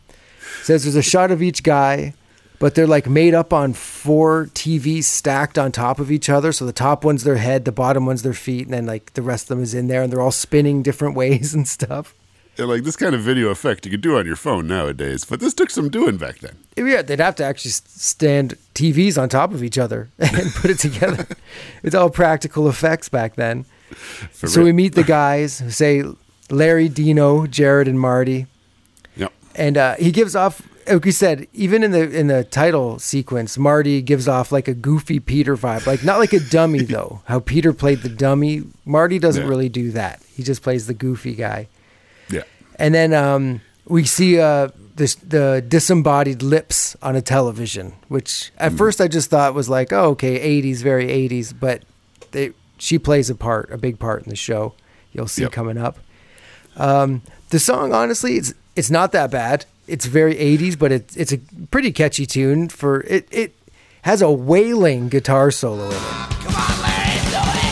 Says 0.64 0.84
there's 0.84 0.96
a 0.96 1.02
shot 1.02 1.32
of 1.32 1.42
each 1.42 1.64
guy, 1.64 2.14
but 2.60 2.76
they're 2.76 2.88
like 2.88 3.08
made 3.08 3.34
up 3.34 3.54
on 3.54 3.74
four 3.74 4.46
TVs 4.54 5.04
stacked 5.04 5.58
on 5.58 5.72
top 5.72 6.00
of 6.00 6.12
each 6.12 6.30
other. 6.30 6.52
So 6.52 6.66
the 6.66 6.74
top 6.74 7.04
one's 7.04 7.24
their 7.24 7.38
head, 7.38 7.66
the 7.66 7.72
bottom 7.72 8.06
one's 8.06 8.24
their 8.24 8.34
feet, 8.34 8.66
and 8.66 8.74
then 8.74 8.86
like 8.86 9.14
the 9.14 9.22
rest 9.22 9.46
of 9.46 9.50
them 9.50 9.64
is 9.64 9.74
in 9.74 9.88
there, 9.88 10.04
and 10.04 10.12
they're 10.12 10.22
all 10.22 10.32
spinning 10.32 10.84
different 10.84 11.16
ways 11.22 11.54
and 11.54 11.68
stuff. 11.68 12.14
And 12.58 12.68
like 12.68 12.84
this 12.84 12.96
kind 12.96 13.14
of 13.14 13.22
video 13.22 13.50
effect 13.50 13.86
you 13.86 13.92
could 13.92 14.02
do 14.02 14.18
on 14.18 14.26
your 14.26 14.36
phone 14.36 14.66
nowadays, 14.68 15.24
but 15.26 15.40
this 15.40 15.54
took 15.54 15.70
some 15.70 15.90
doing 15.90 16.18
back 16.18 16.40
then. 16.40 16.58
Yeah, 16.76 17.04
they'd 17.04 17.20
have 17.20 17.36
to 17.36 17.44
actually 17.44 17.72
stand 17.72 18.58
TVs 18.74 19.22
on 19.22 19.30
top 19.30 19.54
of 19.54 19.64
each 19.64 19.78
other 19.78 20.10
and 20.18 20.52
put 20.54 20.72
it 20.72 20.80
together. 20.80 21.28
it's 21.84 21.94
all 21.94 22.10
practical 22.10 22.68
effects 22.68 23.10
back 23.10 23.36
then. 23.36 23.66
For 24.32 24.48
so 24.48 24.62
real. 24.62 24.66
we 24.66 24.72
meet 24.74 24.96
the 24.96 25.04
guys, 25.04 25.64
say 25.76 26.04
Larry, 26.50 26.90
Dino, 26.90 27.46
Jared, 27.46 27.88
and 27.88 28.00
Marty. 28.00 28.48
And 29.58 29.76
uh, 29.78 29.96
he 29.96 30.12
gives 30.12 30.36
off 30.36 30.62
like 30.88 31.04
we 31.04 31.12
said 31.12 31.48
even 31.54 31.84
in 31.84 31.92
the 31.92 32.10
in 32.18 32.28
the 32.28 32.44
title 32.46 32.98
sequence 33.00 33.58
marty 33.58 34.02
gives 34.02 34.26
off 34.28 34.54
like 34.54 34.70
a 34.70 34.74
goofy 34.74 35.20
peter 35.20 35.58
vibe 35.58 35.86
like 35.86 36.02
not 36.02 36.18
like 36.18 36.32
a 36.32 36.40
dummy 36.40 36.80
though 36.96 37.20
how 37.26 37.42
peter 37.42 37.74
played 37.74 38.00
the 38.04 38.08
dummy 38.10 38.64
marty 38.86 39.20
doesn't 39.20 39.44
Yeah. 39.44 39.50
really 39.50 39.68
do 39.68 39.92
that 39.92 40.22
he 40.34 40.44
just 40.44 40.62
plays 40.62 40.88
the 40.88 40.94
goofy 40.94 41.34
guy 41.36 41.68
Yeah. 42.30 42.44
and 42.80 42.96
then 42.96 43.14
um, 43.14 43.60
we 43.86 44.06
see 44.06 44.40
uh, 44.40 44.70
this, 44.96 45.16
the 45.16 45.62
disembodied 45.68 46.42
lips 46.42 46.96
on 47.02 47.18
a 47.18 47.22
television 47.22 47.92
which 48.08 48.54
at 48.58 48.72
first 48.72 49.02
i 49.02 49.10
just 49.10 49.30
thought 49.30 49.54
was 49.54 49.68
like 49.68 49.92
oh 49.92 50.12
okay 50.12 50.62
80s 50.62 50.78
very 50.84 51.08
80s 51.08 51.54
but 51.60 51.82
they 52.32 52.52
she 52.78 52.98
plays 52.98 53.30
a 53.30 53.36
part 53.36 53.70
a 53.74 53.78
big 53.78 54.00
part 54.00 54.24
in 54.24 54.30
the 54.30 54.38
show 54.38 54.74
you'll 55.12 55.28
see 55.28 55.42
Yep. 55.42 55.52
coming 55.52 55.78
up 55.78 55.98
um, 56.78 57.24
the 57.50 57.60
song, 57.60 57.92
honestly, 57.92 58.36
it's 58.38 58.54
it's 58.78 58.90
not 58.90 59.12
that 59.12 59.32
bad. 59.32 59.66
It's 59.88 60.06
very 60.06 60.36
80s, 60.36 60.78
but 60.78 60.92
it's 60.92 61.16
it's 61.18 61.32
a 61.32 61.40
pretty 61.72 61.92
catchy 61.92 62.26
tune. 62.26 62.70
For 62.70 63.02
it, 63.02 63.28
it 63.32 63.54
has 64.04 64.22
a 64.22 64.32
wailing 64.32 65.10
guitar 65.10 65.50
solo 65.52 65.86
in 65.88 65.92
it. 65.94 66.00
Come 66.00 66.56
on, 66.56 66.82
Larry, 66.82 67.20
do 67.32 67.38
it. 67.38 67.68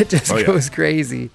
It 0.00 0.08
just 0.08 0.32
Oh, 0.32 0.38
yeah. 0.38 0.46
goes 0.46 0.70
crazy, 0.70 1.30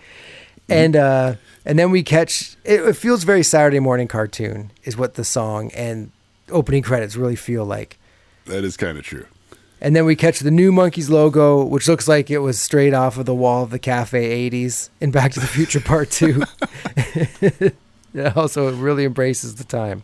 and 0.68 0.96
uh, 0.96 1.36
and 1.66 1.78
then 1.78 1.92
we 1.92 2.04
catch. 2.04 2.56
It, 2.64 2.82
it 2.82 2.96
feels 2.96 3.24
very 3.24 3.44
Saturday 3.44 3.80
morning 3.80 4.08
cartoon, 4.08 4.72
is 4.84 4.98
what 4.98 5.16
the 5.16 5.24
song 5.24 5.72
and 5.72 6.12
opening 6.50 6.84
credits 6.84 7.16
really 7.16 7.36
feel 7.36 7.66
like. 7.66 7.98
That 8.46 8.64
is 8.64 8.78
kind 8.78 8.98
of 8.98 9.04
true. 9.04 9.26
And 9.84 9.96
then 9.96 10.06
we 10.06 10.16
catch 10.16 10.40
the 10.40 10.52
new 10.52 10.72
Monkees 10.72 11.10
logo, 11.10 11.64
which 11.64 11.88
looks 11.88 12.08
like 12.08 12.30
it 12.30 12.40
was 12.40 12.60
straight 12.60 12.94
off 12.94 13.18
of 13.18 13.26
the 13.26 13.34
wall 13.34 13.64
of 13.64 13.72
the 13.72 13.80
Cafe 13.80 14.50
80s 14.50 14.90
in 15.00 15.10
Back 15.10 15.32
to 15.32 15.40
the 15.40 15.48
Future 15.48 15.80
Part 15.80 16.12
2. 16.12 16.44
it 18.14 18.38
also 18.38 18.68
it 18.68 18.76
really 18.76 19.06
embraces 19.06 19.56
the 19.56 19.64
time. 19.64 20.04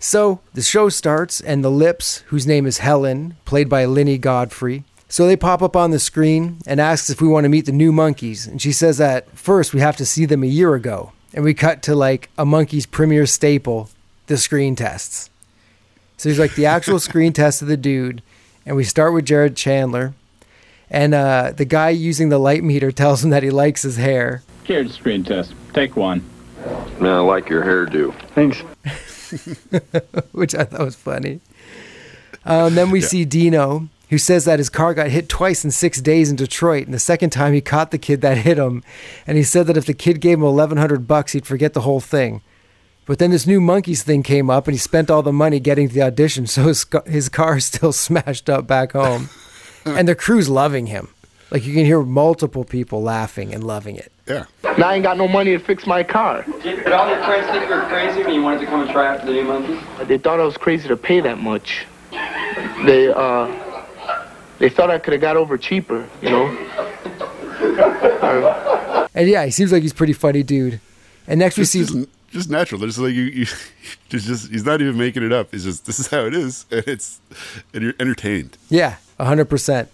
So 0.00 0.40
the 0.54 0.62
show 0.62 0.88
starts, 0.88 1.40
and 1.40 1.62
the 1.62 1.70
Lips, 1.70 2.24
whose 2.28 2.46
name 2.46 2.66
is 2.66 2.78
Helen, 2.78 3.36
played 3.44 3.68
by 3.68 3.84
Linny 3.84 4.18
Godfrey. 4.18 4.84
So 5.10 5.26
they 5.26 5.36
pop 5.36 5.60
up 5.60 5.74
on 5.74 5.90
the 5.90 5.98
screen 5.98 6.58
and 6.68 6.80
asks 6.80 7.10
if 7.10 7.20
we 7.20 7.26
want 7.26 7.44
to 7.44 7.48
meet 7.48 7.66
the 7.66 7.72
new 7.72 7.90
Monkees. 7.90 8.46
And 8.46 8.62
she 8.62 8.70
says 8.70 8.98
that 8.98 9.28
first 9.36 9.74
we 9.74 9.80
have 9.80 9.96
to 9.96 10.06
see 10.06 10.24
them 10.24 10.44
a 10.44 10.46
year 10.46 10.74
ago. 10.76 11.10
And 11.34 11.44
we 11.44 11.52
cut 11.52 11.82
to 11.82 11.96
like 11.96 12.30
a 12.38 12.44
Monkees' 12.44 12.88
premier 12.88 13.26
staple, 13.26 13.90
the 14.28 14.38
screen 14.38 14.76
tests. 14.76 15.28
So 16.16 16.28
he's 16.28 16.38
like 16.38 16.54
the 16.54 16.66
actual 16.66 17.00
screen 17.08 17.32
test 17.32 17.60
of 17.60 17.66
the 17.66 17.76
dude. 17.76 18.22
And 18.64 18.76
we 18.76 18.84
start 18.84 19.12
with 19.12 19.24
Jared 19.24 19.56
Chandler. 19.56 20.14
And 20.88 21.12
uh, 21.12 21.54
the 21.56 21.64
guy 21.64 21.90
using 21.90 22.28
the 22.28 22.38
light 22.38 22.62
meter 22.62 22.92
tells 22.92 23.24
him 23.24 23.30
that 23.30 23.42
he 23.42 23.50
likes 23.50 23.82
his 23.82 23.96
hair. 23.96 24.44
Here's 24.62 24.86
the 24.86 24.94
screen 24.94 25.24
test. 25.24 25.54
Take 25.74 25.96
one. 25.96 26.22
Man, 27.00 27.12
I 27.12 27.18
like 27.18 27.48
your 27.48 27.64
hairdo. 27.64 28.14
Thanks. 28.34 28.60
which 30.32 30.54
I 30.54 30.62
thought 30.62 30.84
was 30.84 30.94
funny. 30.94 31.40
Um, 32.44 32.76
then 32.76 32.92
we 32.92 33.00
see 33.00 33.24
Dino, 33.24 33.88
who 34.10 34.18
says 34.18 34.44
that 34.44 34.58
his 34.58 34.68
car 34.68 34.92
got 34.92 35.08
hit 35.08 35.28
twice 35.28 35.64
in 35.64 35.70
six 35.70 36.00
days 36.00 36.30
in 36.30 36.36
Detroit, 36.36 36.84
and 36.84 36.92
the 36.92 36.98
second 36.98 37.30
time 37.30 37.54
he 37.54 37.60
caught 37.60 37.92
the 37.92 37.98
kid 37.98 38.20
that 38.20 38.38
hit 38.38 38.58
him, 38.58 38.82
and 39.26 39.38
he 39.38 39.44
said 39.44 39.66
that 39.68 39.76
if 39.76 39.86
the 39.86 39.94
kid 39.94 40.20
gave 40.20 40.38
him 40.38 40.44
eleven 40.44 40.78
hundred 40.78 41.06
bucks, 41.06 41.32
he'd 41.32 41.46
forget 41.46 41.72
the 41.72 41.82
whole 41.82 42.00
thing. 42.00 42.42
But 43.06 43.18
then 43.18 43.30
this 43.30 43.46
new 43.46 43.60
Monkees 43.60 44.02
thing 44.02 44.22
came 44.22 44.50
up, 44.50 44.66
and 44.66 44.74
he 44.74 44.78
spent 44.78 45.10
all 45.10 45.22
the 45.22 45.32
money 45.32 45.58
getting 45.58 45.88
to 45.88 45.94
the 45.94 46.02
audition, 46.02 46.46
so 46.46 46.64
his 46.64 46.84
his 47.06 47.28
car 47.28 47.56
is 47.56 47.66
still 47.66 47.92
smashed 48.06 48.50
up 48.50 48.66
back 48.66 48.92
home, 48.92 49.30
and 49.84 50.08
the 50.08 50.14
crew's 50.14 50.48
loving 50.48 50.86
him. 50.86 51.08
Like 51.52 51.64
you 51.64 51.74
can 51.74 51.84
hear 51.84 52.02
multiple 52.02 52.64
people 52.64 53.02
laughing 53.02 53.54
and 53.54 53.64
loving 53.64 53.96
it. 53.96 54.12
Yeah. 54.26 54.44
Now 54.62 54.88
I 54.88 54.94
ain't 54.94 55.02
got 55.02 55.18
no 55.18 55.26
money 55.26 55.52
to 55.52 55.58
fix 55.58 55.86
my 55.86 56.02
car. 56.02 56.44
Did 56.62 56.86
all 56.92 57.08
your 57.08 57.24
friends 57.24 57.48
think 57.50 57.68
you 57.68 57.74
were 57.74 57.82
crazy 57.86 58.22
when 58.22 58.34
you 58.34 58.42
wanted 58.42 58.60
to 58.60 58.66
come 58.66 58.82
and 58.82 58.90
try 58.90 59.14
out 59.14 59.20
for 59.20 59.26
the 59.26 59.32
new 59.32 59.44
Monkees? 59.44 60.06
They 60.06 60.18
thought 60.18 60.38
I 60.38 60.44
was 60.44 60.56
crazy 60.56 60.86
to 60.88 60.96
pay 60.96 61.20
that 61.20 61.38
much. 61.38 61.86
They 62.84 63.08
uh, 63.08 63.69
they 64.60 64.68
thought 64.68 64.90
I 64.90 64.98
could 64.98 65.14
have 65.14 65.22
got 65.22 65.36
over 65.36 65.58
cheaper, 65.58 66.08
you 66.22 66.30
know. 66.30 66.56
And 69.12 69.28
yeah, 69.28 69.44
he 69.44 69.50
seems 69.50 69.72
like 69.72 69.82
he's 69.82 69.90
a 69.90 69.94
pretty 69.94 70.12
funny 70.12 70.44
dude. 70.44 70.80
And 71.26 71.40
next 71.40 71.58
we 71.58 71.64
see 71.64 71.80
just, 71.80 72.08
just 72.30 72.48
natural. 72.48 72.80
There's 72.80 72.96
like 72.96 73.12
you, 73.12 73.24
you 73.24 73.44
just, 74.08 74.26
just 74.26 74.50
he's 74.50 74.64
not 74.64 74.80
even 74.80 74.96
making 74.96 75.24
it 75.24 75.32
up. 75.32 75.52
It's 75.52 75.64
just 75.64 75.84
this 75.84 75.98
is 75.98 76.06
how 76.06 76.20
it 76.26 76.34
is, 76.34 76.64
and 76.70 76.86
it's 76.86 77.20
and 77.74 77.82
you're 77.82 77.94
entertained. 77.98 78.56
Yeah, 78.68 78.96
hundred 79.18 79.46
percent. 79.46 79.88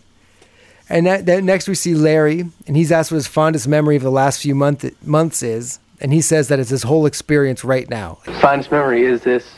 And 0.90 1.06
that, 1.06 1.24
that 1.26 1.42
next 1.42 1.66
we 1.66 1.74
see 1.74 1.94
Larry, 1.94 2.44
and 2.66 2.76
he's 2.76 2.92
asked 2.92 3.10
what 3.10 3.16
his 3.16 3.26
fondest 3.26 3.66
memory 3.66 3.96
of 3.96 4.02
the 4.02 4.10
last 4.10 4.42
few 4.42 4.54
month, 4.54 4.84
months 5.04 5.42
is, 5.42 5.80
and 6.00 6.12
he 6.12 6.20
says 6.20 6.48
that 6.48 6.60
it's 6.60 6.70
his 6.70 6.84
whole 6.84 7.06
experience 7.06 7.64
right 7.64 7.88
now. 7.88 8.18
Fondest 8.40 8.70
memory 8.70 9.02
is 9.04 9.22
this, 9.22 9.54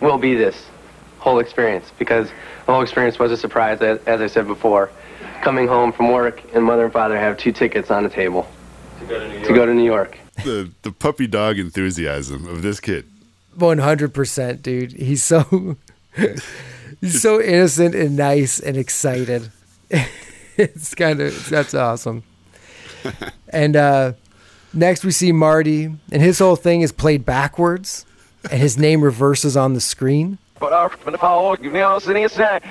will 0.00 0.18
be 0.18 0.34
this 0.34 0.64
whole 1.18 1.38
experience 1.38 1.92
because 1.98 2.30
the 2.66 2.72
whole 2.72 2.82
experience 2.82 3.18
was 3.18 3.30
a 3.32 3.36
surprise, 3.36 3.80
as, 3.80 3.98
as 4.06 4.20
I 4.20 4.26
said 4.26 4.46
before. 4.46 4.90
Coming 5.42 5.68
home 5.68 5.92
from 5.92 6.10
work 6.10 6.42
and 6.54 6.64
mother 6.64 6.84
and 6.84 6.92
father 6.92 7.18
have 7.18 7.36
two 7.36 7.52
tickets 7.52 7.90
on 7.90 8.02
the 8.02 8.08
table 8.08 8.48
to 9.00 9.06
go 9.06 9.18
to 9.18 9.26
New 9.26 9.34
York. 9.34 9.46
To 9.46 9.54
go 9.54 9.66
to 9.66 9.74
New 9.74 9.84
York. 9.84 10.18
The 10.42 10.70
the 10.82 10.92
puppy 10.92 11.26
dog 11.26 11.58
enthusiasm 11.58 12.46
of 12.46 12.62
this 12.62 12.80
kid. 12.80 13.06
One 13.54 13.78
hundred 13.78 14.14
percent, 14.14 14.62
dude. 14.62 14.92
He's 14.92 15.22
so 15.22 15.76
he's 17.00 17.20
so 17.20 17.40
innocent 17.40 17.94
and 17.94 18.16
nice 18.16 18.58
and 18.58 18.76
excited. 18.76 19.52
it's 20.56 20.94
kind 20.94 21.20
of 21.20 21.48
that's 21.48 21.74
awesome. 21.74 22.22
And 23.50 23.76
uh, 23.76 24.14
next 24.72 25.04
we 25.04 25.12
see 25.12 25.30
Marty, 25.30 25.84
and 25.84 26.22
his 26.22 26.40
whole 26.40 26.56
thing 26.56 26.80
is 26.80 26.90
played 26.90 27.24
backwards, 27.24 28.04
and 28.50 28.60
his 28.60 28.76
name 28.76 29.02
reverses 29.02 29.56
on 29.56 29.74
the 29.74 29.80
screen. 29.80 30.38
But 30.64 30.72
our 30.72 30.88
Paul, 31.18 31.58
you 31.60 31.70
know, 31.70 31.98
sitting 31.98 32.24
aside. 32.24 32.62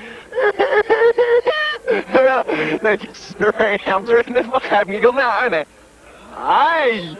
Aye, 6.36 7.18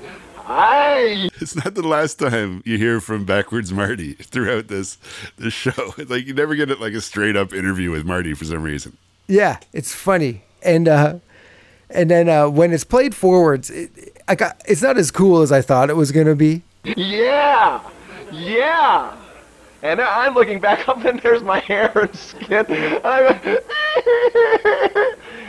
aye. 0.48 1.30
It's 1.40 1.56
not 1.56 1.76
the 1.76 1.88
last 1.88 2.18
time 2.18 2.64
you 2.66 2.80
hear 2.80 3.00
from 3.00 3.24
backwards 3.24 3.72
Marty 3.72 4.14
throughout 4.14 4.68
this 4.68 4.98
this 5.38 5.54
show. 5.54 5.94
Like 6.10 6.26
you 6.26 6.34
never 6.34 6.56
get 6.56 6.72
it 6.72 6.82
like 6.82 6.94
a 6.94 7.02
straight 7.02 7.36
up 7.36 7.54
interview 7.54 7.92
with 7.92 8.04
Marty 8.04 8.34
for 8.34 8.46
some 8.46 8.64
reason. 8.64 8.98
Yeah, 9.28 9.60
it's 9.74 9.94
funny, 9.94 10.42
and 10.64 10.88
uh, 10.88 11.20
and 11.92 12.10
then 12.10 12.30
uh, 12.30 12.50
when 12.50 12.74
it's 12.74 12.84
played 12.84 13.14
forwards, 13.14 13.70
it, 13.70 13.92
I 14.28 14.34
got 14.34 14.60
it's 14.68 14.82
not 14.82 14.98
as 14.98 15.12
cool 15.12 15.44
as 15.44 15.52
I 15.52 15.62
thought 15.62 15.92
it 15.92 15.98
was 15.98 16.12
gonna 16.12 16.34
be. 16.34 16.64
Yeah, 16.84 17.80
yeah. 18.32 19.16
And 19.84 20.00
I'm 20.02 20.34
looking 20.34 20.60
back 20.60 20.88
up, 20.88 21.04
and 21.04 21.20
there's 21.20 21.44
my 21.44 21.60
hair 21.60 21.92
and 21.96 22.16
skin. 22.16 22.66
I'm 23.04 23.36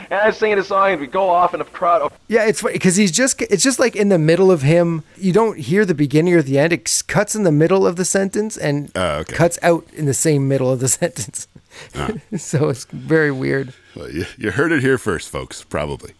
and 0.09 0.13
I'm 0.13 0.33
singing 0.33 0.59
a 0.59 0.63
song, 0.63 0.91
and 0.91 1.01
we 1.01 1.07
go 1.07 1.29
off 1.29 1.53
in 1.53 1.61
a 1.61 1.65
crowd. 1.65 2.11
Yeah, 2.27 2.45
it's 2.45 2.61
funny 2.61 2.73
because 2.73 2.95
he's 2.95 3.11
just 3.11 3.41
it's 3.43 3.63
just 3.63 3.79
like 3.79 3.95
in 3.95 4.09
the 4.09 4.19
middle 4.19 4.51
of 4.51 4.61
him. 4.61 5.03
You 5.17 5.31
don't 5.33 5.57
hear 5.57 5.85
the 5.85 5.95
beginning 5.95 6.33
or 6.33 6.41
the 6.41 6.59
end. 6.59 6.73
It 6.73 7.03
cuts 7.07 7.35
in 7.35 7.43
the 7.43 7.51
middle 7.51 7.87
of 7.87 7.95
the 7.95 8.05
sentence 8.05 8.57
and 8.57 8.91
Oh, 8.95 9.19
okay. 9.19 9.33
cuts 9.35 9.57
out 9.61 9.85
in 9.93 10.05
the 10.05 10.13
same 10.13 10.47
middle 10.47 10.69
of 10.71 10.79
the 10.79 10.87
sentence. 11.01 11.47
so 12.37 12.69
it's 12.69 12.85
very 12.85 13.31
weird. 13.31 13.73
Well, 13.95 14.09
you, 14.11 14.25
you 14.37 14.51
heard 14.51 14.71
it 14.71 14.81
here 14.81 14.97
first, 14.97 15.29
folks. 15.29 15.63
Probably. 15.63 16.13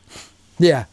Yeah. 0.58 0.86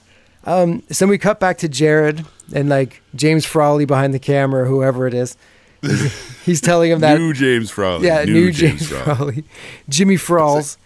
Um, 0.45 0.83
so 0.91 1.07
we 1.07 1.19
cut 1.19 1.39
back 1.39 1.59
to 1.59 1.69
Jared 1.69 2.25
and 2.53 2.69
like 2.69 3.01
James 3.15 3.47
Frawley 3.47 3.85
behind 3.85 4.13
the 4.13 4.19
camera, 4.19 4.63
or 4.63 4.67
whoever 4.67 5.07
it 5.07 5.15
is. 5.15 5.37
He's, 5.83 6.41
he's 6.45 6.61
telling 6.61 6.91
him 6.91 7.01
that. 7.01 7.19
new 7.19 7.33
James 7.33 7.71
Frawley. 7.71 8.07
yeah, 8.07 8.25
new, 8.25 8.51
James, 8.53 8.89
Frawley. 8.89 9.45
Jimmy 9.89 10.17
Frawls. 10.17 10.79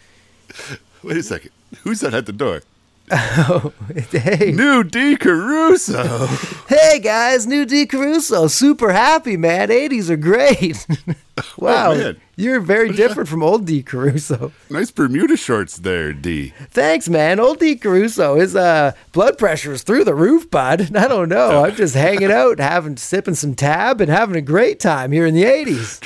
Wait 1.03 1.17
a 1.17 1.23
second. 1.23 1.51
Who's 1.83 2.01
that 2.01 2.15
at 2.15 2.27
the 2.27 2.33
door? 2.33 2.63
hey, 4.11 4.51
New 4.51 4.83
Dee 4.83 5.17
Caruso. 5.17 6.27
hey 6.69 6.99
guys, 6.99 7.47
new 7.47 7.65
Dee 7.65 7.87
Caruso. 7.87 8.49
Super 8.49 8.93
happy, 8.93 9.37
man. 9.37 9.69
80s 9.69 10.11
are 10.11 10.17
great. 10.17 10.85
wow. 11.57 11.95
man. 11.95 12.21
You're 12.35 12.59
very 12.59 12.91
different 12.91 13.29
from 13.29 13.45
old 13.45 13.65
Dee 13.65 13.85
Caruso. 13.85 14.51
nice 14.71 14.91
Bermuda 14.91 15.37
shorts 15.37 15.77
there, 15.77 16.13
Dee. 16.13 16.53
Thanks, 16.71 17.09
man. 17.09 17.39
Old 17.39 17.61
Dee 17.61 17.77
Caruso. 17.77 18.35
His 18.35 18.57
uh, 18.57 18.91
blood 19.13 19.39
pressure 19.39 19.73
is 19.73 19.85
through 19.85 20.03
the 20.03 20.15
roof, 20.15 20.51
bud. 20.51 20.97
I 20.97 21.07
don't 21.07 21.29
know. 21.29 21.63
I'm 21.63 21.77
just 21.77 21.95
hanging 21.95 22.33
out, 22.33 22.59
having 22.59 22.97
sipping 22.97 23.35
some 23.35 23.55
tab, 23.55 24.01
and 24.01 24.11
having 24.11 24.35
a 24.35 24.43
great 24.43 24.81
time 24.81 25.13
here 25.13 25.27
in 25.27 25.35
the 25.35 25.45
80s. 25.45 26.01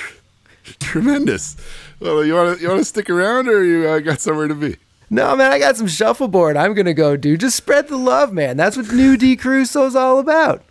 Tremendous. 0.81 1.57
Well, 1.99 2.23
you 2.25 2.35
want 2.35 2.59
to 2.59 2.63
you 2.63 2.69
want 2.69 2.81
to 2.81 2.85
stick 2.85 3.09
around, 3.09 3.49
or 3.49 3.65
you 3.65 3.89
uh, 3.89 4.01
got 4.01 4.21
somewhere 4.21 4.49
to 4.49 4.55
be? 4.55 4.77
No, 5.13 5.35
man, 5.35 5.51
I 5.51 5.59
got 5.59 5.77
some 5.77 5.89
shuffleboard. 5.89 6.57
I'm 6.57 6.73
gonna 6.75 6.95
go, 6.95 7.17
dude. 7.17 7.41
Just 7.41 7.57
spread 7.57 7.89
the 7.89 7.97
love, 7.97 8.33
man. 8.33 8.57
That's 8.57 8.77
what 8.77 8.93
new 8.93 9.17
Dee 9.17 9.37
Caruso's 9.37 9.97
all 9.97 10.19
about. 10.19 10.63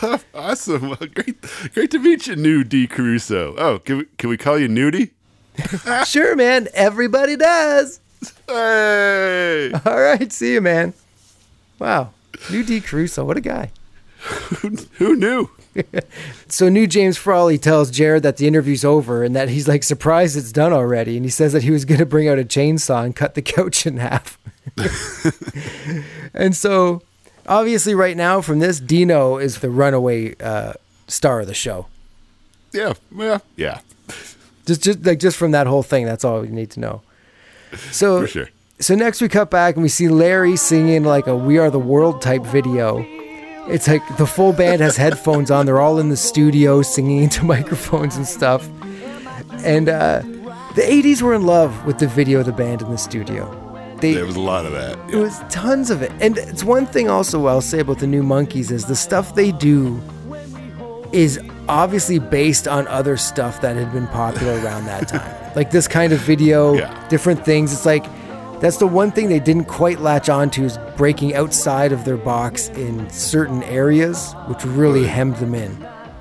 Awesome. 0.32 0.90
Well, 0.90 0.96
great, 1.12 1.36
great 1.74 1.90
to 1.90 1.98
meet 1.98 2.28
you, 2.28 2.36
New 2.36 2.62
Dee 2.62 2.86
Caruso. 2.86 3.56
Oh, 3.58 3.80
can 3.80 3.98
we, 3.98 4.04
can 4.18 4.30
we 4.30 4.36
call 4.36 4.56
you 4.58 4.68
Nudie? 4.68 5.10
Sure, 6.06 6.36
man. 6.36 6.68
Everybody 6.72 7.34
does. 7.36 7.98
Hey, 8.46 9.72
All 9.84 10.00
right, 10.00 10.32
see 10.32 10.52
you, 10.54 10.60
man. 10.60 10.94
Wow, 11.80 12.10
new 12.50 12.62
Dee 12.62 12.80
Caruso. 12.80 13.24
What 13.24 13.36
a 13.36 13.40
guy. 13.40 13.72
who, 14.98 15.16
knew? 15.16 15.50
So 16.48 16.68
new 16.68 16.88
James 16.88 17.16
Frawley 17.16 17.58
tells 17.58 17.92
Jared 17.92 18.24
that 18.24 18.36
the 18.38 18.48
interview's 18.48 18.84
over 18.84 19.22
and 19.22 19.36
that 19.36 19.48
he's 19.48 19.68
like 19.68 19.84
surprised 19.84 20.36
it's 20.36 20.50
done 20.50 20.72
already. 20.72 21.16
And 21.16 21.24
he 21.24 21.30
says 21.30 21.52
that 21.52 21.62
he 21.62 21.70
was 21.70 21.84
going 21.84 22.00
to 22.00 22.06
bring 22.06 22.28
out 22.28 22.40
a 22.40 22.44
chainsaw 22.44 23.04
and 23.04 23.14
cut 23.14 23.34
the 23.36 23.42
couch 23.56 23.86
in 23.86 23.98
half. 23.98 24.36
and 26.34 26.56
so 26.56 27.02
obviously 27.46 27.94
right 27.94 28.16
now 28.16 28.40
from 28.40 28.58
this, 28.58 28.80
Dino 28.80 29.38
is 29.38 29.60
the 29.60 29.70
runaway 29.70 30.34
uh, 30.40 30.72
star 31.06 31.40
of 31.40 31.46
the 31.46 31.54
show. 31.54 31.86
Yeah, 32.72 32.94
well, 33.12 33.40
yeah, 33.56 33.80
Just, 34.66 34.82
just 34.82 35.04
like 35.04 35.20
just 35.20 35.36
from 35.36 35.52
that 35.52 35.68
whole 35.68 35.82
thing, 35.84 36.04
that's 36.04 36.24
all 36.24 36.44
you 36.44 36.52
need 36.52 36.70
to 36.72 36.80
know. 36.80 37.02
So 37.92 38.22
for 38.22 38.26
sure. 38.26 38.48
So 38.80 38.94
next 38.94 39.20
we 39.20 39.28
cut 39.28 39.50
back 39.50 39.76
and 39.76 39.82
we 39.82 39.88
see 39.88 40.08
Larry 40.08 40.56
singing 40.56 41.04
like 41.04 41.26
a 41.26 41.36
"We 41.36 41.58
Are 41.58 41.70
the 41.70 41.78
World" 41.78 42.22
type 42.22 42.42
video. 42.42 43.04
It's 43.68 43.86
like 43.86 44.02
the 44.16 44.26
full 44.26 44.52
band 44.52 44.80
has 44.80 44.96
headphones 44.96 45.50
on. 45.50 45.66
They're 45.66 45.80
all 45.80 45.98
in 45.98 46.08
the 46.08 46.16
studio 46.16 46.82
singing 46.82 47.22
into 47.22 47.44
microphones 47.56 48.16
and 48.16 48.26
stuff. 48.26 48.68
And 49.64 49.88
uh, 49.88 50.20
the 50.74 50.82
'80s 50.82 51.22
were 51.22 51.34
in 51.34 51.44
love 51.46 51.84
with 51.86 51.98
the 51.98 52.08
video 52.08 52.40
of 52.40 52.46
the 52.46 52.52
band 52.52 52.82
in 52.82 52.90
the 52.90 52.98
studio. 52.98 53.56
They, 54.00 54.14
There 54.14 54.24
was 54.26 54.36
a 54.36 54.40
lot 54.40 54.64
of 54.64 54.72
that. 54.72 54.98
it 55.12 55.16
was 55.16 55.38
tons 55.50 55.90
of 55.90 56.00
it. 56.02 56.10
And 56.20 56.38
it's 56.38 56.64
one 56.64 56.86
thing 56.86 57.10
also 57.10 57.46
I'll 57.46 57.60
say 57.60 57.80
about 57.80 57.98
the 57.98 58.06
new 58.06 58.22
Monkees 58.22 58.70
is 58.70 58.86
the 58.86 58.96
stuff 58.96 59.34
they 59.34 59.52
do 59.52 60.00
is 61.12 61.38
obviously 61.68 62.18
based 62.18 62.66
on 62.66 62.88
other 62.88 63.16
stuff 63.18 63.60
that 63.60 63.76
had 63.76 63.92
been 63.92 64.06
popular 64.08 64.54
around 64.64 64.86
that 64.86 65.08
time. 65.08 65.52
like 65.54 65.70
this 65.70 65.86
kind 65.86 66.12
of 66.14 66.20
video, 66.20 66.74
Yeah. 66.74 67.08
different 67.08 67.44
things. 67.44 67.72
It's 67.74 67.84
like 67.84 68.04
that's 68.60 68.76
the 68.76 68.86
one 68.86 69.10
thing 69.10 69.28
they 69.28 69.40
didn't 69.40 69.64
quite 69.64 70.00
latch 70.00 70.28
onto 70.28 70.64
is 70.64 70.78
breaking 70.96 71.34
outside 71.34 71.92
of 71.92 72.04
their 72.04 72.18
box 72.18 72.68
in 72.70 73.08
certain 73.10 73.62
areas, 73.64 74.34
which 74.48 74.64
really 74.64 75.06
hemmed 75.06 75.36
them 75.36 75.54
in. 75.54 75.74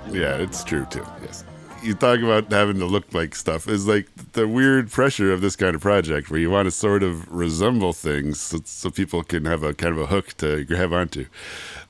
Yeah, 0.10 0.38
it's 0.38 0.64
true 0.64 0.86
too. 0.86 1.06
Yes. 1.22 1.44
you 1.84 1.94
talk 1.94 2.20
about 2.20 2.52
having 2.52 2.80
to 2.80 2.86
look 2.86 3.14
like 3.14 3.36
stuff 3.36 3.68
is 3.68 3.88
like 3.88 4.08
the 4.34 4.48
weird 4.48 4.90
pressure 4.90 5.32
of 5.32 5.42
this 5.42 5.56
kind 5.56 5.76
of 5.76 5.82
project 5.82 6.30
where 6.32 6.40
you 6.40 6.50
want 6.50 6.66
to 6.66 6.72
sort 6.72 7.04
of 7.04 7.30
resemble 7.30 7.94
things 7.94 8.40
so, 8.40 8.60
so 8.64 8.90
people 8.90 9.24
can 9.24 9.46
have 9.46 9.64
a 9.64 9.74
kind 9.74 9.94
of 9.94 10.00
a 10.02 10.06
hook 10.06 10.34
to 10.38 10.64
grab 10.64 10.94
onto. 10.94 11.26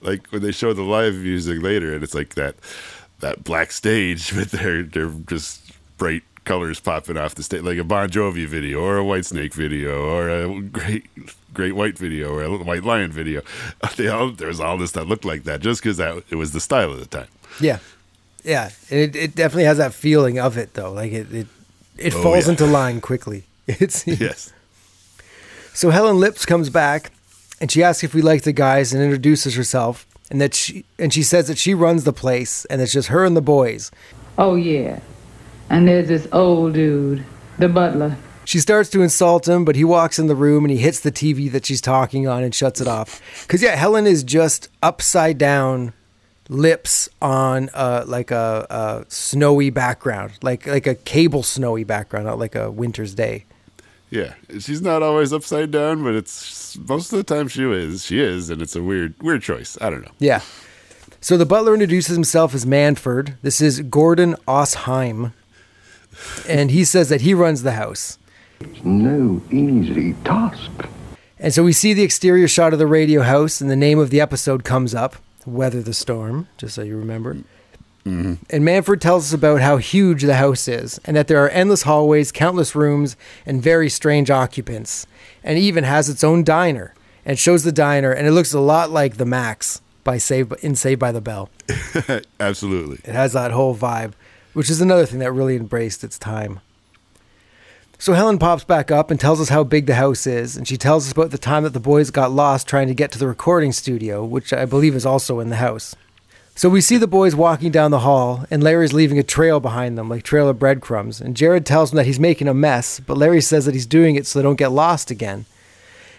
Like 0.01 0.27
when 0.27 0.41
they 0.41 0.51
show 0.51 0.73
the 0.73 0.81
live 0.81 1.15
music 1.15 1.61
later 1.61 1.93
and 1.93 2.03
it's 2.03 2.15
like 2.15 2.35
that 2.35 2.55
that 3.19 3.43
black 3.43 3.71
stage 3.71 4.33
with 4.35 4.51
their 4.51 4.83
their 4.83 5.09
just 5.27 5.71
bright 5.97 6.23
colors 6.49 6.79
popping 6.79 7.15
off 7.15 7.35
the 7.35 7.43
stage 7.43 7.61
like 7.61 7.77
a 7.77 7.83
Bon 7.83 8.09
Jovi 8.09 8.47
video 8.47 8.79
or 8.81 8.97
a 8.97 9.03
Whitesnake 9.03 9.53
video 9.53 9.91
or 10.09 10.29
a 10.29 10.59
great 10.61 11.05
great 11.53 11.73
white 11.75 11.95
video 11.95 12.33
or 12.33 12.41
a 12.43 12.49
white 12.57 12.83
lion 12.83 13.11
video. 13.11 13.41
They 13.97 14.07
all 14.07 14.31
there's 14.31 14.59
all 14.59 14.77
this 14.79 14.93
that 14.93 15.05
looked 15.05 15.25
like 15.25 15.43
that 15.43 15.59
just 15.61 15.81
because 15.83 15.97
that 15.97 16.23
it 16.31 16.35
was 16.35 16.51
the 16.51 16.59
style 16.59 16.91
of 16.91 16.99
the 16.99 17.05
time. 17.05 17.27
Yeah, 17.61 17.77
yeah. 18.43 18.71
And 18.89 18.99
it, 18.99 19.15
it 19.15 19.35
definitely 19.35 19.65
has 19.65 19.77
that 19.77 19.93
feeling 19.93 20.39
of 20.39 20.57
it 20.57 20.73
though. 20.73 20.91
Like 20.91 21.11
it 21.11 21.31
it, 21.31 21.47
it 21.97 22.13
Oh, 22.15 22.23
falls 22.23 22.45
yeah. 22.45 22.51
into 22.53 22.65
line 22.65 22.99
quickly. 23.01 23.43
It's 23.67 24.07
Yes. 24.07 24.51
So 25.73 25.91
Helen 25.91 26.19
Lips 26.19 26.45
comes 26.47 26.69
back 26.71 27.11
and 27.61 27.69
she 27.71 27.83
asks 27.83 28.03
if 28.03 28.13
we 28.15 28.21
like 28.23 28.41
the 28.41 28.53
guys 28.53 28.91
and 28.93 29.03
introduces 29.03 29.53
herself 29.55 30.07
and 30.31 30.41
that 30.41 30.55
she 30.55 30.83
and 30.97 31.13
she 31.13 31.21
says 31.23 31.47
that 31.47 31.59
she 31.59 31.73
runs 31.75 32.03
the 32.05 32.13
place 32.13 32.65
and 32.69 32.81
it's 32.81 32.91
just 32.93 33.09
her 33.09 33.23
and 33.23 33.37
the 33.37 33.41
boys. 33.57 33.91
Oh, 34.37 34.55
yeah. 34.55 34.99
And 35.69 35.87
there's 35.87 36.07
this 36.07 36.27
old 36.31 36.73
dude, 36.73 37.23
the 37.57 37.69
butler. 37.69 38.17
She 38.45 38.59
starts 38.59 38.89
to 38.91 39.03
insult 39.03 39.47
him, 39.47 39.63
but 39.63 39.75
he 39.75 39.83
walks 39.83 40.17
in 40.17 40.25
the 40.25 40.35
room 40.35 40.65
and 40.65 40.71
he 40.71 40.77
hits 40.77 41.01
the 41.01 41.11
TV 41.11 41.51
that 41.51 41.67
she's 41.67 41.81
talking 41.81 42.27
on 42.27 42.43
and 42.43 42.53
shuts 42.53 42.81
it 42.81 42.87
off. 42.87 43.21
Cuz 43.47 43.61
yeah, 43.61 43.75
Helen 43.75 44.07
is 44.07 44.23
just 44.23 44.69
upside 44.81 45.37
down 45.37 45.93
lips 46.49 47.07
on 47.21 47.69
uh, 47.75 48.03
like 48.07 48.31
a, 48.31 48.65
a 48.69 49.05
snowy 49.07 49.69
background, 49.69 50.33
like 50.41 50.65
like 50.65 50.87
a 50.87 50.95
cable 50.95 51.43
snowy 51.43 51.83
background, 51.83 52.25
not 52.25 52.39
like 52.39 52.55
a 52.55 52.71
winter's 52.71 53.13
day. 53.13 53.45
Yeah, 54.09 54.33
she's 54.57 54.81
not 54.81 55.03
always 55.03 55.31
upside 55.31 55.69
down, 55.69 56.03
but 56.03 56.15
it's 56.15 56.75
most 56.87 57.13
of 57.13 57.17
the 57.17 57.23
time 57.23 57.47
she 57.47 57.63
is. 57.71 58.03
She 58.03 58.19
is, 58.19 58.49
and 58.49 58.61
it's 58.61 58.75
a 58.75 58.81
weird, 58.81 59.13
weird 59.21 59.43
choice. 59.43 59.77
I 59.79 59.91
don't 59.91 60.01
know. 60.01 60.11
Yeah. 60.17 60.41
So 61.21 61.37
the 61.37 61.45
butler 61.45 61.73
introduces 61.73 62.15
himself 62.15 62.55
as 62.55 62.65
Manford. 62.65 63.35
This 63.43 63.61
is 63.61 63.81
Gordon 63.81 64.35
Oas-Heim. 64.47 65.33
And 66.47 66.71
he 66.71 66.83
says 66.83 67.09
that 67.09 67.21
he 67.21 67.33
runs 67.33 67.63
the 67.63 67.73
house. 67.73 68.17
No 68.83 69.41
easy 69.51 70.13
task. 70.25 70.71
And 71.39 71.53
so 71.53 71.63
we 71.63 71.71
see 71.71 71.93
the 71.93 72.03
exterior 72.03 72.47
shot 72.47 72.73
of 72.73 72.79
the 72.79 72.87
radio 72.87 73.21
house, 73.21 73.61
and 73.61 73.71
the 73.71 73.75
name 73.75 73.99
of 73.99 74.09
the 74.09 74.19
episode 74.19 74.63
comes 74.63 74.93
up 74.93 75.15
Weather 75.45 75.81
the 75.81 75.93
Storm, 75.93 76.47
just 76.57 76.75
so 76.75 76.81
you 76.81 76.97
remember. 76.97 77.35
Mm-hmm. 78.05 78.33
And 78.49 78.63
Manford 78.63 78.99
tells 78.99 79.27
us 79.27 79.33
about 79.33 79.61
how 79.61 79.77
huge 79.77 80.23
the 80.23 80.35
house 80.35 80.67
is, 80.67 80.99
and 81.05 81.15
that 81.15 81.27
there 81.27 81.43
are 81.43 81.49
endless 81.49 81.83
hallways, 81.83 82.31
countless 82.31 82.75
rooms, 82.75 83.15
and 83.45 83.61
very 83.61 83.89
strange 83.89 84.29
occupants. 84.29 85.07
And 85.43 85.57
it 85.57 85.61
even 85.61 85.83
has 85.83 86.09
its 86.09 86.23
own 86.23 86.43
diner, 86.43 86.93
and 87.25 87.39
shows 87.39 87.63
the 87.63 87.71
diner, 87.71 88.11
and 88.11 88.27
it 88.27 88.31
looks 88.31 88.53
a 88.53 88.59
lot 88.59 88.89
like 88.89 89.17
the 89.17 89.25
Max 89.25 89.81
by 90.03 90.17
Save 90.17 90.53
in 90.61 90.75
Saved 90.75 90.99
by 90.99 91.11
the 91.11 91.21
Bell. 91.21 91.49
Absolutely. 92.39 92.97
It 93.03 93.13
has 93.13 93.33
that 93.33 93.51
whole 93.51 93.75
vibe, 93.75 94.13
which 94.53 94.69
is 94.69 94.81
another 94.81 95.05
thing 95.05 95.19
that 95.19 95.31
really 95.31 95.55
embraced 95.55 96.03
its 96.03 96.17
time. 96.17 96.59
So 98.01 98.13
Helen 98.13 98.39
pops 98.39 98.63
back 98.63 98.91
up 98.91 99.11
and 99.11 99.19
tells 99.19 99.41
us 99.41 99.49
how 99.49 99.65
big 99.65 99.85
the 99.85 99.95
house 99.95 100.25
is, 100.25 100.55
and 100.55 100.65
she 100.65 100.77
tells 100.77 101.05
us 101.05 101.11
about 101.11 101.31
the 101.31 101.37
time 101.37 101.63
that 101.63 101.73
the 101.73 101.81
boys 101.81 102.11
got 102.11 102.31
lost 102.31 102.65
trying 102.65 102.87
to 102.87 102.93
get 102.93 103.11
to 103.11 103.19
the 103.19 103.27
recording 103.27 103.73
studio, 103.73 104.23
which 104.23 104.53
I 104.53 104.63
believe 104.63 104.95
is 104.95 105.05
also 105.05 105.41
in 105.41 105.49
the 105.49 105.57
house. 105.57 105.95
So 106.55 106.69
we 106.69 106.81
see 106.81 106.97
the 106.97 107.07
boys 107.07 107.35
walking 107.35 107.71
down 107.71 107.91
the 107.91 107.99
hall, 107.99 108.45
and 108.49 108.63
Larry's 108.63 108.93
leaving 108.93 109.19
a 109.19 109.23
trail 109.23 109.59
behind 109.59 109.97
them, 109.97 110.09
like 110.09 110.23
trail 110.23 110.47
of 110.47 110.59
breadcrumbs. 110.59 111.19
And 111.19 111.35
Jared 111.35 111.65
tells 111.65 111.91
him 111.91 111.97
that 111.97 112.05
he's 112.05 112.19
making 112.19 112.47
a 112.47 112.53
mess, 112.53 112.99
but 112.99 113.17
Larry 113.17 113.41
says 113.41 113.65
that 113.65 113.73
he's 113.73 113.85
doing 113.85 114.15
it 114.15 114.25
so 114.25 114.39
they 114.39 114.43
don't 114.43 114.55
get 114.55 114.71
lost 114.71 115.11
again. 115.11 115.45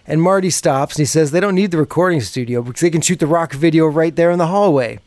And 0.07 0.23
Marty 0.23 0.51
stops 0.51 0.97
and 0.97 1.01
he 1.01 1.07
says 1.07 1.31
they 1.31 1.41
don't 1.41 1.55
need 1.55 1.71
the 1.71 1.79
recording 1.79 2.21
studio 2.21 2.63
because 2.63 2.81
they 2.81 2.91
can 2.91 3.01
shoot 3.01 3.21
the 3.21 3.27
rock 3.27 3.53
video 3.53 3.87
right 3.87 4.17
there 4.17 4.31
in 4.31 4.39
the 4.39 4.47
hallway. 4.47 4.99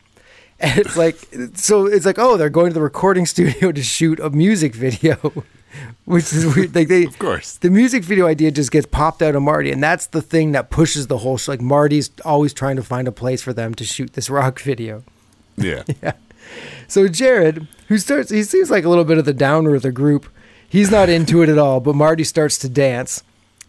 And 0.60 0.80
it's 0.80 0.96
like, 0.96 1.18
so 1.56 1.88
it's 1.88 2.06
like, 2.06 2.18
oh, 2.20 2.38
they're 2.38 2.50
going 2.50 2.70
to 2.70 2.74
the 2.74 2.82
recording 2.82 3.26
studio 3.34 3.72
to 3.72 3.84
shoot 3.84 4.20
a 4.20 4.30
music 4.30 4.74
video, 4.76 5.16
which 6.06 6.32
is 6.32 6.56
weird. 6.56 6.74
Like 6.74 6.88
they, 6.88 7.04
Of 7.06 7.20
course. 7.20 7.58
the 7.58 7.70
music 7.70 8.04
video 8.04 8.28
idea 8.28 8.50
just 8.52 8.72
gets 8.72 8.86
popped 8.86 9.22
out 9.22 9.36
of 9.36 9.42
Marty, 9.42 9.72
and 9.72 9.84
that's 9.84 10.06
the 10.08 10.22
thing 10.22 10.54
that 10.54 10.70
pushes 10.70 11.08
the 11.08 11.18
whole 11.18 11.38
show. 11.38 11.52
Like 11.52 11.62
Marty's 11.62 12.12
always 12.24 12.54
trying 12.54 12.78
to 12.78 12.84
find 12.84 13.08
a 13.08 13.12
place 13.12 13.42
for 13.42 13.52
them 13.52 13.74
to 13.76 13.84
shoot 13.84 14.14
this 14.14 14.30
rock 14.30 14.60
video. 14.62 15.04
Yeah. 15.58 15.84
Yeah. 16.02 16.14
So 16.88 17.08
Jared, 17.08 17.68
who 17.88 17.98
starts, 17.98 18.30
he 18.30 18.44
seems 18.44 18.70
like 18.72 18.84
a 18.86 18.90
little 18.90 19.06
bit 19.06 19.18
of 19.18 19.26
the 19.26 19.34
downer 19.34 19.76
of 19.76 19.82
the 19.82 19.92
group. 19.92 20.28
He's 20.70 20.92
not 20.92 21.10
into 21.10 21.42
it 21.42 21.50
at 21.50 21.58
all, 21.58 21.80
but 21.80 21.96
Marty 21.96 22.24
starts 22.24 22.58
to 22.60 22.70
dance. 22.70 23.22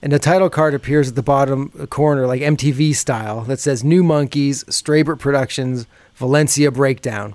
And 0.02 0.12
the 0.12 0.18
title 0.18 0.50
card 0.50 0.74
appears 0.74 1.08
at 1.08 1.14
the 1.14 1.22
bottom 1.22 1.72
uh, 1.78 1.86
corner, 1.86 2.26
like 2.26 2.42
MTV 2.42 2.94
style, 2.94 3.40
that 3.42 3.58
says 3.58 3.82
New 3.82 4.02
Monkees, 4.02 4.64
Straybert 4.66 5.18
Productions, 5.18 5.86
Valencia 6.16 6.70
Breakdown. 6.70 7.34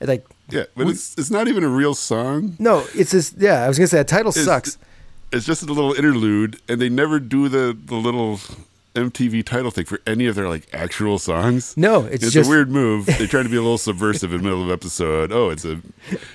Like, 0.00 0.24
Yeah, 0.48 0.64
but 0.76 0.86
it's 0.88 1.14
it's 1.18 1.30
not 1.30 1.48
even 1.48 1.62
a 1.64 1.68
real 1.68 1.94
song. 1.94 2.56
no, 2.58 2.86
it's 2.94 3.12
this, 3.12 3.34
yeah, 3.36 3.64
I 3.64 3.68
was 3.68 3.76
going 3.78 3.86
to 3.86 3.90
say, 3.90 3.98
the 3.98 4.04
title 4.04 4.30
It's- 4.30 4.44
sucks. 4.44 4.78
It's 5.32 5.46
just 5.46 5.62
a 5.62 5.66
little 5.66 5.92
interlude, 5.92 6.60
and 6.68 6.80
they 6.80 6.88
never 6.88 7.20
do 7.20 7.48
the 7.48 7.76
the 7.86 7.94
little 7.94 8.40
MTV 8.96 9.44
title 9.44 9.70
thing 9.70 9.84
for 9.84 10.00
any 10.04 10.26
of 10.26 10.34
their 10.34 10.48
like 10.48 10.66
actual 10.72 11.20
songs. 11.20 11.76
No, 11.76 12.04
it's 12.06 12.24
it's 12.24 12.32
just- 12.32 12.48
a 12.48 12.50
weird 12.50 12.68
move. 12.70 13.06
They 13.06 13.28
try 13.28 13.44
to 13.44 13.48
be 13.48 13.54
a 13.56 13.62
little 13.62 13.78
subversive 13.90 14.32
in 14.32 14.38
the 14.38 14.42
middle 14.42 14.64
of 14.64 14.70
episode. 14.72 15.30
Oh, 15.30 15.50
it's 15.50 15.64
a 15.64 15.80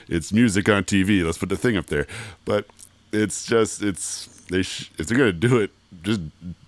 it's 0.08 0.32
music 0.32 0.70
on 0.70 0.84
TV. 0.86 1.26
Let's 1.26 1.38
put 1.38 1.50
the 1.50 1.58
thing 1.58 1.76
up 1.76 1.88
there. 1.88 2.08
But 2.46 2.68
it's 3.12 3.46
just 3.46 3.82
it's 3.84 4.28
they 4.50 4.62
sh- 4.62 4.90
if 4.98 5.08
they're 5.08 5.18
gonna 5.18 5.34
do 5.34 5.58
it, 5.60 5.72
just 6.02 6.22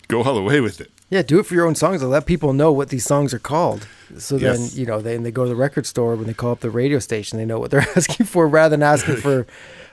go 0.07 0.23
all 0.23 0.35
the 0.35 0.41
way 0.41 0.61
with 0.61 0.79
it. 0.81 0.91
Yeah, 1.09 1.21
do 1.21 1.39
it 1.39 1.45
for 1.45 1.53
your 1.53 1.65
own 1.65 1.75
songs 1.75 2.01
and 2.01 2.11
let 2.11 2.25
people 2.25 2.51
know 2.51 2.71
what 2.73 2.89
these 2.89 3.05
songs 3.05 3.33
are 3.33 3.39
called. 3.39 3.87
So 4.17 4.37
then, 4.37 4.67
you 4.73 4.85
know, 4.85 4.99
they, 5.01 5.15
and 5.15 5.25
they 5.25 5.31
go 5.31 5.43
to 5.43 5.49
the 5.49 5.55
record 5.55 5.85
store 5.85 6.15
when 6.15 6.27
they 6.27 6.33
call 6.33 6.51
up 6.51 6.59
the 6.59 6.69
radio 6.69 6.99
station, 6.99 7.37
they 7.37 7.45
know 7.45 7.59
what 7.59 7.71
they're 7.71 7.79
asking 7.95 8.25
for 8.25 8.45
rather 8.47 8.71
than 8.75 8.83
asking 8.83 9.15
for 9.27 9.47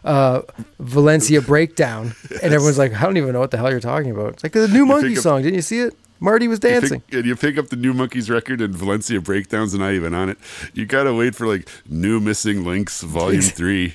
uh, 0.04 0.42
Valencia 0.80 1.40
Breakdown. 1.40 2.14
And 2.42 2.52
everyone's 2.52 2.78
like, 2.78 2.92
I 2.94 3.02
don't 3.02 3.16
even 3.16 3.32
know 3.32 3.38
what 3.40 3.52
the 3.52 3.56
hell 3.58 3.70
you're 3.70 3.78
talking 3.80 4.10
about. 4.10 4.34
It's 4.34 4.42
like 4.42 4.52
the 4.52 4.66
new 4.68 4.84
Monkee 4.86 5.10
pick 5.10 5.18
up- 5.18 5.22
song. 5.22 5.42
Didn't 5.42 5.54
you 5.54 5.62
see 5.62 5.78
it? 5.80 5.94
Marty 6.20 6.48
was 6.48 6.56
You 6.62 6.70
dancing. 6.70 7.00
pick, 7.02 7.14
and 7.18 7.26
you 7.26 7.36
pick 7.36 7.58
up 7.58 7.68
the 7.68 7.76
New 7.76 7.92
Monkees 7.92 8.30
record 8.30 8.60
and 8.60 8.74
Valencia 8.74 9.20
Breakdowns 9.20 9.74
are 9.74 9.78
not 9.78 9.92
even 9.92 10.14
on 10.14 10.30
it. 10.30 10.38
You 10.72 10.86
gotta 10.86 11.12
wait 11.12 11.34
for 11.34 11.46
like 11.46 11.68
New 11.88 12.18
Missing 12.18 12.64
Links 12.64 13.02
Volume 13.02 13.42
Three. 13.42 13.94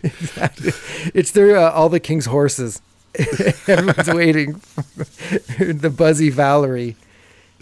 It's 1.14 1.32
their 1.32 1.58
uh, 1.58 1.72
All 1.72 1.90
the 1.90 2.00
King's 2.00 2.26
Horses. 2.28 2.82
Everyone's 3.68 4.14
waiting. 4.14 4.62
the 5.58 5.94
Buzzy 5.96 6.30
Valerie. 6.30 6.96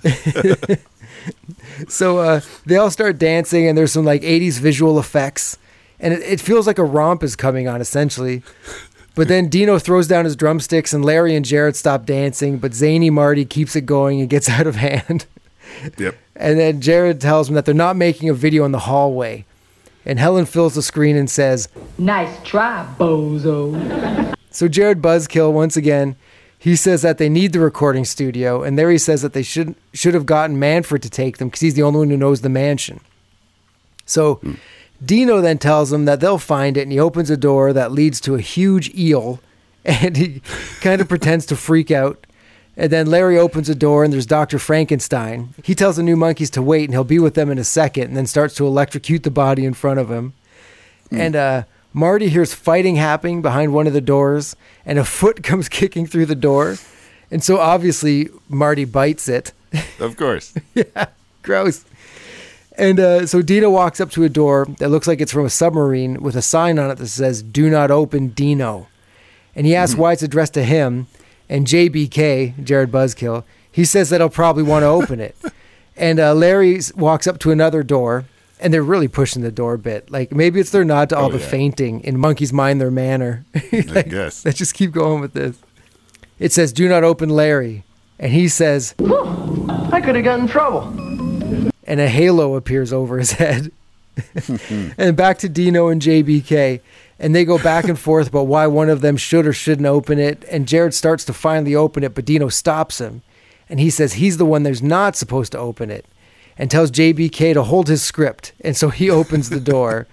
so 1.88 2.19
uh, 2.19 2.41
they 2.65 2.75
all 2.75 2.91
start 2.91 3.17
dancing, 3.17 3.67
and 3.67 3.77
there's 3.77 3.91
some 3.91 4.05
like 4.05 4.21
80s 4.21 4.60
visual 4.60 4.99
effects, 4.99 5.57
and 5.99 6.13
it, 6.13 6.21
it 6.21 6.41
feels 6.41 6.67
like 6.67 6.77
a 6.77 6.83
romp 6.83 7.23
is 7.23 7.36
coming 7.36 7.67
on 7.67 7.81
essentially. 7.81 8.43
But 9.15 9.29
then 9.29 9.49
Dino 9.49 9.79
throws 9.79 10.07
down 10.07 10.25
his 10.25 10.36
drumsticks, 10.36 10.93
and 10.93 11.03
Larry 11.03 11.36
and 11.36 11.43
Jared 11.43 11.75
stop 11.75 12.05
dancing, 12.05 12.60
but 12.60 12.75
zany 12.75 13.10
Marty 13.10 13.45
keeps 13.45 13.75
it 13.75 13.88
going 13.88 14.21
and 14.21 14.29
gets 14.29 14.47
out 14.49 14.67
of 14.67 14.75
hand. 14.75 15.25
Yep. 15.97 16.15
And 16.36 16.60
then 16.60 16.81
Jared 16.81 17.19
tells 17.19 17.49
him 17.49 17.55
that 17.55 17.65
they're 17.65 17.73
not 17.73 17.95
making 17.95 18.29
a 18.29 18.33
video 18.33 18.63
in 18.63 18.71
the 18.71 18.79
hallway. 18.79 19.45
And 20.05 20.19
Helen 20.19 20.45
fills 20.45 20.75
the 20.75 20.81
screen 20.81 21.17
and 21.17 21.29
says, 21.29 21.67
Nice 21.97 22.38
try, 22.43 22.88
bozo. 22.97 24.36
So 24.57 24.67
Jared 24.67 25.03
Buzzkill 25.03 25.53
once 25.53 25.77
again, 25.77 26.15
he 26.57 26.75
says 26.75 27.03
that 27.03 27.19
they 27.19 27.29
need 27.29 27.53
the 27.53 27.59
recording 27.59 28.05
studio, 28.05 28.63
and 28.63 28.75
there 28.75 28.89
he 28.89 28.97
says 28.97 29.21
that 29.21 29.33
they 29.33 29.43
should 29.43 29.75
should 29.93 30.15
have 30.15 30.25
gotten 30.25 30.57
Manfred 30.57 31.03
to 31.03 31.11
take 31.11 31.37
them 31.37 31.49
because 31.49 31.59
he's 31.59 31.75
the 31.75 31.83
only 31.83 31.99
one 31.99 32.09
who 32.09 32.17
knows 32.17 32.41
the 32.41 32.49
mansion. 32.49 32.99
So 34.07 34.41
Dino 35.05 35.41
then 35.41 35.59
tells 35.59 35.93
him 35.93 36.05
that 36.05 36.21
they'll 36.21 36.39
find 36.39 36.75
it, 36.75 36.81
and 36.81 36.91
he 36.91 36.99
opens 36.99 37.29
a 37.29 37.37
door 37.37 37.71
that 37.71 37.91
leads 37.91 38.19
to 38.21 38.33
a 38.33 38.41
huge 38.41 38.89
eel, 38.95 39.41
and 39.85 40.17
he 40.17 40.41
kind 40.81 41.01
of 41.01 41.07
pretends 41.07 41.45
to 41.45 41.55
freak 41.55 41.91
out. 41.91 42.25
And 42.75 42.91
then 42.91 43.05
Larry 43.05 43.37
opens 43.37 43.69
a 43.69 43.75
door, 43.75 44.03
and 44.03 44.11
there's 44.11 44.25
Dr. 44.25 44.57
Frankenstein. 44.57 45.53
He 45.63 45.75
tells 45.75 45.97
the 45.97 46.03
new 46.03 46.15
Monkees 46.15 46.49
to 46.53 46.63
wait, 46.63 46.85
and 46.85 46.95
he'll 46.95 47.03
be 47.03 47.19
with 47.19 47.35
them 47.35 47.51
in 47.51 47.59
a 47.59 47.63
second, 47.63 48.05
and 48.05 48.17
then 48.17 48.25
starts 48.25 48.55
to 48.55 48.65
electrocute 48.65 49.21
the 49.21 49.29
body 49.29 49.65
in 49.65 49.75
front 49.75 49.99
of 49.99 50.09
him. 50.09 50.33
And 51.11 51.35
uh, 51.35 51.63
Marty 51.97 52.29
hears 52.29 52.53
fighting 52.53 52.95
happening 52.97 53.41
behind 53.41 53.73
one 53.73 53.88
of 53.88 53.93
the 53.93 54.01
doors, 54.01 54.55
and 54.86 54.99
a 54.99 55.03
foot 55.03 55.41
comes 55.49 55.67
kicking 55.67 56.05
through 56.05 56.27
the 56.27 56.36
door. 56.36 56.77
And 57.31 57.43
so 57.43 57.57
obviously, 57.57 58.29
Marty 58.47 58.86
bites 58.86 59.27
it. 59.27 59.51
Of 59.99 60.15
course. 60.15 60.53
Yeah, 60.75 61.07
gross. 61.41 61.83
And 62.77 62.99
uh, 62.99 63.25
so 63.25 63.41
Dino 63.41 63.71
walks 63.71 63.99
up 63.99 64.12
to 64.12 64.23
a 64.23 64.29
door 64.29 64.67
that 64.77 64.89
looks 64.89 65.07
like 65.07 65.19
it's 65.19 65.31
from 65.31 65.47
a 65.47 65.49
submarine 65.49 66.21
with 66.21 66.36
a 66.36 66.41
sign 66.43 66.77
on 66.77 66.91
it 66.91 66.99
that 66.99 67.07
says, 67.07 67.41
Do 67.41 67.67
not 67.67 67.89
open 67.89 68.27
Dino. 68.27 68.88
And 69.55 69.65
he 69.65 69.75
asks 69.75 69.97
why 69.97 70.13
it's 70.13 70.21
addressed 70.21 70.53
to 70.53 70.63
him. 70.63 71.07
And 71.49 71.65
JBK, 71.65 72.63
Jared 72.63 72.91
Buzzkill, 72.91 73.43
he 73.71 73.83
says 73.83 74.12
that 74.12 74.21
he'll 74.21 74.29
probably 74.29 74.63
want 74.63 74.83
to 74.83 74.88
open 74.88 75.19
it. 75.19 75.36
And 75.99 76.19
uh, 76.19 76.36
Larry 76.36 76.79
walks 76.95 77.25
up 77.25 77.39
to 77.39 77.49
another 77.49 77.81
door 77.81 78.25
and 78.59 78.73
they're 78.73 78.83
really 78.83 79.07
pushing 79.07 79.41
the 79.41 79.51
door 79.51 79.73
a 79.75 79.77
bit. 79.79 80.09
Like 80.09 80.31
maybe 80.31 80.59
it's 80.59 80.71
their 80.71 80.83
nod 80.83 81.09
to 81.09 81.17
all 81.17 81.25
Oh, 81.27 81.31
the 81.31 81.39
yeah. 81.39 81.45
fainting 81.47 82.01
in 82.01 82.17
Monkees 82.17 82.51
mind 82.53 82.79
their 82.81 82.91
manner. 82.91 83.45
I 83.71 84.03
guess. 84.07 84.43
Let's 84.45 84.57
just 84.57 84.73
keep 84.73 84.91
going 84.91 85.21
with 85.21 85.33
this. 85.33 85.57
It 86.39 86.51
says, 86.53 86.71
"Do 86.73 86.87
not 86.87 87.03
open, 87.03 87.29
Larry," 87.29 87.83
and 88.19 88.31
he 88.31 88.47
says, 88.47 88.93
I 88.99 90.01
could 90.03 90.15
have 90.15 90.23
gotten 90.23 90.41
in 90.45 90.47
trouble. 90.47 90.83
and 91.83 91.99
a 91.99 92.07
halo 92.07 92.55
appears 92.55 92.91
over 92.93 93.17
his 93.17 93.31
head. 93.31 93.71
and 94.97 95.15
back 95.15 95.37
to 95.39 95.49
Dino 95.49 95.87
and 95.89 96.01
JBK. 96.01 96.81
And 97.19 97.33
they 97.33 97.45
go 97.45 97.57
back 97.57 97.85
and 97.85 97.97
forth 97.97 98.27
about 98.29 98.45
why 98.47 98.67
one 98.67 98.89
of 98.89 99.01
them 99.01 99.17
should 99.17 99.47
or 99.47 99.53
shouldn't 99.53 99.87
open 99.87 100.19
it. 100.19 100.45
And 100.51 100.67
Jared 100.67 100.93
starts 100.93 101.25
to 101.25 101.33
finally 101.33 101.73
open 101.75 102.03
it, 102.03 102.13
but 102.13 102.25
Dino 102.25 102.47
stops 102.49 102.99
him. 103.01 103.23
And 103.69 103.79
he 103.79 103.89
says 103.89 104.13
he's 104.13 104.37
the 104.37 104.45
one 104.45 104.61
that's 104.63 104.81
not 104.83 105.15
supposed 105.15 105.51
to 105.53 105.57
open 105.57 105.89
it 105.89 106.05
and 106.57 106.69
tells 106.69 106.91
JBK 106.91 107.53
to 107.53 107.63
hold 107.63 107.87
his 107.87 108.01
script. 108.03 108.53
And 108.61 108.75
so 108.75 108.89
he 108.89 109.09
opens 109.21 109.49
the 109.49 109.59
door. 109.59 110.07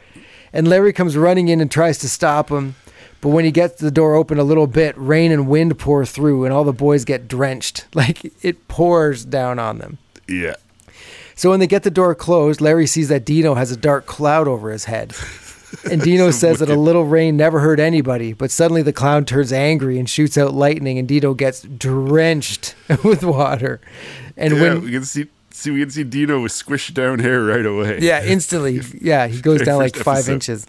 And 0.53 0.69
Larry 0.69 0.93
comes 0.93 1.17
running 1.17 1.49
in 1.49 1.61
and 1.61 1.71
tries 1.71 1.99
to 1.99 2.09
stop 2.09 2.51
him. 2.51 2.77
But 3.21 3.31
when 3.31 3.45
he 3.45 3.51
gets 3.51 3.81
the 3.81 3.91
door 3.91 4.15
open 4.15 4.39
a 4.39 4.45
little 4.45 4.67
bit, 4.67 4.97
rain 4.99 5.33
and 5.33 5.49
wind 5.49 5.79
pour 5.79 6.05
through, 6.05 6.45
and 6.45 6.53
all 6.53 6.63
the 6.63 6.73
boys 6.73 7.05
get 7.05 7.27
drenched. 7.27 7.87
Like 7.95 8.33
it 8.45 8.69
pours 8.69 9.25
down 9.25 9.59
on 9.59 9.79
them. 9.79 9.99
Yeah. 10.29 10.57
So 11.35 11.51
when 11.51 11.59
they 11.61 11.67
get 11.67 11.83
the 11.85 11.91
door 11.91 12.15
closed, 12.15 12.61
Larry 12.61 12.87
sees 12.87 13.09
that 13.09 13.25
Dino 13.25 13.55
has 13.55 13.71
a 13.71 13.77
dark 13.77 14.07
cloud 14.07 14.47
over 14.47 14.71
his 14.71 14.85
head. 14.85 15.15
And 15.91 16.01
Dino 16.01 16.31
says 16.31 16.61
that 16.61 16.71
a 16.71 16.77
little 16.77 17.05
rain 17.05 17.37
never 17.37 17.59
hurt 17.59 17.81
anybody, 17.81 18.33
but 18.33 18.53
suddenly 18.53 18.83
the 18.83 18.93
cloud 18.93 19.27
turns 19.27 19.53
angry 19.53 19.99
and 19.99 20.09
shoots 20.09 20.39
out 20.39 20.55
lightning, 20.55 20.99
and 20.99 21.09
Dino 21.09 21.35
gets 21.35 21.63
drenched 21.63 22.77
with 23.03 23.25
water. 23.25 23.81
And 24.37 24.55
yeah, 24.55 24.61
when 24.61 24.83
we 24.85 24.93
can 24.93 25.05
see 25.05 25.27
see 25.55 25.71
we 25.71 25.81
can 25.81 25.91
see 25.91 26.05
Dino 26.05 26.41
with 26.43 26.53
squished 26.53 26.95
down 26.95 27.21
hair 27.21 27.43
right 27.45 27.65
away. 27.65 27.99
yeah, 28.01 28.23
instantly, 28.25 28.81
yeah, 29.01 29.27
he 29.27 29.41
goes 29.41 29.63
down 29.63 29.79
like 29.79 29.97
five 30.11 30.29
episode. 30.29 30.33
inches, 30.33 30.67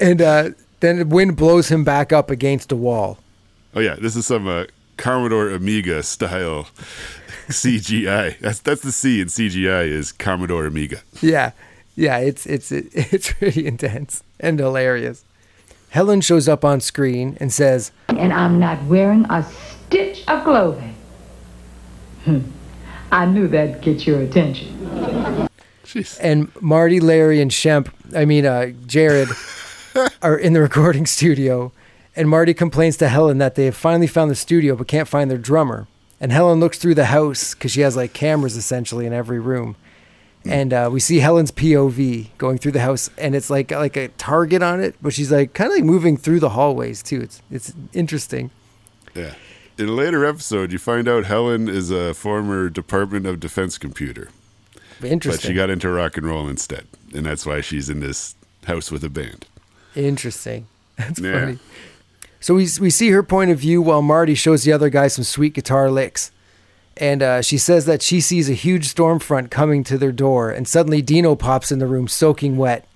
and 0.00 0.20
uh, 0.20 0.50
then 0.80 0.98
the 0.98 1.06
wind 1.06 1.36
blows 1.36 1.68
him 1.68 1.84
back 1.84 2.12
up 2.12 2.30
against 2.30 2.72
a 2.72 2.76
wall. 2.76 3.18
Oh 3.74 3.80
yeah, 3.80 3.94
this 3.94 4.16
is 4.16 4.26
some 4.26 4.46
uh, 4.48 4.64
Commodore 4.96 5.50
Amiga 5.50 6.02
style 6.02 6.68
CGI. 7.48 8.38
That's 8.40 8.58
that's 8.60 8.82
the 8.82 8.92
C 8.92 9.20
in 9.20 9.28
CGI 9.28 9.86
is 9.86 10.12
Commodore 10.12 10.66
Amiga. 10.66 11.00
Yeah, 11.20 11.52
yeah, 11.94 12.18
it's 12.18 12.46
it's 12.46 12.72
it's 12.72 13.32
pretty 13.38 13.66
intense 13.66 14.22
and 14.40 14.58
hilarious. 14.58 15.24
Helen 15.90 16.20
shows 16.20 16.48
up 16.48 16.66
on 16.66 16.80
screen 16.80 17.38
and 17.40 17.50
says, 17.50 17.92
And 18.08 18.30
I'm 18.30 18.58
not 18.58 18.84
wearing 18.84 19.24
a 19.30 19.42
stitch 19.42 20.22
of 20.28 20.44
clothing. 20.44 20.94
Hmm. 22.24 22.40
I 23.10 23.26
knew 23.26 23.48
that'd 23.48 23.80
get 23.80 24.06
your 24.06 24.20
attention. 24.20 25.48
Jeez. 25.84 26.18
and 26.20 26.54
Marty, 26.60 27.00
Larry, 27.00 27.40
and 27.40 27.50
Shemp, 27.50 27.90
I 28.14 28.26
mean, 28.26 28.44
uh, 28.44 28.72
Jared, 28.86 29.28
are 30.22 30.36
in 30.36 30.52
the 30.52 30.60
recording 30.60 31.06
studio. 31.06 31.72
And 32.14 32.28
Marty 32.28 32.52
complains 32.52 32.96
to 32.98 33.08
Helen 33.08 33.38
that 33.38 33.54
they 33.54 33.66
have 33.66 33.76
finally 33.76 34.06
found 34.06 34.30
the 34.30 34.34
studio 34.34 34.76
but 34.76 34.88
can't 34.88 35.08
find 35.08 35.30
their 35.30 35.38
drummer. 35.38 35.86
And 36.20 36.32
Helen 36.32 36.60
looks 36.60 36.78
through 36.78 36.96
the 36.96 37.06
house 37.06 37.54
because 37.54 37.70
she 37.72 37.80
has 37.82 37.96
like 37.96 38.12
cameras 38.12 38.56
essentially 38.56 39.06
in 39.06 39.12
every 39.12 39.38
room. 39.38 39.76
And 40.44 40.72
uh, 40.72 40.88
we 40.90 41.00
see 41.00 41.18
Helen's 41.18 41.50
POV 41.52 42.28
going 42.38 42.58
through 42.58 42.72
the 42.72 42.80
house, 42.80 43.10
and 43.18 43.34
it's 43.34 43.50
like 43.50 43.70
like 43.70 43.96
a 43.96 44.08
target 44.08 44.62
on 44.62 44.80
it, 44.80 44.94
but 45.02 45.12
she's 45.12 45.30
like 45.30 45.52
kind 45.52 45.70
of 45.70 45.76
like 45.76 45.84
moving 45.84 46.16
through 46.16 46.40
the 46.40 46.50
hallways 46.50 47.02
too. 47.02 47.20
It's 47.20 47.42
it's 47.50 47.72
interesting. 47.92 48.50
Yeah. 49.14 49.34
In 49.78 49.88
a 49.88 49.92
later 49.92 50.24
episode, 50.24 50.72
you 50.72 50.78
find 50.78 51.06
out 51.08 51.24
Helen 51.26 51.68
is 51.68 51.90
a 51.90 52.12
former 52.12 52.68
Department 52.68 53.26
of 53.26 53.38
Defense 53.38 53.78
computer, 53.78 54.28
but 55.00 55.40
she 55.40 55.54
got 55.54 55.70
into 55.70 55.88
rock 55.88 56.16
and 56.16 56.26
roll 56.26 56.48
instead, 56.48 56.86
and 57.14 57.24
that's 57.24 57.46
why 57.46 57.60
she's 57.60 57.88
in 57.88 58.00
this 58.00 58.34
house 58.64 58.90
with 58.90 59.04
a 59.04 59.08
band. 59.08 59.46
Interesting. 59.94 60.66
That's 60.98 61.20
Yeah. 61.20 61.40
funny. 61.40 61.58
So 62.40 62.54
we 62.54 62.68
we 62.80 62.90
see 62.90 63.10
her 63.10 63.22
point 63.22 63.50
of 63.52 63.58
view 63.60 63.80
while 63.80 64.02
Marty 64.02 64.34
shows 64.34 64.64
the 64.64 64.72
other 64.72 64.90
guy 64.90 65.06
some 65.06 65.22
sweet 65.24 65.54
guitar 65.54 65.90
licks, 65.92 66.32
and 66.96 67.22
uh, 67.22 67.40
she 67.42 67.56
says 67.56 67.84
that 67.86 68.02
she 68.02 68.20
sees 68.20 68.50
a 68.50 68.54
huge 68.54 68.88
storm 68.88 69.20
front 69.20 69.50
coming 69.52 69.84
to 69.84 69.96
their 69.96 70.10
door, 70.12 70.50
and 70.50 70.66
suddenly 70.66 71.02
Dino 71.02 71.36
pops 71.36 71.70
in 71.70 71.78
the 71.78 71.86
room 71.86 72.08
soaking 72.08 72.56
wet. 72.56 72.87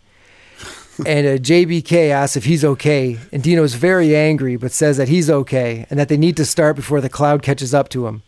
And 1.06 1.26
uh, 1.26 1.38
JBK 1.38 2.10
asks 2.10 2.36
if 2.36 2.44
he's 2.44 2.64
okay, 2.64 3.18
and 3.32 3.42
Dino's 3.42 3.74
very 3.74 4.14
angry, 4.14 4.56
but 4.56 4.72
says 4.72 4.96
that 4.96 5.08
he's 5.08 5.30
okay 5.30 5.86
and 5.90 5.98
that 5.98 6.08
they 6.08 6.16
need 6.16 6.36
to 6.36 6.44
start 6.44 6.76
before 6.76 7.00
the 7.00 7.08
cloud 7.08 7.42
catches 7.42 7.72
up 7.74 7.88
to 7.90 8.06
him. 8.06 8.22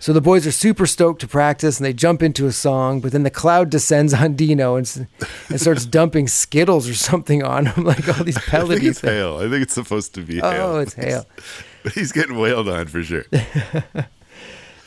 So 0.00 0.12
the 0.12 0.20
boys 0.20 0.46
are 0.46 0.52
super 0.52 0.86
stoked 0.86 1.20
to 1.22 1.26
practice 1.26 1.78
and 1.78 1.84
they 1.84 1.92
jump 1.92 2.22
into 2.22 2.46
a 2.46 2.52
song, 2.52 3.00
but 3.00 3.10
then 3.10 3.24
the 3.24 3.30
cloud 3.30 3.68
descends 3.68 4.14
on 4.14 4.34
Dino 4.34 4.76
and, 4.76 5.08
and 5.48 5.60
starts 5.60 5.84
dumping 5.98 6.28
Skittles 6.28 6.88
or 6.88 6.94
something 6.94 7.42
on 7.42 7.66
him, 7.66 7.84
like 7.84 8.08
all 8.08 8.22
these 8.24 8.36
I 8.36 8.64
think 8.64 8.84
it's 8.84 9.00
things. 9.00 9.12
hail. 9.12 9.38
I 9.38 9.48
think 9.48 9.62
it's 9.62 9.74
supposed 9.74 10.14
to 10.14 10.20
be 10.22 10.36
hail. 10.36 10.44
Oh, 10.44 10.78
it's 10.78 10.94
hail. 10.94 11.26
But 11.82 11.92
he's 11.94 12.12
getting 12.12 12.38
wailed 12.38 12.68
on 12.68 12.86
for 12.86 13.02
sure. 13.02 13.24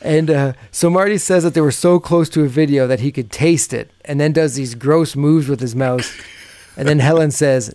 And 0.04 0.30
uh, 0.30 0.52
so 0.72 0.90
Marty 0.90 1.16
says 1.16 1.44
that 1.44 1.54
they 1.54 1.60
were 1.60 1.70
so 1.70 2.00
close 2.00 2.28
to 2.30 2.42
a 2.42 2.48
video 2.48 2.86
that 2.88 3.00
he 3.00 3.12
could 3.12 3.30
taste 3.30 3.72
it, 3.72 3.90
and 4.04 4.20
then 4.20 4.32
does 4.32 4.56
these 4.56 4.74
gross 4.74 5.14
moves 5.14 5.48
with 5.48 5.60
his 5.60 5.76
mouth. 5.76 6.04
And 6.76 6.88
then 6.88 6.98
Helen 6.98 7.30
says, 7.30 7.74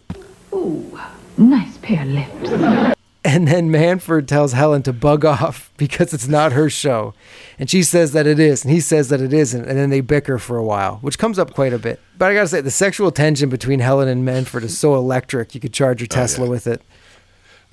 Ooh, 0.53 0.99
nice 1.37 1.77
pair 1.77 2.01
of 2.01 2.07
lips. 2.07 2.95
and 3.23 3.47
then 3.47 3.69
Manfred 3.69 4.27
tells 4.27 4.53
Helen 4.53 4.83
to 4.83 4.93
bug 4.93 5.25
off 5.25 5.71
because 5.77 6.13
it's 6.13 6.27
not 6.27 6.53
her 6.53 6.69
show. 6.69 7.13
And 7.59 7.69
she 7.69 7.83
says 7.83 8.11
that 8.13 8.27
it 8.27 8.39
is, 8.39 8.63
and 8.63 8.73
he 8.73 8.79
says 8.79 9.09
that 9.09 9.21
it 9.21 9.33
isn't. 9.33 9.65
And 9.65 9.77
then 9.77 9.89
they 9.89 10.01
bicker 10.01 10.39
for 10.39 10.57
a 10.57 10.63
while, 10.63 10.97
which 10.97 11.17
comes 11.19 11.37
up 11.37 11.53
quite 11.53 11.73
a 11.73 11.79
bit. 11.79 11.99
But 12.17 12.31
I 12.31 12.33
gotta 12.33 12.47
say, 12.47 12.61
the 12.61 12.71
sexual 12.71 13.11
tension 13.11 13.49
between 13.49 13.79
Helen 13.79 14.07
and 14.07 14.25
Manfred 14.25 14.63
is 14.63 14.77
so 14.77 14.95
electric, 14.95 15.53
you 15.53 15.61
could 15.61 15.73
charge 15.73 16.01
your 16.01 16.07
oh, 16.11 16.15
Tesla 16.15 16.45
yeah. 16.45 16.51
with 16.51 16.67
it. 16.67 16.81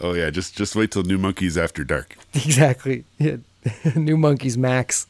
Oh 0.00 0.12
yeah, 0.12 0.30
just 0.30 0.56
just 0.56 0.74
wait 0.74 0.90
till 0.90 1.04
New 1.04 1.18
Monkees 1.18 1.56
After 1.56 1.84
Dark. 1.84 2.16
Exactly. 2.34 3.04
Yeah. 3.18 3.36
New 3.94 4.16
Monkees 4.16 4.56
Max. 4.56 5.06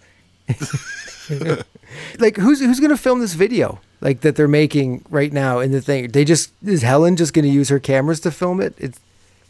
like 2.19 2.37
who's 2.37 2.61
who's 2.61 2.81
gonna 2.81 2.97
film 2.97 3.21
this 3.21 3.33
video? 3.33 3.81
Like 4.05 4.21
that 4.21 4.37
they're 4.37 4.47
making 4.47 5.05
right 5.11 5.33
now 5.33 5.59
in 5.59 5.73
the 5.73 5.81
thing. 5.81 6.09
They 6.13 6.25
just 6.25 6.53
is 6.65 6.83
Helen 6.83 7.17
just 7.17 7.33
gonna 7.33 7.49
use 7.49 7.71
her 7.71 7.81
cameras 7.81 8.21
to 8.21 8.31
film 8.31 8.61
it? 8.61 8.75
It's 8.79 9.01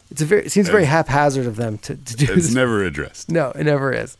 it's 0.09 0.21
a 0.21 0.25
very 0.25 0.45
it 0.45 0.51
seems 0.51 0.69
very 0.69 0.85
haphazard 0.85 1.45
of 1.45 1.57
them 1.57 1.77
to, 1.79 1.95
to 1.95 2.15
do 2.15 2.25
It's 2.33 2.47
this. 2.47 2.53
never 2.55 2.83
addressed. 2.83 3.29
No, 3.29 3.51
it 3.51 3.65
never 3.65 3.91
is. 3.91 4.17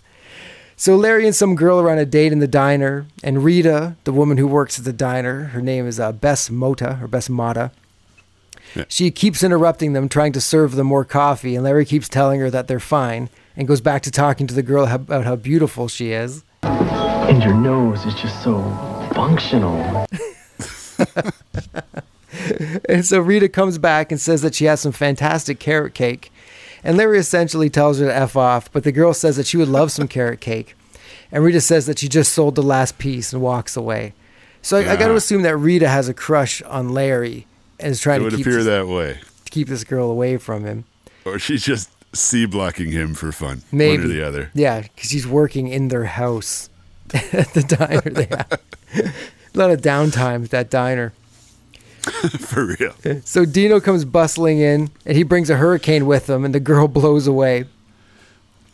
So 0.78 0.98
Larry 0.98 1.26
and 1.26 1.34
some 1.34 1.56
girl 1.56 1.80
are 1.80 1.90
on 1.90 1.98
a 1.98 2.06
date 2.06 2.34
in 2.34 2.40
the 2.40 2.50
diner, 2.50 3.06
and 3.24 3.46
Rita, 3.46 3.96
the 4.04 4.12
woman 4.12 4.36
who 4.38 4.46
works 4.46 4.78
at 4.78 4.84
the 4.84 4.92
diner, 4.92 5.46
her 5.46 5.62
name 5.62 5.88
is 5.88 6.02
uh, 6.02 6.12
Bess 6.12 6.50
Motta 6.50 7.02
or 7.02 7.08
Bess 7.08 7.30
Mata. 7.30 7.72
Yeah. 8.76 8.84
She 8.90 9.10
keeps 9.10 9.42
interrupting 9.42 9.94
them, 9.94 10.10
trying 10.10 10.34
to 10.34 10.42
serve 10.42 10.76
them 10.76 10.88
more 10.88 11.06
coffee, 11.06 11.56
and 11.56 11.64
Larry 11.64 11.86
keeps 11.86 12.10
telling 12.10 12.42
her 12.42 12.50
that 12.50 12.68
they're 12.68 12.82
fine, 12.82 13.30
and 13.56 13.70
goes 13.70 13.80
back 13.80 14.02
to 14.02 14.12
talking 14.12 14.48
to 14.48 14.54
the 14.54 14.64
girl 14.64 14.86
about 14.86 15.24
how 15.24 15.38
beautiful 15.38 15.88
she 15.88 16.12
is. 16.12 16.44
And 16.64 17.42
your 17.42 17.54
nose 17.54 18.06
is 18.06 18.14
just 18.16 18.44
so 18.44 18.62
functional. 19.14 20.06
And 22.90 23.06
so 23.06 23.20
Rita 23.22 23.48
comes 23.50 23.78
back 23.78 24.12
and 24.12 24.20
says 24.20 24.42
that 24.42 24.56
she 24.56 24.66
has 24.66 24.82
some 24.82 24.92
fantastic 24.92 25.60
carrot 25.60 25.94
cake. 25.94 26.32
And 26.84 26.98
Larry 26.98 27.18
essentially 27.18 27.70
tells 27.70 28.00
her 28.00 28.06
to 28.08 28.16
F 28.16 28.36
off, 28.36 28.72
but 28.72 28.84
the 28.84 28.92
girl 28.92 29.14
says 29.14 29.38
that 29.38 29.48
she 29.48 29.58
would 29.58 29.70
love 29.70 29.92
some 29.92 30.08
carrot 30.08 30.42
cake. 30.42 30.76
And 31.32 31.44
Rita 31.44 31.62
says 31.62 31.86
that 31.88 31.98
she 32.00 32.08
just 32.08 32.34
sold 32.34 32.56
the 32.56 32.62
last 32.64 32.98
piece 32.98 33.34
and 33.34 33.42
walks 33.42 33.76
away. 33.76 34.14
So 34.62 34.78
I, 34.78 34.94
I 34.94 34.96
got 34.96 35.08
to 35.08 35.16
assume 35.16 35.42
that 35.44 35.56
Rita 35.58 35.88
has 35.88 36.10
a 36.10 36.14
crush 36.14 36.62
on 36.64 36.90
Larry 36.90 37.48
and 37.80 37.92
is 37.92 38.02
trying 38.02 38.22
It 38.26 38.30
to 38.32 38.38
keep 38.38 38.46
appear 38.46 38.64
this, 38.64 38.66
that 38.66 38.88
way, 38.88 39.20
to 39.46 39.52
keep 39.52 39.68
this 39.68 39.84
girl 39.84 40.10
away 40.12 40.38
from 40.38 40.66
him. 40.66 40.86
or 41.24 41.40
she's 41.40 41.64
just 41.64 41.90
C 42.16 42.46
blocking 42.46 42.92
him 42.92 43.14
for 43.16 43.32
fun. 43.32 43.62
Maybe. 43.72 43.98
one 44.04 44.06
or 44.12 44.14
the 44.14 44.22
other. 44.28 44.52
Yeah, 44.54 44.82
because 44.82 45.10
she's 45.10 45.28
working 45.28 45.68
in 45.68 45.88
their 45.88 46.06
house 46.06 46.70
at 47.14 47.54
the 47.54 47.64
diner. 47.64 48.02
They 48.02 48.26
have 48.26 48.62
a 49.56 49.60
lot 49.60 49.72
of 49.72 49.82
downtime 49.82 50.44
at 50.44 50.52
that 50.52 50.70
diner. 50.70 51.14
for 52.40 52.66
real. 52.80 52.94
So 53.24 53.46
Dino 53.46 53.80
comes 53.80 54.06
bustling 54.06 54.60
in, 54.60 54.92
and 55.06 55.18
he 55.18 55.24
brings 55.24 55.50
a 55.50 55.58
hurricane 55.58 56.06
with 56.06 56.30
him, 56.30 56.46
and 56.46 56.54
the 56.54 56.60
girl 56.60 56.88
blows 56.90 57.28
away. 57.28 57.66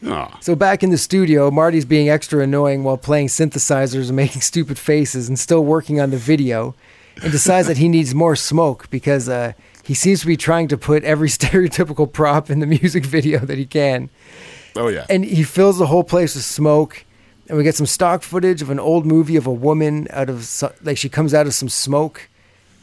Aw. 0.06 0.38
So 0.42 0.56
back 0.56 0.84
in 0.84 0.90
the 0.90 0.98
studio, 0.98 1.52
Marty's 1.52 1.86
being 1.86 2.10
extra 2.10 2.42
annoying 2.42 2.84
while 2.84 2.98
playing 2.98 3.28
synthesizers 3.28 4.08
and 4.08 4.16
making 4.16 4.42
stupid 4.42 4.78
faces 4.78 5.30
and 5.30 5.38
still 5.40 5.64
working 5.64 6.02
on 6.02 6.10
the 6.10 6.18
video 6.18 6.76
and 7.22 7.32
decides 7.32 7.68
that 7.68 7.78
he 7.78 7.88
needs 7.88 8.16
more 8.16 8.36
smoke 8.36 8.90
because 8.90 9.30
uh, 9.30 9.54
he 9.84 9.94
seems 9.94 10.22
to 10.22 10.28
be 10.28 10.38
trying 10.38 10.68
to 10.70 10.78
put 10.78 11.04
every 11.04 11.30
stereotypical 11.30 12.12
prop 12.12 12.50
in 12.50 12.60
the 12.60 12.66
music 12.66 13.06
video 13.06 13.40
that 13.40 13.58
he 13.58 13.66
can. 13.66 14.10
Oh 14.76 14.88
yeah. 14.88 15.06
And 15.10 15.24
he 15.26 15.44
fills 15.44 15.78
the 15.78 15.88
whole 15.88 16.04
place 16.04 16.36
with 16.36 16.46
smoke. 16.46 17.06
And 17.52 17.58
we 17.58 17.66
get 17.66 17.76
some 17.76 17.86
stock 17.86 18.24
footage 18.24 18.62
of 18.62 18.70
an 18.70 18.80
old 18.80 19.06
movie 19.06 19.36
of 19.36 19.46
a 19.46 19.52
woman 19.52 20.08
out 20.12 20.30
of, 20.30 20.50
like, 20.84 20.98
she 20.98 21.10
comes 21.10 21.34
out 21.34 21.48
of 21.48 21.54
some 21.54 21.68
smoke. 21.68 22.30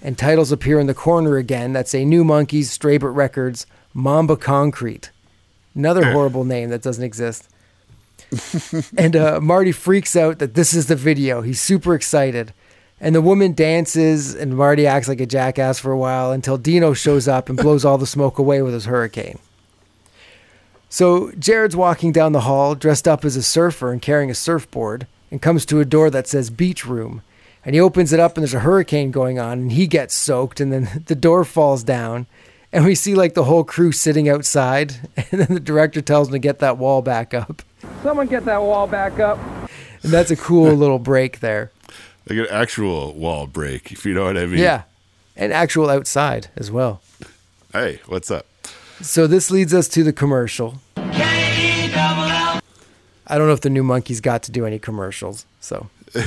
And 0.02 0.18
titles 0.18 0.52
appear 0.52 0.78
in 0.78 0.86
the 0.86 0.92
corner 0.92 1.38
again 1.38 1.72
that 1.72 1.88
say 1.88 2.04
New 2.04 2.22
Monkees, 2.22 2.66
Straybert 2.66 3.14
Records, 3.14 3.66
Mamba 3.94 4.36
Concrete. 4.36 5.10
Another 5.74 6.12
horrible 6.12 6.44
name 6.44 6.68
that 6.68 6.82
doesn't 6.82 7.02
exist. 7.02 7.48
and 8.98 9.16
uh, 9.16 9.40
Marty 9.40 9.72
freaks 9.72 10.14
out 10.14 10.38
that 10.38 10.52
this 10.52 10.74
is 10.74 10.84
the 10.84 10.96
video. 10.96 11.40
He's 11.40 11.62
super 11.62 11.94
excited. 11.94 12.52
And 13.00 13.14
the 13.14 13.22
woman 13.22 13.54
dances, 13.54 14.34
and 14.34 14.54
Marty 14.54 14.86
acts 14.86 15.08
like 15.08 15.22
a 15.22 15.26
jackass 15.26 15.78
for 15.78 15.92
a 15.92 15.98
while 15.98 16.30
until 16.30 16.58
Dino 16.58 16.92
shows 16.92 17.26
up 17.26 17.48
and 17.48 17.56
blows 17.56 17.86
all 17.86 17.96
the 17.96 18.06
smoke 18.06 18.38
away 18.38 18.60
with 18.60 18.74
his 18.74 18.84
hurricane. 18.84 19.38
So 20.88 21.30
Jared's 21.32 21.76
walking 21.76 22.12
down 22.12 22.32
the 22.32 22.40
hall 22.40 22.74
dressed 22.74 23.06
up 23.06 23.24
as 23.24 23.36
a 23.36 23.42
surfer 23.42 23.92
and 23.92 24.00
carrying 24.00 24.30
a 24.30 24.34
surfboard 24.34 25.06
and 25.30 25.42
comes 25.42 25.66
to 25.66 25.80
a 25.80 25.84
door 25.84 26.10
that 26.10 26.26
says 26.26 26.50
beach 26.50 26.86
room. 26.86 27.22
And 27.64 27.74
he 27.74 27.80
opens 27.80 28.12
it 28.12 28.20
up 28.20 28.36
and 28.36 28.42
there's 28.42 28.54
a 28.54 28.60
hurricane 28.60 29.10
going 29.10 29.38
on 29.38 29.58
and 29.58 29.72
he 29.72 29.86
gets 29.86 30.14
soaked 30.14 30.60
and 30.60 30.72
then 30.72 31.02
the 31.06 31.14
door 31.14 31.44
falls 31.44 31.82
down 31.82 32.26
and 32.72 32.84
we 32.84 32.94
see 32.94 33.14
like 33.14 33.34
the 33.34 33.44
whole 33.44 33.64
crew 33.64 33.92
sitting 33.92 34.28
outside 34.28 34.96
and 35.16 35.40
then 35.40 35.54
the 35.54 35.60
director 35.60 36.00
tells 36.00 36.28
him 36.28 36.32
to 36.32 36.38
get 36.38 36.60
that 36.60 36.78
wall 36.78 37.02
back 37.02 37.34
up. 37.34 37.62
Someone 38.02 38.26
get 38.26 38.44
that 38.46 38.62
wall 38.62 38.86
back 38.86 39.18
up. 39.18 39.38
And 40.02 40.12
that's 40.12 40.30
a 40.30 40.36
cool 40.36 40.72
little 40.74 40.98
break 40.98 41.40
there. 41.40 41.70
Like 42.28 42.38
an 42.38 42.46
actual 42.50 43.14
wall 43.14 43.46
break, 43.46 43.92
if 43.92 44.06
you 44.06 44.14
know 44.14 44.24
what 44.24 44.36
I 44.38 44.46
mean. 44.46 44.58
Yeah. 44.58 44.82
And 45.36 45.52
actual 45.52 45.88
outside 45.90 46.48
as 46.56 46.70
well. 46.70 47.00
Hey, 47.72 48.00
what's 48.06 48.30
up? 48.30 48.46
So 49.00 49.26
this 49.26 49.50
leads 49.50 49.72
us 49.74 49.88
to 49.88 50.02
the 50.02 50.12
commercial. 50.12 50.80
I 50.96 52.60
don't 53.36 53.46
know 53.46 53.52
if 53.52 53.60
the 53.60 53.70
new 53.70 53.82
Monkees 53.84 54.22
got 54.22 54.42
to 54.44 54.52
do 54.52 54.64
any 54.66 54.78
commercials, 54.78 55.44
so 55.60 55.88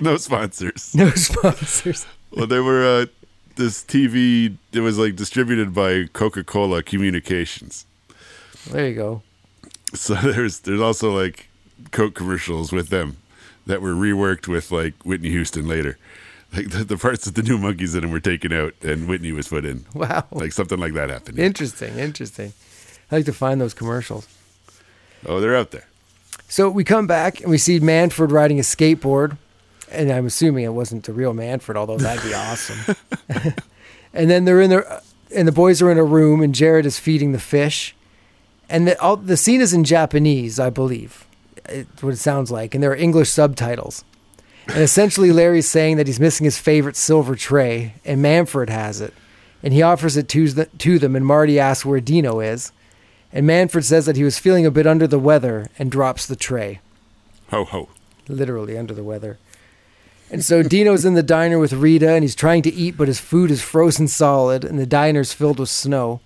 No 0.00 0.16
sponsors. 0.16 0.94
no 0.94 1.10
sponsors. 1.10 2.06
Well, 2.32 2.46
they 2.46 2.58
were 2.60 2.84
uh, 2.84 3.06
this 3.56 3.82
TV. 3.84 4.56
It 4.72 4.80
was 4.80 4.98
like 4.98 5.14
distributed 5.16 5.72
by 5.72 6.06
Coca 6.12 6.42
Cola 6.44 6.82
Communications. 6.82 7.86
There 8.70 8.88
you 8.88 8.94
go. 8.94 9.22
So 9.94 10.14
there's 10.22 10.60
there's 10.60 10.80
also 10.80 11.16
like 11.16 11.48
Coke 11.92 12.14
commercials 12.14 12.72
with 12.72 12.88
them 12.88 13.16
that 13.66 13.80
were 13.80 13.94
reworked 13.94 14.48
with 14.48 14.72
like 14.72 14.94
Whitney 15.04 15.30
Houston 15.30 15.68
later. 15.68 15.96
Like 16.52 16.70
the, 16.70 16.84
the 16.84 16.96
parts 16.96 17.24
that 17.26 17.34
the 17.36 17.42
new 17.42 17.58
Monkees 17.58 17.94
in 17.94 18.00
them 18.00 18.10
were 18.10 18.20
taken 18.20 18.52
out 18.52 18.74
and 18.82 19.08
Whitney 19.08 19.32
was 19.32 19.48
put 19.48 19.64
in. 19.64 19.86
Wow. 19.94 20.24
Like 20.32 20.52
something 20.52 20.78
like 20.78 20.94
that 20.94 21.10
happened. 21.10 21.38
Interesting, 21.38 21.96
interesting. 21.98 22.52
I 23.10 23.16
like 23.16 23.24
to 23.26 23.32
find 23.32 23.60
those 23.60 23.74
commercials. 23.74 24.28
Oh, 25.26 25.40
they're 25.40 25.56
out 25.56 25.70
there. 25.70 25.86
So 26.48 26.68
we 26.68 26.82
come 26.82 27.06
back 27.06 27.40
and 27.40 27.50
we 27.50 27.58
see 27.58 27.78
Manfred 27.78 28.32
riding 28.32 28.58
a 28.58 28.62
skateboard, 28.62 29.36
and 29.90 30.10
I'm 30.10 30.26
assuming 30.26 30.64
it 30.64 30.72
wasn't 30.72 31.04
the 31.04 31.12
real 31.12 31.32
Manfred, 31.32 31.76
although 31.76 31.98
that'd 31.98 32.24
be 32.24 32.34
awesome. 32.34 32.96
and 34.12 34.28
then 34.28 34.44
they're 34.44 34.60
in 34.60 34.70
there, 34.70 35.00
and 35.34 35.46
the 35.46 35.52
boys 35.52 35.80
are 35.80 35.90
in 35.90 35.98
a 35.98 36.04
room, 36.04 36.42
and 36.42 36.54
Jared 36.54 36.86
is 36.86 36.98
feeding 36.98 37.32
the 37.32 37.38
fish, 37.38 37.94
and 38.68 38.88
the 38.88 39.00
all, 39.00 39.16
the 39.16 39.36
scene 39.36 39.60
is 39.60 39.72
in 39.72 39.84
Japanese, 39.84 40.58
I 40.58 40.70
believe, 40.70 41.24
it's 41.66 42.02
what 42.02 42.14
it 42.14 42.18
sounds 42.18 42.50
like, 42.50 42.74
and 42.74 42.82
there 42.82 42.90
are 42.90 42.96
English 42.96 43.30
subtitles. 43.30 44.04
And 44.72 44.82
essentially, 44.82 45.32
Larry's 45.32 45.68
saying 45.68 45.96
that 45.96 46.06
he's 46.06 46.20
missing 46.20 46.44
his 46.44 46.58
favorite 46.58 46.96
silver 46.96 47.34
tray, 47.34 47.94
and 48.04 48.22
Manfred 48.22 48.70
has 48.70 49.00
it, 49.00 49.12
and 49.64 49.74
he 49.74 49.82
offers 49.82 50.16
it 50.16 50.28
to, 50.28 50.48
the, 50.48 50.66
to 50.66 50.98
them, 50.98 51.16
and 51.16 51.26
Marty 51.26 51.58
asks 51.58 51.84
where 51.84 52.00
Dino 52.00 52.38
is. 52.38 52.70
And 53.32 53.46
Manfred 53.46 53.84
says 53.84 54.06
that 54.06 54.16
he 54.16 54.24
was 54.24 54.38
feeling 54.38 54.64
a 54.64 54.70
bit 54.70 54.86
under 54.86 55.08
the 55.08 55.18
weather 55.18 55.68
and 55.78 55.90
drops 55.90 56.24
the 56.24 56.36
tray. 56.36 56.80
Ho 57.50 57.64
ho. 57.64 57.88
Literally 58.28 58.78
under 58.78 58.94
the 58.94 59.02
weather. 59.02 59.38
And 60.30 60.44
so 60.44 60.62
Dino's 60.62 61.04
in 61.04 61.14
the 61.14 61.22
diner 61.22 61.58
with 61.58 61.72
Rita 61.72 62.08
and 62.10 62.22
he's 62.22 62.36
trying 62.36 62.62
to 62.62 62.72
eat, 62.72 62.96
but 62.96 63.08
his 63.08 63.18
food 63.18 63.50
is 63.50 63.62
frozen 63.62 64.06
solid 64.06 64.64
and 64.64 64.78
the 64.78 64.86
diner's 64.86 65.32
filled 65.32 65.58
with 65.58 65.68
snow. 65.68 66.20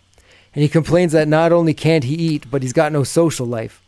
And 0.55 0.63
he 0.63 0.69
complains 0.69 1.13
that 1.13 1.27
not 1.27 1.53
only 1.53 1.73
can't 1.73 2.05
he 2.05 2.15
eat, 2.15 2.51
but 2.51 2.63
he's 2.63 2.75
got 2.75 2.93
no 2.93 3.05
social 3.05 3.47
life. 3.47 3.83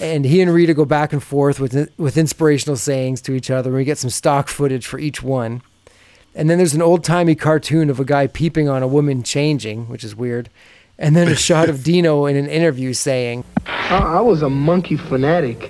And 0.00 0.24
he 0.24 0.40
and 0.40 0.52
Rita 0.52 0.74
go 0.74 0.84
back 0.84 1.12
and 1.12 1.22
forth 1.22 1.60
with, 1.60 1.90
with 1.98 2.16
inspirational 2.16 2.76
sayings 2.76 3.20
to 3.22 3.32
each 3.34 3.50
other. 3.50 3.72
We 3.72 3.84
get 3.84 3.98
some 3.98 4.10
stock 4.10 4.48
footage 4.48 4.86
for 4.86 4.98
each 4.98 5.22
one. 5.22 5.62
And 6.34 6.48
then 6.48 6.56
there's 6.58 6.74
an 6.74 6.80
old 6.82 7.04
timey 7.04 7.34
cartoon 7.34 7.90
of 7.90 8.00
a 8.00 8.04
guy 8.04 8.26
peeping 8.26 8.68
on 8.68 8.82
a 8.82 8.86
woman 8.86 9.22
changing, 9.22 9.88
which 9.88 10.02
is 10.02 10.16
weird. 10.16 10.48
And 10.98 11.14
then 11.14 11.28
a 11.28 11.34
shot 11.48 11.68
of 11.68 11.84
Dino 11.84 12.24
in 12.26 12.36
an 12.36 12.48
interview 12.48 12.94
saying, 12.94 13.44
I, 13.66 13.98
I 13.98 14.20
was 14.20 14.42
a 14.42 14.48
Monkee 14.48 14.98
fanatic. 14.98 15.68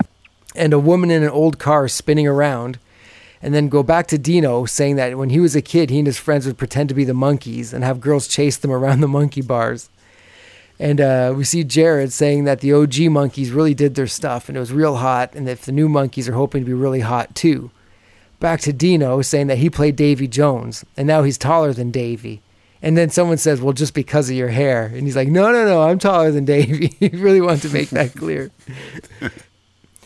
and 0.54 0.72
a 0.72 0.78
woman 0.78 1.10
in 1.10 1.24
an 1.24 1.30
old 1.30 1.58
car 1.58 1.88
spinning 1.88 2.28
around. 2.28 2.78
And 3.44 3.52
then 3.52 3.68
go 3.68 3.82
back 3.82 4.06
to 4.08 4.18
Dino 4.18 4.66
saying 4.66 4.94
that 4.96 5.18
when 5.18 5.30
he 5.30 5.40
was 5.40 5.56
a 5.56 5.62
kid, 5.62 5.90
he 5.90 5.98
and 5.98 6.06
his 6.06 6.18
friends 6.18 6.46
would 6.46 6.58
pretend 6.58 6.88
to 6.90 6.94
be 6.94 7.02
the 7.02 7.12
Monkees 7.12 7.72
and 7.72 7.82
have 7.82 8.00
girls 8.00 8.28
chase 8.28 8.56
them 8.56 8.70
around 8.70 9.00
the 9.00 9.08
monkey 9.08 9.42
bars. 9.42 9.88
And 10.82 11.00
uh, 11.00 11.32
we 11.36 11.44
see 11.44 11.62
Jared 11.62 12.12
saying 12.12 12.42
that 12.44 12.58
the 12.60 12.72
OG 12.72 12.94
Monkees 13.14 13.54
really 13.54 13.72
did 13.72 13.94
their 13.94 14.08
stuff 14.08 14.48
and 14.48 14.56
it 14.56 14.60
was 14.60 14.72
real 14.72 14.96
hot, 14.96 15.32
and 15.34 15.48
if 15.48 15.62
the 15.64 15.70
new 15.70 15.88
Monkees 15.88 16.28
are 16.28 16.32
hoping 16.32 16.62
to 16.62 16.66
be 16.66 16.72
really 16.74 17.00
hot 17.00 17.34
too. 17.36 17.70
Back 18.40 18.60
to 18.62 18.72
Dino 18.72 19.22
saying 19.22 19.46
that 19.46 19.58
he 19.58 19.70
played 19.70 19.94
Davy 19.94 20.26
Jones 20.26 20.84
and 20.96 21.06
now 21.06 21.22
he's 21.22 21.38
taller 21.38 21.72
than 21.72 21.92
Davy. 21.92 22.42
And 22.82 22.96
then 22.98 23.10
someone 23.10 23.38
says, 23.38 23.60
Well, 23.60 23.72
just 23.74 23.94
because 23.94 24.28
of 24.28 24.34
your 24.34 24.48
hair. 24.48 24.86
And 24.86 25.02
he's 25.04 25.14
like, 25.14 25.28
No, 25.28 25.52
no, 25.52 25.64
no, 25.64 25.82
I'm 25.82 26.00
taller 26.00 26.32
than 26.32 26.44
Davy. 26.44 26.88
he 26.98 27.10
really 27.10 27.40
wanted 27.40 27.62
to 27.68 27.72
make 27.72 27.90
that 27.90 28.14
clear. 28.14 28.50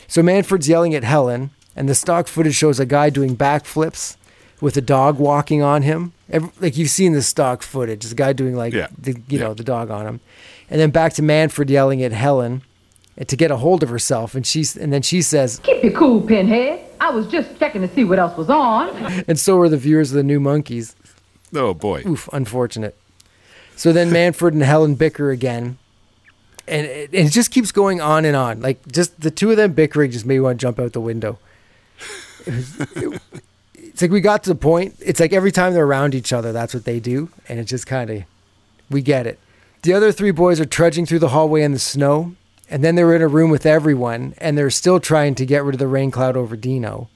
So 0.09 0.23
Manfred's 0.23 0.69
yelling 0.69 0.95
at 0.95 1.03
Helen, 1.03 1.51
and 1.75 1.89
the 1.89 1.95
stock 1.95 2.29
footage 2.29 2.55
shows 2.55 2.79
a 2.79 2.87
guy 2.87 3.11
doing 3.11 3.37
backflips 3.37 4.17
with 4.61 4.77
a 4.77 4.81
dog 4.81 5.19
walking 5.19 5.63
on 5.63 5.83
him. 5.83 6.13
Every, 6.31 6.49
like 6.61 6.77
you've 6.77 6.91
seen 6.91 7.13
the 7.13 7.23
stock 7.23 7.63
footage, 7.63 8.05
this 8.05 8.13
guy 8.13 8.33
doing 8.33 8.55
like 8.55 8.73
Yeah. 8.73 8.87
the 8.97 9.21
you 9.29 9.39
know 9.41 9.53
the 9.53 9.65
dog 9.65 9.91
on 9.91 10.07
him, 10.07 10.21
and 10.71 10.81
then 10.81 10.91
back 10.91 11.13
to 11.15 11.23
Manfred 11.23 11.71
yelling 11.71 12.03
at 12.03 12.13
Helen 12.13 12.63
to 13.27 13.37
get 13.37 13.51
a 13.51 13.57
hold 13.57 13.83
of 13.83 13.89
herself, 13.89 14.35
and 14.35 14.47
she's 14.47 14.77
and 14.77 14.93
then 14.93 15.03
she 15.03 15.23
says, 15.23 15.61
Keep 15.63 15.83
your 15.85 15.93
cool, 15.93 16.21
Pinhead. 16.21 16.81
I 17.01 17.11
was 17.11 17.27
just 17.27 17.59
checking 17.59 17.83
to 17.83 17.89
see 17.95 18.05
what 18.05 18.19
else 18.19 18.37
was 18.37 18.49
on. 18.51 18.89
and 19.29 19.39
so 19.39 19.59
are 19.61 19.69
the 19.69 19.77
viewers 19.77 20.11
of 20.13 20.17
the 20.17 20.23
new 20.23 20.41
Monkees. 20.41 20.95
Oh 21.55 21.73
boy. 21.75 22.03
Oof, 22.07 22.29
unfortunate. 22.33 22.97
So 23.77 23.93
then 23.93 24.11
Manfred 24.11 24.55
and 24.55 24.63
Helen 24.63 24.95
bicker 24.95 25.31
again. 25.31 25.79
And 26.69 26.87
it, 26.87 27.11
and 27.15 27.29
it 27.29 27.31
just 27.33 27.51
keeps 27.53 27.71
going 27.71 28.01
on 28.01 28.25
and 28.25 28.35
on. 28.35 28.61
Like 28.61 28.87
just 28.91 29.21
the 29.21 29.31
two 29.31 29.51
of 29.51 29.57
them 29.57 29.73
bickering 29.73 30.11
just 30.11 30.27
made 30.27 30.37
me 30.37 30.41
want 30.41 30.59
to 30.59 30.65
jump 30.65 30.81
out 30.81 30.93
the 30.93 31.01
window. 31.01 31.39
It 32.47 32.55
was- 32.55 32.81
it- 32.97 33.21
it's 33.75 34.03
like 34.03 34.11
we 34.11 34.21
got 34.21 34.43
to 34.45 34.51
the 34.51 34.55
point. 34.57 34.95
It's 35.01 35.21
like 35.21 35.33
every 35.33 35.51
time 35.53 35.73
they're 35.73 35.87
around 35.87 36.15
each 36.15 36.31
other, 36.33 36.53
that's 36.53 36.75
what 36.75 36.85
they 36.85 37.01
do, 37.01 37.31
and 37.49 37.59
it 37.59 37.65
just 37.65 37.87
kind 37.87 38.11
of 38.11 38.25
we 38.91 39.01
get 39.01 39.27
it. 39.27 39.39
The 39.87 39.95
other 39.95 40.11
three 40.11 40.33
boys 40.33 40.59
are 40.59 40.65
trudging 40.65 41.07
through 41.07 41.21
the 41.21 41.29
hallway 41.29 41.63
in 41.63 41.71
the 41.71 41.79
snow, 41.79 42.35
and 42.69 42.83
then 42.83 42.97
they're 42.97 43.15
in 43.15 43.23
a 43.23 43.29
room 43.29 43.51
with 43.51 43.65
everyone, 43.65 44.35
and 44.39 44.59
they're 44.59 44.69
still 44.69 44.99
trying 44.99 45.37
to 45.37 45.47
get 45.47 45.63
rid 45.63 45.77
of 45.77 45.79
the 45.79 45.87
rain 45.87 46.11
cloud 46.11 46.37
over 46.37 46.57
Dino. 46.57 47.09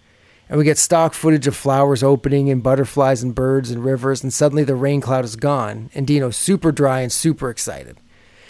And 0.48 0.56
we 0.56 0.62
get 0.62 0.78
stock 0.78 1.12
footage 1.12 1.48
of 1.48 1.56
flowers 1.56 2.04
opening 2.04 2.48
and 2.48 2.62
butterflies 2.62 3.24
and 3.24 3.34
birds 3.34 3.72
and 3.72 3.84
rivers, 3.84 4.22
and 4.22 4.32
suddenly 4.32 4.62
the 4.62 4.76
rain 4.76 5.00
cloud 5.00 5.24
is 5.24 5.34
gone, 5.34 5.90
and 5.96 6.06
Dino's 6.06 6.36
super 6.36 6.70
dry 6.70 7.00
and 7.00 7.10
super 7.10 7.50
excited. 7.50 7.96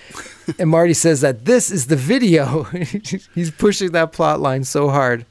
and 0.59 0.69
Marty 0.69 0.93
says 0.93 1.23
that 1.23 1.47
this 1.47 1.71
is 1.71 1.87
the 1.87 1.97
video. 1.97 2.65
He's 3.35 3.51
pushing 3.51 3.93
that 3.93 4.13
plot 4.13 4.39
line 4.39 4.65
so 4.65 4.91
hard. 4.91 5.25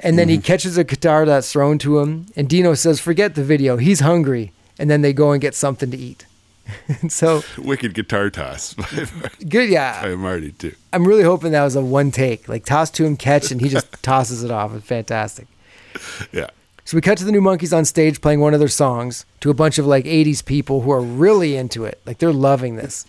And 0.00 0.18
then 0.18 0.30
he 0.30 0.36
mm-hmm. 0.36 0.42
catches 0.42 0.78
a 0.78 0.84
guitar 0.84 1.26
that's 1.26 1.52
thrown 1.52 1.76
to 1.80 1.98
him, 1.98 2.28
and 2.34 2.48
Dino 2.48 2.72
says, 2.72 2.98
Forget 2.98 3.34
the 3.34 3.44
video, 3.44 3.76
he's 3.76 4.00
hungry. 4.00 4.52
And 4.78 4.88
then 4.88 5.02
they 5.02 5.12
go 5.12 5.32
and 5.32 5.40
get 5.40 5.54
something 5.54 5.90
to 5.90 5.98
eat. 5.98 6.24
and 7.00 7.12
so, 7.12 7.42
Wicked 7.58 7.94
guitar 7.94 8.30
toss 8.30 8.74
by, 8.74 8.86
good, 9.48 9.68
yeah. 9.68 10.02
by 10.02 10.14
Marty 10.14 10.52
too. 10.52 10.74
I'm 10.92 11.06
really 11.06 11.22
hoping 11.22 11.52
that 11.52 11.64
was 11.64 11.76
a 11.76 11.82
one 11.82 12.10
take. 12.10 12.48
Like, 12.48 12.64
toss 12.64 12.90
to 12.92 13.04
him, 13.04 13.16
catch, 13.16 13.50
and 13.50 13.60
he 13.60 13.68
just 13.68 13.90
tosses 14.02 14.42
it 14.42 14.50
off. 14.50 14.74
It's 14.74 14.86
fantastic. 14.86 15.46
Yeah. 16.32 16.50
So 16.84 16.96
we 16.96 17.00
cut 17.00 17.18
to 17.18 17.24
the 17.24 17.32
new 17.32 17.40
Monkees 17.40 17.76
on 17.76 17.84
stage 17.84 18.20
playing 18.20 18.40
one 18.40 18.54
of 18.54 18.60
their 18.60 18.68
songs 18.68 19.26
to 19.40 19.50
a 19.50 19.54
bunch 19.54 19.78
of 19.78 19.86
like 19.86 20.04
80s 20.04 20.44
people 20.44 20.82
who 20.82 20.92
are 20.92 21.00
really 21.00 21.56
into 21.56 21.84
it. 21.84 22.00
Like 22.06 22.18
they're 22.18 22.32
loving 22.32 22.76
this. 22.76 23.06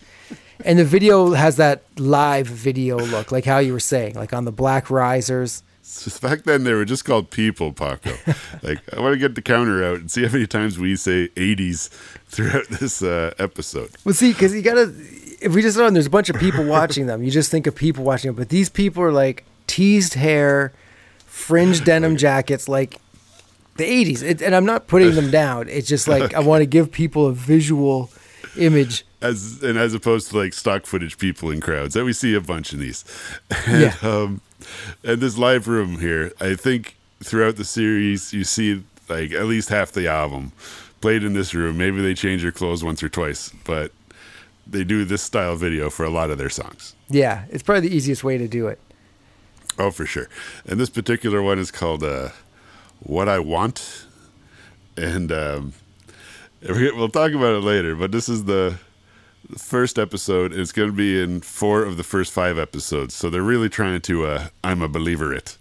And 0.65 0.79
the 0.79 0.83
video 0.83 1.33
has 1.33 1.57
that 1.57 1.83
live 1.99 2.47
video 2.47 2.97
look, 2.97 3.31
like 3.31 3.45
how 3.45 3.59
you 3.59 3.73
were 3.73 3.79
saying, 3.79 4.15
like 4.15 4.33
on 4.33 4.45
the 4.45 4.51
black 4.51 4.89
risers. 4.89 5.61
So 5.87 6.11
back 6.27 6.43
then 6.43 6.65
they 6.65 6.73
were 6.73 6.85
just 6.85 7.05
called 7.05 7.31
people, 7.31 7.71
Paco. 7.71 8.13
like 8.61 8.79
I 8.93 8.99
want 8.99 9.13
to 9.13 9.17
get 9.17 9.35
the 9.35 9.41
counter 9.41 9.83
out 9.83 9.99
and 9.99 10.11
see 10.11 10.25
how 10.25 10.33
many 10.33 10.45
times 10.45 10.77
we 10.77 10.95
say 10.95 11.29
'80s 11.29 11.89
throughout 12.27 12.67
this 12.67 13.01
uh, 13.01 13.33
episode. 13.39 13.91
Well, 14.03 14.13
see, 14.13 14.33
because 14.33 14.53
you 14.53 14.61
gotta, 14.61 14.93
if 15.41 15.55
we 15.55 15.61
just 15.61 15.79
on, 15.79 15.93
there's 15.93 16.05
a 16.05 16.11
bunch 16.11 16.29
of 16.29 16.35
people 16.37 16.65
watching 16.65 17.07
them. 17.07 17.23
You 17.23 17.31
just 17.31 17.49
think 17.49 17.67
of 17.67 17.75
people 17.75 18.03
watching 18.03 18.29
them, 18.29 18.35
but 18.35 18.49
these 18.49 18.69
people 18.69 19.01
are 19.01 19.13
like 19.13 19.45
teased 19.65 20.15
hair, 20.15 20.73
fringe 21.25 21.83
denim 21.85 22.17
jackets, 22.17 22.67
like 22.67 22.99
the 23.77 23.85
80s. 23.85 24.23
It, 24.23 24.41
and 24.41 24.53
I'm 24.53 24.65
not 24.65 24.87
putting 24.87 25.15
them 25.15 25.31
down. 25.31 25.69
It's 25.69 25.87
just 25.87 26.07
like 26.07 26.33
I 26.33 26.39
want 26.39 26.63
to 26.63 26.65
give 26.65 26.91
people 26.91 27.27
a 27.27 27.33
visual 27.33 28.11
image. 28.57 29.05
As 29.21 29.63
and 29.63 29.79
as 29.79 29.93
opposed 29.93 30.31
to 30.31 30.37
like 30.37 30.53
stock 30.53 30.85
footage 30.85 31.17
people 31.17 31.49
in 31.49 31.61
crowds 31.61 31.93
that 31.93 32.03
we 32.03 32.11
see 32.13 32.35
a 32.35 32.41
bunch 32.41 32.73
of 32.73 32.79
these. 32.79 33.05
And, 33.65 33.81
Yeah. 33.81 33.95
Um, 34.01 34.41
and 35.03 35.21
this 35.21 35.37
live 35.37 35.67
room 35.67 35.99
here, 35.99 36.31
I 36.39 36.55
think 36.55 36.95
throughout 37.23 37.55
the 37.55 37.65
series 37.65 38.33
you 38.33 38.43
see 38.43 38.83
like 39.09 39.31
at 39.31 39.45
least 39.45 39.69
half 39.69 39.91
the 39.91 40.07
album 40.07 40.51
played 41.01 41.23
in 41.23 41.33
this 41.33 41.53
room. 41.53 41.77
Maybe 41.77 42.01
they 42.01 42.13
change 42.13 42.41
their 42.41 42.51
clothes 42.51 42.83
once 42.83 43.01
or 43.01 43.09
twice, 43.09 43.51
but 43.63 43.91
they 44.65 44.83
do 44.83 45.05
this 45.05 45.21
style 45.21 45.55
video 45.55 45.89
for 45.89 46.03
a 46.05 46.09
lot 46.09 46.29
of 46.29 46.37
their 46.37 46.49
songs. 46.49 46.93
Yeah, 47.09 47.45
it's 47.49 47.63
probably 47.63 47.87
the 47.87 47.95
easiest 47.95 48.23
way 48.23 48.37
to 48.37 48.47
do 48.47 48.67
it. 48.67 48.79
Oh, 49.79 49.91
for 49.91 50.05
sure. 50.05 50.27
And 50.65 50.79
this 50.79 50.89
particular 50.89 51.41
one 51.41 51.59
is 51.59 51.71
called 51.71 52.03
uh, 52.03 52.29
"What 52.99 53.29
I 53.29 53.39
Want," 53.39 54.05
and 54.97 55.31
um, 55.31 55.73
we- 56.67 56.91
we'll 56.95 57.09
talk 57.09 57.31
about 57.31 57.53
it 57.55 57.61
later. 57.63 57.95
But 57.95 58.11
this 58.11 58.27
is 58.27 58.45
the 58.45 58.79
the 59.49 59.59
first 59.59 59.97
episode. 59.99 60.53
It's 60.53 60.71
going 60.71 60.89
to 60.89 60.95
be 60.95 61.21
in 61.21 61.41
four 61.41 61.83
of 61.83 61.97
the 61.97 62.03
first 62.03 62.31
five 62.33 62.57
episodes, 62.57 63.13
so 63.13 63.29
they're 63.29 63.41
really 63.41 63.69
trying 63.69 64.01
to 64.01 64.25
uh, 64.25 64.47
"I'm 64.63 64.81
a 64.81 64.87
believer" 64.89 65.33
it. 65.33 65.57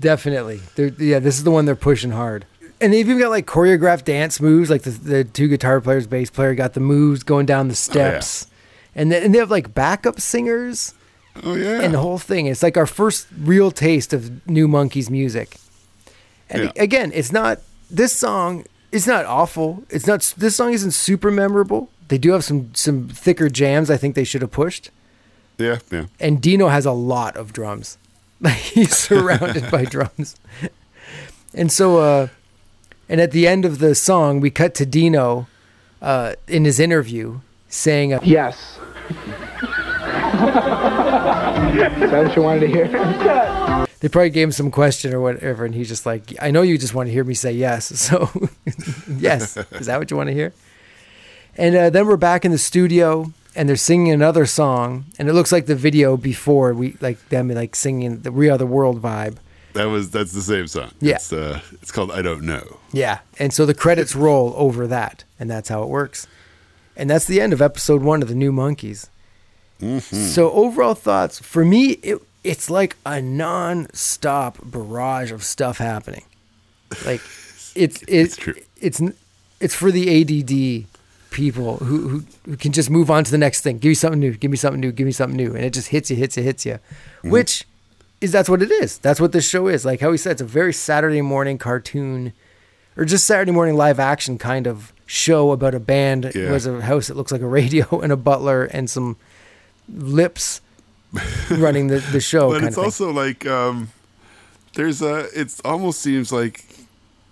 Definitely. 0.00 0.60
They're, 0.76 0.88
yeah, 0.98 1.18
this 1.18 1.36
is 1.38 1.44
the 1.44 1.50
one 1.50 1.64
they're 1.64 1.74
pushing 1.74 2.10
hard. 2.12 2.46
And 2.80 2.92
they've 2.92 3.08
even 3.08 3.18
got 3.20 3.30
like 3.30 3.46
choreographed 3.46 4.04
dance 4.04 4.40
moves. 4.40 4.70
Like 4.70 4.82
the, 4.82 4.90
the 4.90 5.24
two 5.24 5.48
guitar 5.48 5.80
players, 5.80 6.06
bass 6.06 6.30
player 6.30 6.54
got 6.54 6.74
the 6.74 6.80
moves 6.80 7.22
going 7.22 7.46
down 7.46 7.68
the 7.68 7.74
steps. 7.74 8.46
And, 8.94 9.10
then, 9.10 9.22
and 9.24 9.34
they 9.34 9.38
have 9.38 9.50
like 9.50 9.74
backup 9.74 10.20
singers 10.20 10.94
Oh 11.42 11.54
yeah, 11.54 11.80
and 11.82 11.92
the 11.92 11.98
whole 11.98 12.18
thing. 12.18 12.46
It's 12.46 12.62
like 12.62 12.76
our 12.76 12.86
first 12.86 13.26
real 13.38 13.70
taste 13.70 14.12
of 14.12 14.46
New 14.48 14.68
Monkees 14.68 15.10
music. 15.10 15.56
And 16.48 16.64
Yeah. 16.64 16.72
again, 16.76 17.10
it's 17.14 17.32
not 17.32 17.60
this 17.90 18.12
song. 18.14 18.64
It's 18.92 19.06
not 19.06 19.24
awful. 19.26 19.84
It's 19.90 20.06
not. 20.06 20.34
This 20.36 20.56
song 20.56 20.72
isn't 20.72 20.92
super 20.92 21.30
memorable. 21.30 21.90
They 22.08 22.18
do 22.18 22.32
have 22.32 22.44
some 22.44 22.70
some 22.74 23.08
thicker 23.08 23.48
jams. 23.48 23.90
I 23.90 23.96
think 23.96 24.14
they 24.14 24.24
should 24.24 24.42
have 24.42 24.52
pushed. 24.52 24.90
yeah, 25.58 25.78
yeah. 25.90 26.06
And 26.20 26.40
Dino 26.40 26.68
has 26.68 26.86
a 26.86 26.92
lot 26.92 27.36
of 27.36 27.52
drums. 27.52 27.98
Like 28.40 28.54
he's 28.58 28.94
surrounded 29.08 29.70
by 29.70 29.84
drums. 29.86 30.36
And 31.54 31.72
so 31.72 31.96
uh 31.98 32.28
and 33.08 33.18
at 33.18 33.30
the 33.32 33.46
end 33.46 33.64
of 33.64 33.78
the 33.78 33.94
song 33.94 34.40
we 34.40 34.50
cut 34.50 34.74
to 34.74 34.84
Dino 34.84 35.46
uh 36.02 36.34
in 36.46 36.66
his 36.66 36.78
interview 36.78 37.40
saying 37.70 38.12
uh, 38.12 38.20
Yes. 38.22 38.78
Is 39.08 39.16
that 42.10 42.24
what 42.26 42.36
you 42.36 42.42
wanted 42.42 42.60
to 42.60 42.66
hear? 42.68 43.85
They 44.00 44.08
probably 44.08 44.30
gave 44.30 44.48
him 44.48 44.52
some 44.52 44.70
question 44.70 45.14
or 45.14 45.20
whatever 45.20 45.64
and 45.64 45.74
he's 45.74 45.88
just 45.88 46.06
like 46.06 46.34
I 46.40 46.50
know 46.50 46.62
you 46.62 46.78
just 46.78 46.94
want 46.94 47.08
to 47.08 47.12
hear 47.12 47.24
me 47.24 47.34
say 47.34 47.52
yes. 47.52 47.86
So 48.06 48.30
yes, 49.08 49.56
is 49.72 49.86
that 49.86 49.98
what 49.98 50.10
you 50.10 50.16
want 50.16 50.28
to 50.28 50.34
hear? 50.34 50.52
And 51.56 51.74
uh, 51.74 51.90
then 51.90 52.06
we're 52.06 52.16
back 52.16 52.44
in 52.44 52.50
the 52.52 52.58
studio 52.58 53.32
and 53.54 53.68
they're 53.68 53.76
singing 53.76 54.12
another 54.12 54.44
song 54.44 55.06
and 55.18 55.28
it 55.28 55.32
looks 55.32 55.50
like 55.50 55.66
the 55.66 55.74
video 55.74 56.16
before 56.16 56.74
we 56.74 56.96
like 57.00 57.28
them 57.30 57.48
like 57.48 57.74
singing 57.74 58.20
the 58.20 58.30
We 58.30 58.50
Are 58.50 58.58
the 58.58 58.66
World 58.66 59.00
vibe. 59.00 59.38
That 59.72 59.86
was 59.86 60.10
that's 60.10 60.32
the 60.32 60.42
same 60.42 60.66
song. 60.66 60.90
Yeah. 61.00 61.16
it's, 61.16 61.32
uh, 61.32 61.60
it's 61.82 61.92
called 61.92 62.10
"I 62.10 62.22
Don't 62.22 62.44
Know." 62.44 62.78
Yeah. 62.92 63.18
And 63.38 63.52
so 63.52 63.66
the 63.66 63.74
credits 63.74 64.16
roll 64.16 64.54
over 64.56 64.86
that, 64.86 65.24
and 65.38 65.50
that's 65.50 65.68
how 65.68 65.82
it 65.82 65.88
works. 65.90 66.26
And 66.96 67.10
that's 67.10 67.26
the 67.26 67.42
end 67.42 67.52
of 67.52 67.60
episode 67.60 68.02
one 68.02 68.22
of 68.22 68.28
the 68.28 68.34
New 68.34 68.52
Monkees. 68.52 69.08
So 69.78 70.50
overall 70.52 70.94
thoughts 70.94 71.38
for 71.38 71.62
me, 71.62 71.90
it 72.02 72.22
it's 72.46 72.70
like 72.70 72.96
a 73.04 73.20
non-stop 73.20 74.58
barrage 74.64 75.32
of 75.32 75.42
stuff 75.42 75.78
happening. 75.78 76.22
Like 77.04 77.20
it's 77.74 78.02
it's 78.02 78.02
It's 78.08 78.36
true. 78.36 78.54
it's 78.80 79.00
it's 79.60 79.74
for 79.74 79.90
the 79.90 80.04
ADD 80.20 80.86
people 81.30 81.76
who, 81.78 82.08
who 82.08 82.24
who 82.46 82.56
can 82.56 82.72
just 82.72 82.88
move 82.90 83.10
on 83.10 83.24
to 83.24 83.30
the 83.30 83.38
next 83.38 83.60
thing. 83.62 83.78
Give 83.78 83.90
me 83.90 83.94
something 83.94 84.20
new. 84.20 84.32
Give 84.34 84.50
me 84.50 84.56
something 84.56 84.80
new. 84.80 84.92
Give 84.92 85.06
me 85.06 85.12
something 85.12 85.36
new, 85.36 85.54
and 85.54 85.64
it 85.64 85.72
just 85.72 85.88
hits 85.88 86.10
you, 86.10 86.16
hits 86.16 86.36
you, 86.36 86.42
hits 86.42 86.64
you. 86.64 86.74
Mm-hmm. 86.74 87.30
Which 87.30 87.64
is 88.20 88.32
that's 88.32 88.48
what 88.48 88.62
it 88.62 88.70
is. 88.70 88.98
That's 88.98 89.20
what 89.20 89.32
this 89.32 89.48
show 89.48 89.66
is. 89.68 89.84
Like 89.84 90.00
how 90.00 90.10
he 90.12 90.18
said, 90.18 90.32
it's 90.32 90.40
a 90.42 90.44
very 90.46 90.72
Saturday 90.72 91.22
morning 91.22 91.58
cartoon, 91.58 92.32
or 92.96 93.04
just 93.04 93.26
Saturday 93.26 93.52
morning 93.52 93.76
live 93.76 93.98
action 94.00 94.38
kind 94.38 94.66
of 94.66 94.92
show 95.06 95.52
about 95.52 95.74
a 95.74 95.80
band 95.80 96.24
Yeah. 96.34 96.46
who 96.46 96.52
has 96.54 96.66
a 96.66 96.80
house 96.82 97.08
that 97.08 97.16
looks 97.16 97.30
like 97.32 97.42
a 97.42 97.46
radio 97.60 98.00
and 98.00 98.12
a 98.12 98.16
butler 98.16 98.64
and 98.64 98.88
some 98.88 99.16
lips 99.88 100.60
running 101.50 101.88
the, 101.88 101.98
the 102.12 102.20
show. 102.20 102.50
but 102.50 102.60
kind 102.60 102.68
it's 102.68 102.78
also 102.78 103.12
like 103.12 103.46
um, 103.46 103.90
there's 104.74 105.02
a. 105.02 105.26
It 105.38 105.58
almost 105.64 106.00
seems 106.00 106.32
like 106.32 106.64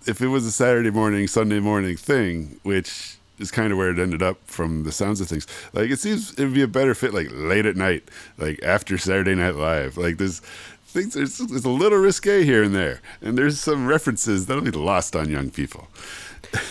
if 0.05 0.21
it 0.21 0.27
was 0.27 0.45
a 0.45 0.51
Saturday 0.51 0.91
morning, 0.91 1.27
Sunday 1.27 1.59
morning 1.59 1.97
thing, 1.97 2.59
which 2.63 3.17
is 3.39 3.51
kind 3.51 3.71
of 3.71 3.77
where 3.77 3.89
it 3.89 3.99
ended 3.99 4.21
up 4.21 4.37
from 4.45 4.83
the 4.83 4.91
sounds 4.91 5.19
of 5.21 5.27
things. 5.27 5.47
Like 5.73 5.89
it 5.89 5.99
seems 5.99 6.33
it 6.33 6.43
would 6.43 6.53
be 6.53 6.61
a 6.61 6.67
better 6.67 6.95
fit 6.95 7.13
like 7.13 7.27
late 7.31 7.65
at 7.65 7.75
night, 7.75 8.03
like 8.37 8.61
after 8.63 8.97
Saturday 8.97 9.35
Night 9.35 9.55
Live. 9.55 9.97
Like 9.97 10.17
there's 10.17 10.39
things. 10.85 11.13
There's, 11.13 11.37
there's 11.37 11.65
a 11.65 11.69
little 11.69 11.99
risque 11.99 12.43
here 12.43 12.63
and 12.63 12.73
there, 12.73 13.01
and 13.21 13.37
there's 13.37 13.59
some 13.59 13.87
references 13.87 14.45
that'll 14.45 14.63
be 14.63 14.71
lost 14.71 15.15
on 15.15 15.29
young 15.29 15.49
people. 15.49 15.87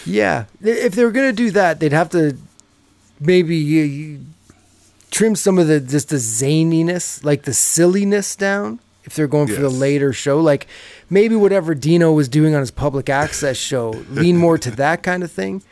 Yeah, 0.07 0.45
if 0.63 0.95
they 0.95 1.05
were 1.05 1.11
gonna 1.11 1.33
do 1.33 1.51
that, 1.51 1.81
they'd 1.81 1.93
have 1.93 2.11
to 2.11 2.37
maybe 3.21 4.21
trim 5.15 5.37
some 5.37 5.59
of 5.59 5.69
the 5.69 5.81
just 5.81 6.09
the 6.09 6.17
zaniness, 6.17 7.25
like 7.25 7.43
the 7.43 7.55
silliness 7.55 8.37
down. 8.37 8.81
If 9.05 9.15
they're 9.15 9.29
going 9.29 9.49
for 9.49 9.61
the 9.61 9.69
later 9.69 10.15
show, 10.15 10.41
like 10.41 10.67
maybe 11.11 11.37
whatever 11.37 11.75
Dino 11.75 12.11
was 12.13 12.27
doing 12.27 12.55
on 12.55 12.61
his 12.61 12.71
public 12.71 13.11
access 13.11 13.59
show, 13.59 13.91
lean 14.09 14.39
more 14.39 14.57
to 14.57 14.71
that 14.73 15.03
kind 15.03 15.23
of 15.23 15.31
thing. 15.31 15.63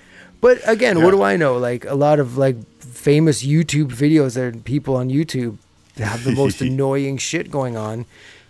But 0.43 0.61
again, 0.69 1.03
what 1.03 1.13
do 1.13 1.23
I 1.23 1.37
know? 1.37 1.57
Like 1.57 1.87
a 1.87 1.95
lot 1.95 2.21
of 2.21 2.37
like 2.37 2.57
famous 2.79 3.43
YouTube 3.43 3.87
videos 3.87 4.35
that 4.35 4.65
people 4.65 4.97
on 4.97 5.09
YouTube 5.09 5.57
have 5.97 6.25
the 6.25 6.33
most 6.33 6.61
annoying 6.69 7.17
shit 7.17 7.51
going 7.51 7.75
on, 7.75 8.05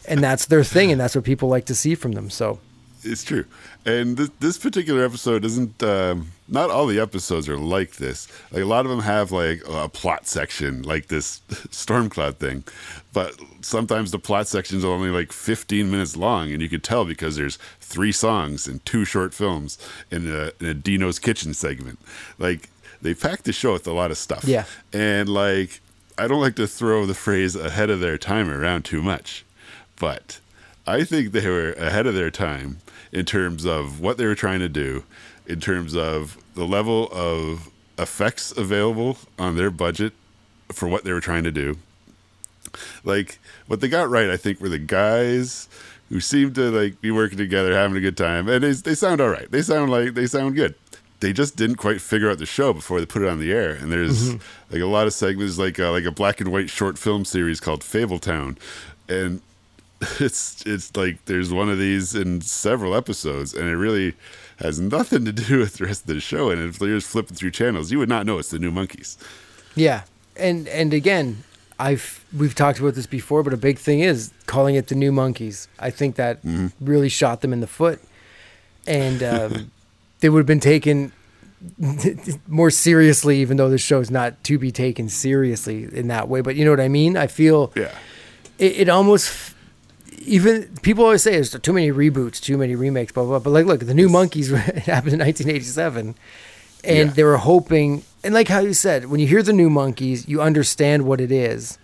and 0.08 0.20
that's 0.20 0.46
their 0.46 0.64
thing, 0.64 0.90
and 0.90 1.00
that's 1.00 1.14
what 1.14 1.24
people 1.24 1.48
like 1.48 1.66
to 1.66 1.76
see 1.76 1.94
from 1.94 2.12
them. 2.12 2.28
So 2.28 2.58
It's 3.04 3.24
true. 3.24 3.44
And 3.84 4.16
this, 4.16 4.30
this 4.40 4.58
particular 4.58 5.04
episode 5.04 5.44
isn't. 5.44 5.82
Um, 5.82 6.32
not 6.48 6.70
all 6.70 6.86
the 6.86 7.00
episodes 7.00 7.48
are 7.48 7.56
like 7.56 7.96
this. 7.96 8.28
Like 8.52 8.62
a 8.62 8.66
lot 8.66 8.84
of 8.84 8.90
them 8.90 9.00
have 9.00 9.32
like 9.32 9.62
a 9.66 9.88
plot 9.88 10.26
section, 10.26 10.82
like 10.82 11.06
this 11.06 11.40
Stormcloud 11.48 12.36
thing. 12.36 12.64
But 13.12 13.34
sometimes 13.62 14.10
the 14.10 14.18
plot 14.18 14.46
sections 14.48 14.84
are 14.84 14.92
only 14.92 15.08
like 15.08 15.32
15 15.32 15.90
minutes 15.90 16.16
long, 16.16 16.52
and 16.52 16.60
you 16.60 16.68
could 16.68 16.84
tell 16.84 17.04
because 17.04 17.36
there's 17.36 17.56
three 17.80 18.12
songs 18.12 18.66
and 18.66 18.84
two 18.84 19.04
short 19.04 19.32
films 19.34 19.78
in 20.10 20.28
a, 20.30 20.52
in 20.60 20.66
a 20.66 20.74
Dino's 20.74 21.18
Kitchen 21.18 21.54
segment. 21.54 21.98
Like 22.38 22.68
they 23.00 23.14
packed 23.14 23.44
the 23.44 23.52
show 23.52 23.72
with 23.72 23.86
a 23.86 23.92
lot 23.92 24.10
of 24.10 24.18
stuff. 24.18 24.44
Yeah. 24.44 24.64
And 24.92 25.28
like 25.28 25.80
I 26.18 26.28
don't 26.28 26.40
like 26.40 26.56
to 26.56 26.66
throw 26.66 27.06
the 27.06 27.14
phrase 27.14 27.56
ahead 27.56 27.90
of 27.90 28.00
their 28.00 28.18
time 28.18 28.50
around 28.50 28.84
too 28.84 29.02
much, 29.02 29.44
but 29.98 30.38
I 30.86 31.04
think 31.04 31.32
they 31.32 31.48
were 31.48 31.72
ahead 31.72 32.06
of 32.06 32.14
their 32.14 32.30
time 32.30 32.78
in 33.12 33.24
terms 33.24 33.64
of 33.64 34.00
what 34.00 34.16
they 34.16 34.26
were 34.26 34.34
trying 34.34 34.60
to 34.60 34.68
do, 34.68 35.04
in 35.46 35.60
terms 35.60 35.94
of 35.94 36.36
the 36.54 36.64
level 36.64 37.08
of 37.12 37.70
effects 37.98 38.52
available 38.56 39.18
on 39.38 39.56
their 39.56 39.70
budget 39.70 40.12
for 40.72 40.88
what 40.88 41.04
they 41.04 41.12
were 41.12 41.20
trying 41.20 41.44
to 41.44 41.52
do. 41.52 41.76
Like 43.04 43.38
what 43.66 43.80
they 43.80 43.88
got 43.88 44.08
right, 44.08 44.30
I 44.30 44.36
think, 44.36 44.60
were 44.60 44.70
the 44.70 44.78
guys 44.78 45.68
who 46.08 46.20
seemed 46.20 46.54
to 46.54 46.70
like 46.70 47.00
be 47.00 47.10
working 47.10 47.38
together, 47.38 47.74
having 47.74 47.96
a 47.96 48.00
good 48.00 48.16
time, 48.16 48.48
and 48.48 48.64
they 48.64 48.72
they 48.72 48.94
sound 48.94 49.20
all 49.20 49.28
right. 49.28 49.50
They 49.50 49.62
sound 49.62 49.90
like 49.90 50.14
they 50.14 50.26
sound 50.26 50.54
good. 50.54 50.74
They 51.20 51.32
just 51.32 51.56
didn't 51.56 51.76
quite 51.76 52.00
figure 52.00 52.30
out 52.30 52.38
the 52.38 52.46
show 52.46 52.72
before 52.72 52.98
they 52.98 53.06
put 53.06 53.22
it 53.22 53.28
on 53.28 53.38
the 53.38 53.52
air. 53.52 53.74
And 53.74 53.92
there's 53.92 54.34
like 54.70 54.82
a 54.82 54.86
lot 54.86 55.06
of 55.06 55.12
segments, 55.12 55.56
like 55.58 55.78
uh, 55.78 55.92
like 55.92 56.04
a 56.04 56.10
black 56.10 56.40
and 56.40 56.50
white 56.50 56.68
short 56.68 56.98
film 56.98 57.24
series 57.24 57.60
called 57.60 57.82
Fabletown, 57.82 58.56
and 59.08 59.40
it's 60.20 60.62
it's 60.66 60.96
like 60.96 61.24
there's 61.26 61.52
one 61.52 61.68
of 61.68 61.78
these 61.78 62.14
in 62.14 62.40
several 62.40 62.94
episodes, 62.94 63.54
and 63.54 63.68
it 63.68 63.76
really 63.76 64.14
has 64.58 64.80
nothing 64.80 65.24
to 65.24 65.32
do 65.32 65.58
with 65.60 65.74
the 65.74 65.86
rest 65.86 66.02
of 66.02 66.08
the 66.08 66.20
show. 66.20 66.50
And 66.50 66.60
if 66.68 66.80
you're 66.80 66.96
just 66.98 67.10
flipping 67.10 67.36
through 67.36 67.52
channels, 67.52 67.90
you 67.90 67.98
would 67.98 68.08
not 68.08 68.26
know 68.26 68.38
it's 68.38 68.50
the 68.50 68.58
New 68.58 68.72
Monkees. 68.72 69.16
Yeah, 69.74 70.02
and 70.36 70.68
and 70.68 70.92
again, 70.92 71.44
I've 71.78 72.24
we've 72.36 72.54
talked 72.54 72.78
about 72.78 72.94
this 72.94 73.06
before, 73.06 73.42
but 73.42 73.52
a 73.52 73.56
big 73.56 73.78
thing 73.78 74.00
is 74.00 74.32
calling 74.46 74.74
it 74.74 74.88
the 74.88 74.94
New 74.94 75.12
Monkees. 75.12 75.68
I 75.78 75.90
think 75.90 76.16
that 76.16 76.40
really 76.80 77.08
shot 77.08 77.40
them 77.40 77.52
in 77.52 77.60
the 77.60 77.66
foot, 77.66 78.00
and 78.86 79.22
um, 79.22 79.72
they 80.20 80.28
would 80.28 80.40
have 80.40 80.46
been 80.46 80.60
taken 80.60 81.12
more 82.48 82.70
seriously, 82.70 83.38
even 83.38 83.56
though 83.56 83.70
the 83.70 83.78
show's 83.78 84.10
not 84.10 84.42
to 84.44 84.58
be 84.58 84.72
taken 84.72 85.08
seriously 85.08 85.88
in 85.92 86.08
that 86.08 86.28
way. 86.28 86.40
But 86.40 86.56
you 86.56 86.64
know 86.64 86.72
what 86.72 86.80
I 86.80 86.88
mean? 86.88 87.16
I 87.16 87.26
feel 87.28 87.72
Yeah, 87.76 87.94
it, 88.58 88.80
it 88.80 88.88
almost 88.88 89.54
even 90.24 90.68
people 90.82 91.04
always 91.04 91.22
say 91.22 91.32
there's 91.32 91.50
too 91.60 91.72
many 91.72 91.90
reboots, 91.90 92.40
too 92.40 92.56
many 92.58 92.74
remakes, 92.74 93.12
blah 93.12 93.24
blah. 93.24 93.38
blah. 93.38 93.44
But 93.44 93.50
like, 93.50 93.66
look, 93.66 93.80
the 93.86 93.94
New 93.94 94.08
Monkees 94.08 94.50
happened 94.84 95.14
in 95.14 95.20
1987, 95.20 96.14
and 96.84 96.96
Yeah. 96.96 97.04
they 97.14 97.24
were 97.24 97.36
hoping, 97.38 98.02
and 98.24 98.34
like 98.34 98.48
how 98.48 98.60
you 98.60 98.74
said, 98.74 99.06
when 99.10 99.20
you 99.20 99.26
hear 99.26 99.42
the 99.42 99.52
New 99.52 99.70
Monkees, 99.70 100.26
you 100.28 100.40
understand 100.42 101.04
what 101.06 101.20
it 101.20 101.30
is, 101.32 101.78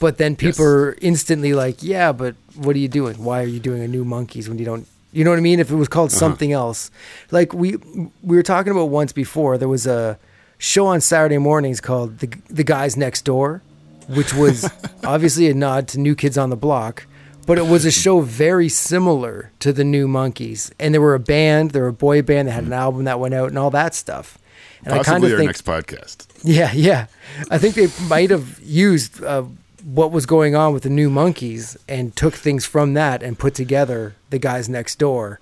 but 0.00 0.18
then 0.18 0.36
people 0.36 0.64
Yes. 0.64 0.72
are 0.72 0.96
instantly 1.00 1.52
like, 1.54 1.82
yeah, 1.82 2.12
but 2.12 2.34
what 2.56 2.74
are 2.76 2.78
you 2.80 2.88
doing? 2.88 3.22
Why 3.24 3.42
are 3.42 3.46
you 3.46 3.60
doing 3.60 3.82
a 3.82 3.88
New 3.88 4.04
Monkees 4.04 4.48
when 4.48 4.58
you 4.58 4.64
don't? 4.64 4.86
You 5.12 5.24
know 5.24 5.30
what 5.30 5.38
I 5.38 5.42
mean? 5.42 5.60
If 5.60 5.70
it 5.70 5.76
was 5.76 5.88
called 5.88 6.10
Uh-huh. 6.10 6.18
something 6.18 6.52
else, 6.52 6.90
like 7.30 7.52
we 7.52 7.76
we 8.22 8.36
were 8.36 8.42
talking 8.42 8.72
about 8.72 8.86
once 8.90 9.12
before, 9.12 9.58
there 9.58 9.68
was 9.68 9.86
a 9.86 10.18
show 10.58 10.86
on 10.86 11.00
Saturday 11.00 11.38
mornings 11.38 11.80
called 11.80 12.18
the 12.20 12.28
the 12.48 12.64
Guys 12.64 12.96
Next 12.96 13.22
Door, 13.24 13.60
which 14.08 14.32
was 14.34 14.70
obviously 15.04 15.48
a 15.50 15.54
nod 15.54 15.86
to 15.88 15.98
New 16.00 16.14
Kids 16.14 16.38
on 16.38 16.48
the 16.50 16.56
Block, 16.56 17.04
but 17.46 17.58
it 17.58 17.66
was 17.66 17.84
a 17.84 17.90
show 17.90 18.20
very 18.20 18.68
similar 18.68 19.50
to 19.60 19.72
the 19.72 19.84
New 19.84 20.06
Monkees, 20.08 20.72
and 20.78 20.92
there 20.94 21.00
were 21.00 21.14
a 21.14 21.20
band, 21.20 21.70
there 21.72 21.82
were 21.82 21.88
a 21.88 21.92
boy 21.92 22.22
band 22.22 22.48
that 22.48 22.52
had 22.52 22.64
an 22.64 22.72
album 22.72 23.04
that 23.04 23.18
went 23.20 23.34
out 23.34 23.48
and 23.48 23.58
all 23.58 23.70
that 23.70 23.94
stuff. 23.94 24.38
And 24.84 24.92
I 24.94 24.96
kind 24.96 25.06
possibly 25.22 25.32
of 25.32 25.38
think 25.38 25.48
next 25.48 25.64
podcast. 25.64 26.26
yeah, 26.42 26.72
yeah. 26.72 27.06
I 27.50 27.58
think 27.58 27.74
they 27.76 27.88
might 28.08 28.30
have 28.30 28.58
used 28.60 29.22
uh, 29.22 29.44
what 29.84 30.10
was 30.10 30.26
going 30.26 30.54
on 30.56 30.72
with 30.72 30.82
the 30.82 30.90
new 30.90 31.08
Monkees 31.08 31.76
and 31.88 32.14
took 32.16 32.34
things 32.34 32.64
from 32.64 32.94
that 32.94 33.22
and 33.22 33.38
put 33.38 33.54
together 33.54 34.14
the 34.30 34.38
guys 34.38 34.68
next 34.68 34.96
door 34.98 35.38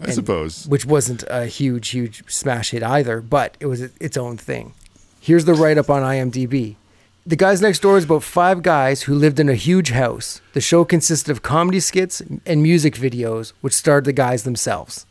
I 0.00 0.04
and- 0.06 0.14
suppose. 0.14 0.66
which 0.68 0.84
wasn't 0.86 1.24
a 1.28 1.46
huge, 1.46 1.88
huge 1.88 2.22
smash 2.30 2.70
hit 2.70 2.82
either, 2.84 3.20
but 3.20 3.56
it 3.60 3.66
was 3.66 3.80
its 3.82 4.16
own 4.16 4.36
thing. 4.36 4.74
Here's 5.20 5.44
the 5.44 5.54
write 5.54 5.78
up 5.78 5.90
on 5.90 6.02
IMDb. 6.02 6.76
The 7.24 7.36
Guys 7.36 7.62
Next 7.62 7.82
Door 7.82 7.98
is 7.98 8.04
about 8.04 8.24
five 8.24 8.62
guys 8.62 9.02
who 9.02 9.14
lived 9.14 9.38
in 9.38 9.48
a 9.48 9.54
huge 9.54 9.90
house. 9.90 10.40
The 10.54 10.60
show 10.60 10.84
consisted 10.84 11.30
of 11.30 11.42
comedy 11.42 11.78
skits 11.78 12.20
and 12.44 12.62
music 12.64 12.94
videos, 12.96 13.52
which 13.60 13.74
starred 13.74 14.06
the 14.06 14.12
guys 14.12 14.42
themselves. 14.42 15.06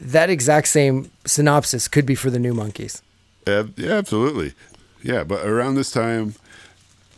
That 0.00 0.30
exact 0.30 0.68
same 0.68 1.10
synopsis 1.26 1.88
could 1.88 2.06
be 2.06 2.14
for 2.14 2.30
the 2.30 2.38
New 2.38 2.54
Monkees. 2.54 3.02
Yeah, 3.46 3.64
yeah, 3.76 3.92
absolutely. 3.92 4.54
Yeah, 5.02 5.24
but 5.24 5.44
around 5.44 5.74
this 5.74 5.90
time, 5.90 6.36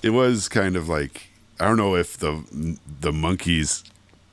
it 0.03 0.11
was 0.11 0.48
kind 0.48 0.74
of 0.74 0.88
like 0.88 1.28
I 1.61 1.66
don't 1.66 1.76
know 1.76 1.94
if 1.94 2.18
the 2.18 2.76
the 3.00 3.12
Monkees. 3.12 3.84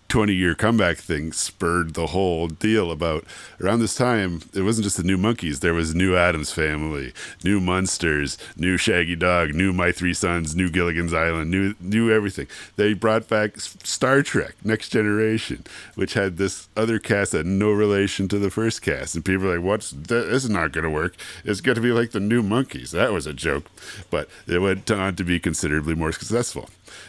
20 0.09 0.33
year 0.33 0.55
comeback 0.55 0.97
thing 0.97 1.31
spurred 1.31 1.93
the 1.93 2.07
whole 2.07 2.47
deal 2.47 2.91
about 2.91 3.23
around 3.61 3.79
this 3.79 3.93
time 3.93 4.41
it 4.55 4.63
wasn't 4.63 4.83
just 4.83 4.97
the 4.97 5.03
new 5.03 5.17
Monkees 5.17 5.59
there 5.59 5.73
was 5.73 5.93
new 5.93 6.17
addams 6.17 6.51
family 6.51 7.13
new 7.43 7.59
munsters 7.59 8.35
new 8.57 8.75
shaggy 8.75 9.15
dog 9.15 9.53
new 9.53 9.71
my 9.71 9.91
three 9.91 10.13
sons 10.13 10.55
new 10.55 10.67
gilligan's 10.67 11.13
island 11.13 11.51
new 11.51 11.75
new 11.79 12.11
everything. 12.11 12.47
They 12.75 12.93
brought 12.93 13.29
back 13.29 13.59
star 13.59 14.23
trek 14.23 14.55
next 14.63 14.89
generation 14.89 15.63
which 15.93 16.15
had 16.15 16.37
this 16.37 16.67
other 16.75 16.97
cast 16.97 17.33
that 17.33 17.39
had 17.39 17.45
no 17.45 17.71
relation 17.71 18.27
to 18.29 18.39
the 18.39 18.49
first 18.49 18.81
cast 18.81 19.13
and 19.13 19.23
people 19.23 19.45
were 19.45 19.57
like 19.57 19.65
what's 19.65 19.91
that? 19.91 20.29
this 20.29 20.43
is 20.43 20.49
not 20.49 20.71
going 20.71 20.85
to 20.85 20.89
work. 20.89 21.15
It's 21.45 21.61
going 21.61 21.75
to 21.75 21.81
be 21.81 21.91
like 21.91 22.11
the 22.11 22.19
new 22.19 22.41
Monkees. 22.41 22.91
That 22.91 23.13
was 23.13 23.27
a 23.27 23.33
joke 23.33 23.65
but 24.09 24.27
it 24.47 24.59
went 24.59 24.89
on 24.89 25.15
to 25.17 25.23
be 25.23 25.39
considerably 25.39 25.93
more 25.93 26.11
successful 26.11 26.67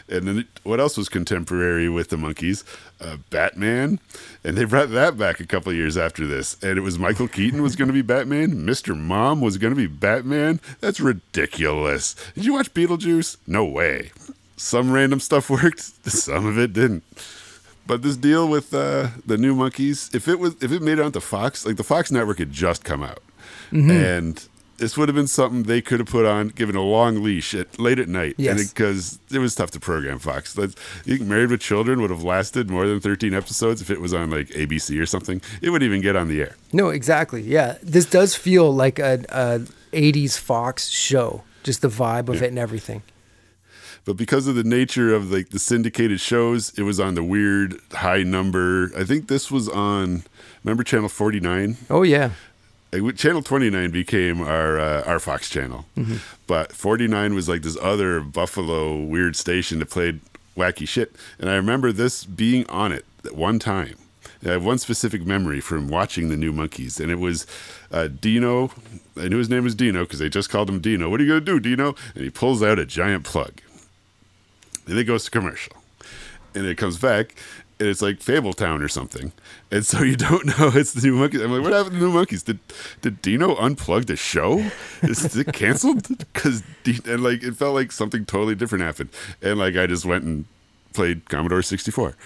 and 0.09 0.26
then 0.26 0.49
what 0.62 0.81
else 0.81 0.97
was 0.97 1.09
contemporary 1.09 1.89
with 1.89 2.09
the 2.11 2.16
Monkees? 2.16 2.64
Uh, 3.01 3.16
Batman, 3.31 3.99
and 4.45 4.57
they 4.57 4.64
brought 4.64 4.91
that 4.91 5.16
back 5.16 5.41
a 5.41 5.47
couple 5.47 5.72
years 5.72 5.97
after 5.97 6.26
this. 6.26 6.57
And 6.62 6.76
it 6.78 6.83
was 6.83 6.99
Michael 6.99 7.28
Keaton 7.28 7.62
was 7.62 7.76
going 7.76 7.89
to 7.89 7.95
be 7.95 8.03
Batman. 8.03 8.66
Mr. 8.66 8.97
Mom 8.99 9.41
was 9.41 9.57
going 9.57 9.72
to 9.72 9.76
be 9.76 9.87
Batman. 9.87 10.61
That's 10.81 11.01
ridiculous. 11.01 12.14
Did 12.35 12.45
you 12.45 12.53
watch 12.55 12.74
Beetlejuice? 12.74 13.39
No 13.47 13.64
way. 13.64 14.12
Some 14.57 14.93
random 14.93 15.20
stuff 15.20 15.49
worked. 15.51 15.81
Some 16.11 16.45
of 16.47 16.59
it 16.59 16.72
didn't. 16.74 17.05
But 17.87 18.03
this 18.03 18.16
deal 18.16 18.47
with 18.47 18.72
uh, 18.74 19.09
the 19.26 19.37
new 19.39 19.55
Monkees, 19.55 20.14
if 20.14 20.28
it 20.28 20.39
was, 20.39 20.55
if 20.62 20.70
it 20.70 20.83
made 20.83 20.99
it 20.99 21.01
onto 21.01 21.18
Fox, 21.20 21.66
like 21.66 21.76
the 21.76 21.83
Fox 21.83 22.12
network 22.12 22.39
had 22.39 22.53
just 22.53 22.85
come 22.85 23.03
out, 23.03 23.22
and 23.91 24.47
this 24.81 24.97
would 24.99 25.09
have 25.09 25.14
been 25.14 25.28
something 25.28 25.62
they 25.62 25.81
could 25.81 26.01
have 26.01 26.09
put 26.09 26.26
on, 26.26 26.49
given 26.49 26.74
a 26.74 26.83
long 26.83 27.22
leash 27.22 27.55
at 27.55 27.78
late 27.78 27.99
at 28.01 28.09
night, 28.09 28.35
Yes. 28.39 28.72
because 28.72 29.18
it, 29.31 29.39
was 29.39 29.55
tough 29.55 29.70
to 29.72 29.81
program 29.81 30.18
Fox. 30.18 30.55
Think 30.55 31.20
Married 31.20 31.51
with 31.51 31.61
Children 31.61 32.01
would 32.01 32.11
have 32.11 32.24
lasted 32.24 32.68
more 32.68 32.87
than 32.89 32.99
thirteen 33.01 33.33
episodes 33.35 33.81
if 33.81 33.91
it 33.91 34.01
was 34.01 34.12
on 34.12 34.31
like 34.31 34.49
ABC 34.49 35.01
or 35.01 35.07
something. 35.07 35.41
It 35.62 35.70
wouldn't 35.70 35.87
even 35.89 36.01
get 36.01 36.16
on 36.16 36.26
the 36.28 36.41
air. 36.41 36.57
No, 36.72 36.89
exactly. 36.89 37.43
Yeah. 37.43 37.76
This 37.83 38.07
does 38.07 38.35
feel 38.35 38.74
like 38.74 38.99
a, 38.99 39.24
a 39.28 39.61
80s 39.97 40.39
Fox 40.39 40.89
show, 40.89 41.43
just 41.62 41.83
the 41.83 41.89
vibe 41.89 42.28
of 42.28 42.43
it 42.43 42.49
and 42.49 42.59
everything. 42.59 43.03
But 44.07 44.16
because 44.16 44.47
of 44.47 44.55
the 44.55 44.64
nature 44.64 45.14
of 45.14 45.31
like 45.31 45.51
the 45.51 45.59
syndicated 45.59 46.20
shows, 46.20 46.72
it 46.78 46.83
was 46.83 46.99
on 46.99 47.14
the 47.14 47.22
weird 47.22 47.78
high 47.93 48.22
number. 48.22 48.91
I 48.97 49.05
think 49.05 49.28
this 49.28 49.51
was 49.51 49.68
on. 49.68 50.24
Remember 50.64 50.83
Channel 50.83 51.09
Forty 51.09 51.39
Nine? 51.41 51.76
Oh, 51.89 52.03
yeah. 52.03 52.31
Channel 52.93 53.43
29 53.43 53.91
became 53.91 54.41
our 54.41 54.78
uh, 54.78 55.03
our 55.05 55.20
Fox 55.20 55.49
channel, 55.49 55.84
but 56.47 56.72
49 56.72 57.34
was 57.34 57.49
like 57.49 57.62
this 57.62 57.76
other 57.80 58.20
Buffalo 58.20 58.97
weird 58.97 59.36
station 59.36 59.78
that 59.78 59.91
played 59.91 60.20
wacky 60.57 60.88
shit. 60.88 61.14
And 61.38 61.49
I 61.49 61.55
remember 61.55 61.93
this 61.93 62.24
being 62.24 62.68
on 62.68 62.91
it 62.93 63.05
at 63.24 63.36
one 63.36 63.59
time. 63.61 63.97
I 64.45 64.49
have 64.53 64.64
one 64.64 64.78
specific 64.78 65.24
memory 65.24 65.61
from 65.61 65.86
watching 65.88 66.30
the 66.30 66.36
New 66.36 66.53
Monkees, 66.53 66.99
and 66.99 67.11
it 67.12 67.18
was 67.20 67.47
uh, 67.93 68.09
Dino. 68.09 68.70
I 69.16 69.28
knew 69.28 69.36
his 69.38 69.51
name 69.51 69.64
was 69.64 69.74
Dino 69.74 70.05
because 70.05 70.18
they 70.18 70.28
just 70.30 70.49
called 70.51 70.68
him 70.68 70.80
Dino. 70.80 71.09
What 71.11 71.20
are 71.20 71.24
you 71.24 71.30
gonna 71.30 71.41
do, 71.43 71.61
Dino? 71.61 71.95
And 72.14 72.24
he 72.24 72.30
pulls 72.30 72.62
out 72.62 72.78
a 72.78 72.86
giant 72.86 73.24
plug. 73.24 73.61
and 74.88 74.99
it 74.99 75.05
goes 75.05 75.26
to 75.26 75.30
commercial, 75.30 75.74
and 76.55 76.66
it 76.66 76.76
comes 76.78 76.99
back, 76.99 77.36
and 77.81 77.89
it's 77.89 78.03
like 78.03 78.18
Fabletown 78.18 78.83
or 78.83 78.89
something. 78.89 79.33
And 79.70 79.85
so 79.85 80.03
you 80.03 80.14
don't 80.14 80.47
know 80.59 80.70
it's 80.74 80.93
the 80.93 81.01
new 81.01 81.16
Monkees. 81.16 81.43
I'm 81.43 81.51
like, 81.51 81.62
what 81.62 81.72
happened 81.72 81.95
to 81.95 81.99
the 82.01 82.07
new 82.07 82.12
Monkees? 82.12 82.45
Did 82.45 82.59
did 83.01 83.22
Dino 83.22 83.57
unplug 83.57 84.07
the 84.07 84.16
show? 84.16 84.70
Is 85.03 85.37
it 85.37 85.53
canceled? 85.53 86.07
Because 86.33 86.62
and 86.85 87.22
like 87.22 87.43
it 87.43 87.57
felt 87.57 87.74
like 87.74 87.93
something 87.93 88.24
totally 88.24 88.55
different 88.55 88.85
happened. 88.85 89.11
And 89.43 89.59
like 89.59 89.76
I 89.76 89.87
just 89.87 90.05
went 90.05 90.24
and 90.24 90.45
played 90.93 91.28
Commodore 91.28 91.62
64. 91.62 92.16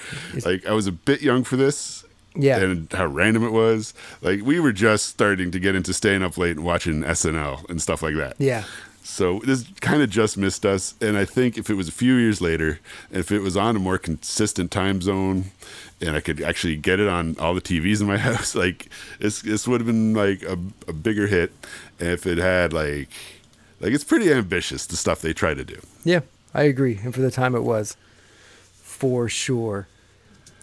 Like 0.44 0.66
I 0.66 0.72
was 0.72 0.86
a 0.86 0.92
bit 0.92 1.22
young 1.22 1.44
for 1.44 1.56
this. 1.56 2.04
Yeah. 2.36 2.58
And 2.58 2.92
how 2.92 3.06
random 3.06 3.44
it 3.44 3.50
was. 3.52 3.94
Like 4.20 4.42
we 4.42 4.58
were 4.58 4.72
just 4.72 5.06
starting 5.06 5.50
to 5.52 5.60
get 5.60 5.74
into 5.74 5.94
staying 5.94 6.22
up 6.22 6.36
late 6.36 6.56
and 6.56 6.64
watching 6.64 7.02
SNL 7.02 7.68
and 7.70 7.80
stuff 7.80 8.02
like 8.02 8.16
that. 8.16 8.34
Yeah. 8.38 8.64
So 9.06 9.40
this 9.40 9.66
kind 9.82 10.02
of 10.02 10.08
just 10.08 10.38
missed 10.38 10.64
us. 10.64 10.94
And 10.98 11.16
I 11.16 11.26
think 11.26 11.58
if 11.58 11.68
it 11.68 11.74
was 11.74 11.88
a 11.88 11.92
few 11.92 12.14
years 12.14 12.40
later, 12.40 12.80
if 13.10 13.30
it 13.30 13.40
was 13.40 13.54
on 13.54 13.76
a 13.76 13.78
more 13.78 13.98
consistent 13.98 14.70
time 14.70 15.02
zone, 15.02 15.52
and 16.00 16.16
I 16.16 16.20
could 16.20 16.40
actually 16.40 16.76
get 16.76 17.00
it 17.00 17.06
on 17.06 17.36
all 17.38 17.54
the 17.54 17.60
TVs 17.60 18.00
in 18.00 18.06
my 18.06 18.16
house, 18.30 18.54
like 18.54 18.88
this, 19.20 19.42
this 19.42 19.68
would 19.68 19.82
have 19.82 19.86
been 19.86 20.14
like 20.14 20.42
a, 20.42 20.58
a 20.88 20.94
bigger 20.94 21.26
hit. 21.26 21.52
If 22.00 22.26
it 22.26 22.38
had 22.38 22.72
like, 22.72 23.10
like 23.78 23.92
it's 23.92 24.04
pretty 24.04 24.32
ambitious 24.32 24.86
the 24.86 24.96
stuff 24.96 25.20
they 25.20 25.34
try 25.34 25.52
to 25.52 25.64
do. 25.64 25.80
Yeah, 26.02 26.20
I 26.54 26.62
agree. 26.62 26.98
And 27.04 27.14
for 27.14 27.20
the 27.20 27.30
time 27.30 27.54
it 27.54 27.62
was, 27.62 27.98
for 28.72 29.28
sure. 29.28 29.86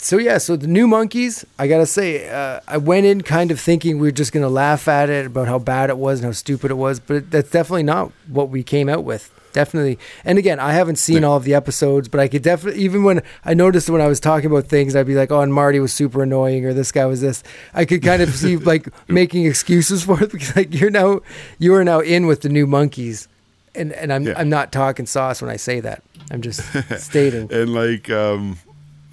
So 0.04 0.18
yeah, 0.18 0.40
so 0.40 0.56
the 0.56 0.66
new 0.66 0.88
Monkees, 0.88 1.46
I 1.60 1.68
gotta 1.68 1.86
say, 1.86 2.28
uh, 2.28 2.60
I 2.68 2.78
went 2.78 3.06
in 3.06 3.22
kind 3.22 3.52
of 3.52 3.60
thinking 3.60 4.00
we 4.00 4.08
were 4.08 4.12
just 4.12 4.34
gonna 4.34 4.50
laugh 4.50 4.88
at 4.88 5.12
it 5.12 5.28
about 5.28 5.48
how 5.48 5.60
bad 5.60 5.92
it 5.92 5.98
was 5.98 6.20
and 6.20 6.26
how 6.26 6.32
stupid 6.32 6.72
it 6.72 6.74
was, 6.74 7.00
but 7.00 7.30
that's 7.30 7.52
definitely 7.52 7.84
not 7.84 8.12
what 8.28 8.50
we 8.50 8.64
came 8.64 8.90
out 8.90 9.04
with. 9.04 9.30
Definitely, 9.54 10.00
and 10.26 10.40
again, 10.40 10.60
I 10.60 10.72
haven't 10.72 10.96
seen 10.96 11.24
all 11.24 11.38
of 11.38 11.44
the 11.44 11.54
episodes, 11.54 12.08
but 12.08 12.20
I 12.20 12.28
could 12.30 12.42
definitely, 12.42 12.82
even 12.82 13.04
when 13.04 13.22
I 13.46 13.54
noticed 13.54 13.92
when 13.92 14.02
I 14.02 14.08
was 14.08 14.20
talking 14.20 14.48
about 14.48 14.66
things, 14.66 14.96
I'd 14.96 15.06
be 15.06 15.14
like, 15.14 15.30
"Oh, 15.30 15.42
and 15.42 15.54
Marty 15.54 15.80
was 15.80 15.94
super 15.94 16.24
annoying," 16.24 16.66
or 16.66 16.74
"This 16.74 16.92
guy 16.92 17.06
was 17.06 17.22
this." 17.22 17.44
I 17.74 17.86
could 17.86 18.02
kind 18.02 18.24
of 18.24 18.30
see 18.34 18.58
like 18.58 18.88
making 19.08 19.46
excuses 19.46 20.04
for 20.06 20.24
it 20.24 20.32
because 20.32 20.56
like 20.56 20.74
you're 20.74 20.90
now 20.90 21.20
you 21.60 21.76
are 21.76 21.84
now 21.84 22.00
in 22.00 22.26
with 22.26 22.42
the 22.42 22.50
new 22.50 22.66
Monkees, 22.66 23.28
and 23.76 23.92
and 23.94 24.12
I'm 24.12 24.26
Yeah. 24.26 24.34
I'm 24.38 24.50
not 24.50 24.72
talking 24.72 25.06
sauce 25.06 25.42
when 25.42 25.52
I 25.52 25.58
say 25.58 25.80
that. 25.82 26.02
I'm 26.32 26.42
just 26.42 26.62
stating. 26.98 27.52
And 27.52 27.74
like, 27.74 28.10
um, 28.10 28.58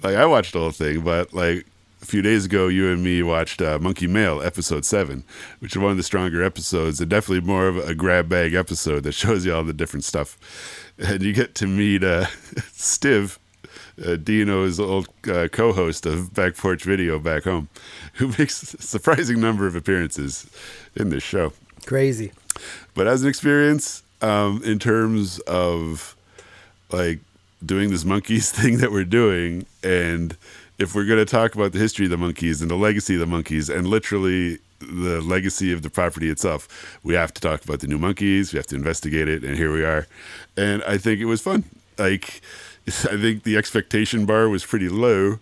like 0.03 0.15
I 0.15 0.25
watched 0.25 0.53
the 0.53 0.59
whole 0.59 0.71
thing, 0.71 1.01
but 1.01 1.33
like 1.33 1.65
a 2.01 2.05
few 2.05 2.21
days 2.21 2.45
ago, 2.45 2.67
you 2.67 2.91
and 2.91 3.03
me 3.03 3.21
watched 3.23 3.61
uh, 3.61 3.77
Monkey 3.79 4.07
Mail 4.07 4.41
episode 4.41 4.85
seven, 4.85 5.23
which 5.59 5.73
is 5.75 5.81
one 5.81 5.91
of 5.91 5.97
the 5.97 6.03
stronger 6.03 6.43
episodes, 6.43 7.01
and 7.01 7.09
definitely 7.09 7.45
more 7.45 7.67
of 7.67 7.77
a 7.77 7.93
grab 7.93 8.29
bag 8.29 8.53
episode 8.53 9.03
that 9.03 9.11
shows 9.23 9.45
you 9.45 9.53
all 9.53 9.63
the 9.63 9.73
different 9.73 10.03
stuff. 10.03 10.37
And 10.97 11.21
you 11.21 11.33
get 11.33 11.55
to 11.55 11.67
meet 11.67 12.03
uh, 12.03 12.25
Stiv, 12.55 13.37
uh, 14.05 14.15
Dino's 14.15 14.79
old 14.79 15.09
uh, 15.27 15.47
co-host 15.51 16.05
of 16.05 16.33
Back 16.33 16.55
Porch 16.55 16.83
Video 16.83 17.19
back 17.19 17.43
home, 17.43 17.67
who 18.13 18.27
makes 18.37 18.73
a 18.73 18.81
surprising 18.81 19.39
number 19.41 19.67
of 19.67 19.75
appearances 19.75 20.49
in 20.95 21.09
this 21.09 21.23
show 21.23 21.53
Crazy. 21.85 22.31
but 22.93 23.07
as 23.07 23.23
an 23.23 23.29
experience 23.29 24.03
um, 24.21 24.61
in 24.63 24.79
terms 24.79 25.39
of 25.39 26.15
like 26.91 27.19
doing 27.65 27.89
this 27.89 28.03
Monkees 28.03 28.49
thing 28.51 28.77
that 28.77 28.91
we're 28.91 29.03
doing 29.03 29.65
and 29.83 30.35
if 30.77 30.95
we're 30.95 31.05
going 31.05 31.19
to 31.19 31.25
talk 31.25 31.55
about 31.55 31.73
the 31.73 31.79
history 31.79 32.05
of 32.05 32.11
the 32.11 32.17
Monkees 32.17 32.61
and 32.61 32.71
the 32.71 32.75
legacy 32.75 33.15
of 33.15 33.19
the 33.19 33.25
Monkees 33.25 33.73
and 33.73 33.87
literally 33.87 34.59
the 34.79 35.19
legacy 35.21 35.73
of 35.73 35.81
the 35.81 35.89
property 35.89 36.29
itself 36.29 36.99
we 37.03 37.13
have 37.13 37.33
to 37.33 37.41
talk 37.41 37.63
about 37.63 37.81
the 37.81 37.87
new 37.87 37.97
Monkees 37.97 38.53
we 38.53 38.57
have 38.57 38.67
to 38.67 38.75
investigate 38.75 39.27
it 39.27 39.43
and 39.43 39.57
here 39.57 39.73
we 39.73 39.83
are. 39.83 40.07
And 40.55 40.83
i 40.83 40.97
think 40.97 41.19
it 41.19 41.25
was 41.25 41.41
fun. 41.41 41.65
Like 41.97 42.41
i 42.87 43.17
think 43.17 43.43
the 43.43 43.57
expectation 43.57 44.25
bar 44.25 44.47
was 44.49 44.65
pretty 44.65 44.89
low 44.89 45.39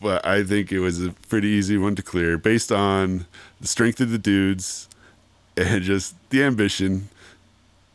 but 0.00 0.26
i 0.26 0.42
think 0.42 0.72
it 0.72 0.80
was 0.80 1.04
a 1.04 1.12
pretty 1.28 1.48
easy 1.48 1.78
one 1.78 1.94
to 1.94 2.02
clear 2.02 2.36
based 2.36 2.72
on 2.72 3.26
the 3.60 3.68
strength 3.68 4.00
of 4.00 4.10
the 4.10 4.18
dudes 4.18 4.88
and 5.56 5.82
just 5.92 6.14
the 6.30 6.42
ambition 6.42 7.08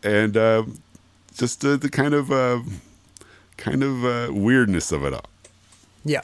and 0.03 0.37
um, 0.37 0.79
just 1.35 1.63
uh, 1.65 1.75
the 1.75 1.89
kind 1.89 2.13
of 2.13 2.31
uh, 2.31 2.59
kind 3.59 3.83
of 3.83 4.03
uh, 4.05 4.27
weirdness 4.33 4.91
of 4.91 5.03
it 5.03 5.13
all. 5.13 5.25
Yeah. 6.03 6.21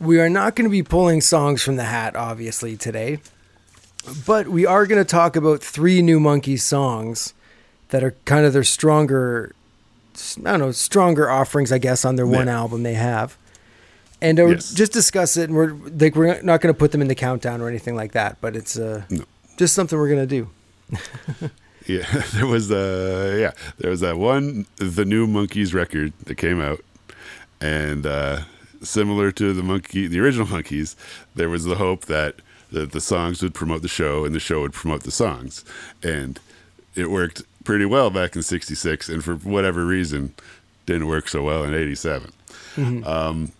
We 0.00 0.18
are 0.20 0.30
not 0.30 0.56
going 0.56 0.64
to 0.64 0.70
be 0.70 0.82
pulling 0.82 1.20
songs 1.20 1.62
from 1.62 1.76
the 1.76 1.84
hat, 1.84 2.16
obviously, 2.16 2.76
today. 2.76 3.20
But 4.26 4.48
we 4.48 4.64
are 4.64 4.86
going 4.86 5.00
to 5.00 5.04
talk 5.08 5.36
about 5.36 5.60
three 5.62 6.00
new 6.00 6.18
Monkee 6.18 6.56
songs 6.58 7.34
that 7.90 8.02
are 8.02 8.14
kind 8.24 8.46
of 8.46 8.52
their 8.54 8.64
stronger, 8.64 9.54
I 10.38 10.42
don't 10.52 10.60
know, 10.60 10.72
stronger 10.72 11.28
offerings, 11.30 11.70
I 11.70 11.78
guess, 11.78 12.04
on 12.06 12.16
their 12.16 12.26
one 12.26 12.48
album 12.48 12.82
they 12.82 12.94
have. 12.94 13.36
And 14.22 14.40
uh, 14.40 14.46
Yes. 14.46 14.72
just 14.72 14.92
discuss 14.92 15.36
it, 15.36 15.50
and 15.50 15.54
we're 15.56 15.72
like 15.98 16.14
we're 16.14 16.40
not 16.42 16.60
going 16.62 16.72
to 16.74 16.78
put 16.78 16.92
them 16.92 17.00
in 17.02 17.08
the 17.08 17.14
countdown 17.14 17.60
or 17.60 17.68
anything 17.68 17.94
like 17.96 18.12
that. 18.12 18.36
But 18.40 18.54
it's 18.56 18.78
uh, 18.78 19.02
No. 19.10 19.24
just 19.58 19.74
something 19.74 19.98
we're 19.98 20.08
going 20.14 20.26
to 20.28 20.34
do. 20.40 20.50
Yeah, 21.90 22.22
there 22.34 22.46
was 22.46 22.70
uh 22.70 23.36
yeah, 23.38 23.52
there 23.78 23.90
was 23.90 24.00
that 24.00 24.16
one 24.16 24.66
the 24.76 25.04
new 25.04 25.26
Monkees 25.26 25.74
record 25.74 26.12
that 26.24 26.36
came 26.36 26.60
out 26.60 26.84
and 27.60 28.06
uh 28.06 28.42
similar 28.80 29.32
to 29.32 29.52
the 29.52 29.62
Monkee 29.62 30.08
the 30.08 30.20
original 30.20 30.46
Monkees, 30.46 30.94
there 31.34 31.48
was 31.48 31.64
the 31.64 31.74
hope 31.74 32.04
that 32.06 32.36
the, 32.70 32.86
the 32.86 33.00
songs 33.00 33.42
would 33.42 33.54
promote 33.54 33.82
the 33.82 33.88
show 33.88 34.24
and 34.24 34.32
the 34.34 34.40
show 34.40 34.60
would 34.60 34.72
promote 34.72 35.02
the 35.02 35.10
songs. 35.10 35.64
And 36.04 36.38
it 36.94 37.10
worked 37.10 37.42
pretty 37.64 37.84
well 37.84 38.08
back 38.10 38.36
in 38.36 38.42
66 38.42 39.08
and 39.08 39.24
for 39.24 39.34
whatever 39.34 39.84
reason 39.84 40.32
didn't 40.86 41.08
work 41.08 41.28
so 41.28 41.42
well 41.42 41.64
in 41.64 41.74
87. 41.74 42.32
Um 43.04 43.50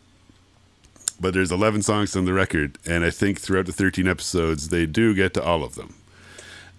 but 1.21 1.35
there's 1.35 1.53
11 1.53 1.83
songs 1.83 2.15
on 2.15 2.27
the 2.27 2.33
record 2.33 2.79
and 2.87 3.05
I 3.05 3.11
think 3.11 3.41
throughout 3.41 3.67
the 3.67 3.73
13 3.73 4.07
episodes 4.07 4.69
they 4.69 4.87
do 4.87 5.15
get 5.17 5.35
to 5.35 5.43
all 5.43 5.65
of 5.65 5.75
them. 5.75 5.95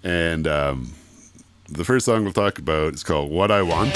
And 0.02 0.48
um 0.48 0.94
the 1.72 1.86
first 1.86 2.06
song 2.06 2.24
we'll 2.24 2.34
talk 2.34 2.60
about 2.60 2.94
is 2.94 3.04
called 3.04 3.32
What 3.32 3.50
I 3.50 3.62
Want. 3.62 3.94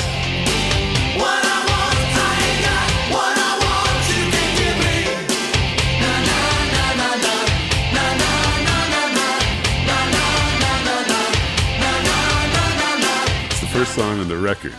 The 13.60 13.82
first 13.82 13.96
song 13.96 14.20
on 14.20 14.30
the 14.30 14.38
record. 14.38 14.74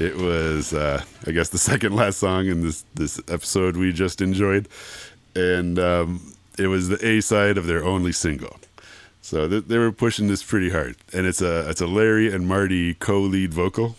It 0.00 0.16
was, 0.16 0.74
uh, 0.74 1.04
I 1.26 1.30
guess, 1.30 1.50
the 1.50 1.58
second 1.70 1.94
last 1.94 2.18
song 2.18 2.46
in 2.46 2.62
this 2.62 2.84
this 2.94 3.20
episode 3.28 3.76
we 3.76 3.92
just 3.92 4.20
enjoyed, 4.20 4.68
and 5.36 5.78
um, 5.78 6.34
it 6.58 6.66
was 6.66 6.88
the 6.88 7.04
A 7.06 7.20
side 7.20 7.58
of 7.58 7.66
their 7.66 7.84
only 7.84 8.10
single. 8.10 8.56
So 9.22 9.48
th- 9.48 9.64
they 9.66 9.78
were 9.78 9.92
pushing 9.92 10.28
this 10.28 10.42
pretty 10.42 10.70
hard, 10.70 10.96
and 11.12 11.26
it's 11.26 11.42
a 11.42 11.68
it's 11.70 11.80
a 11.80 11.86
Larry 11.86 12.32
and 12.32 12.48
Marty 12.48 12.94
co-lead 12.94 13.52
vocal, 13.54 13.96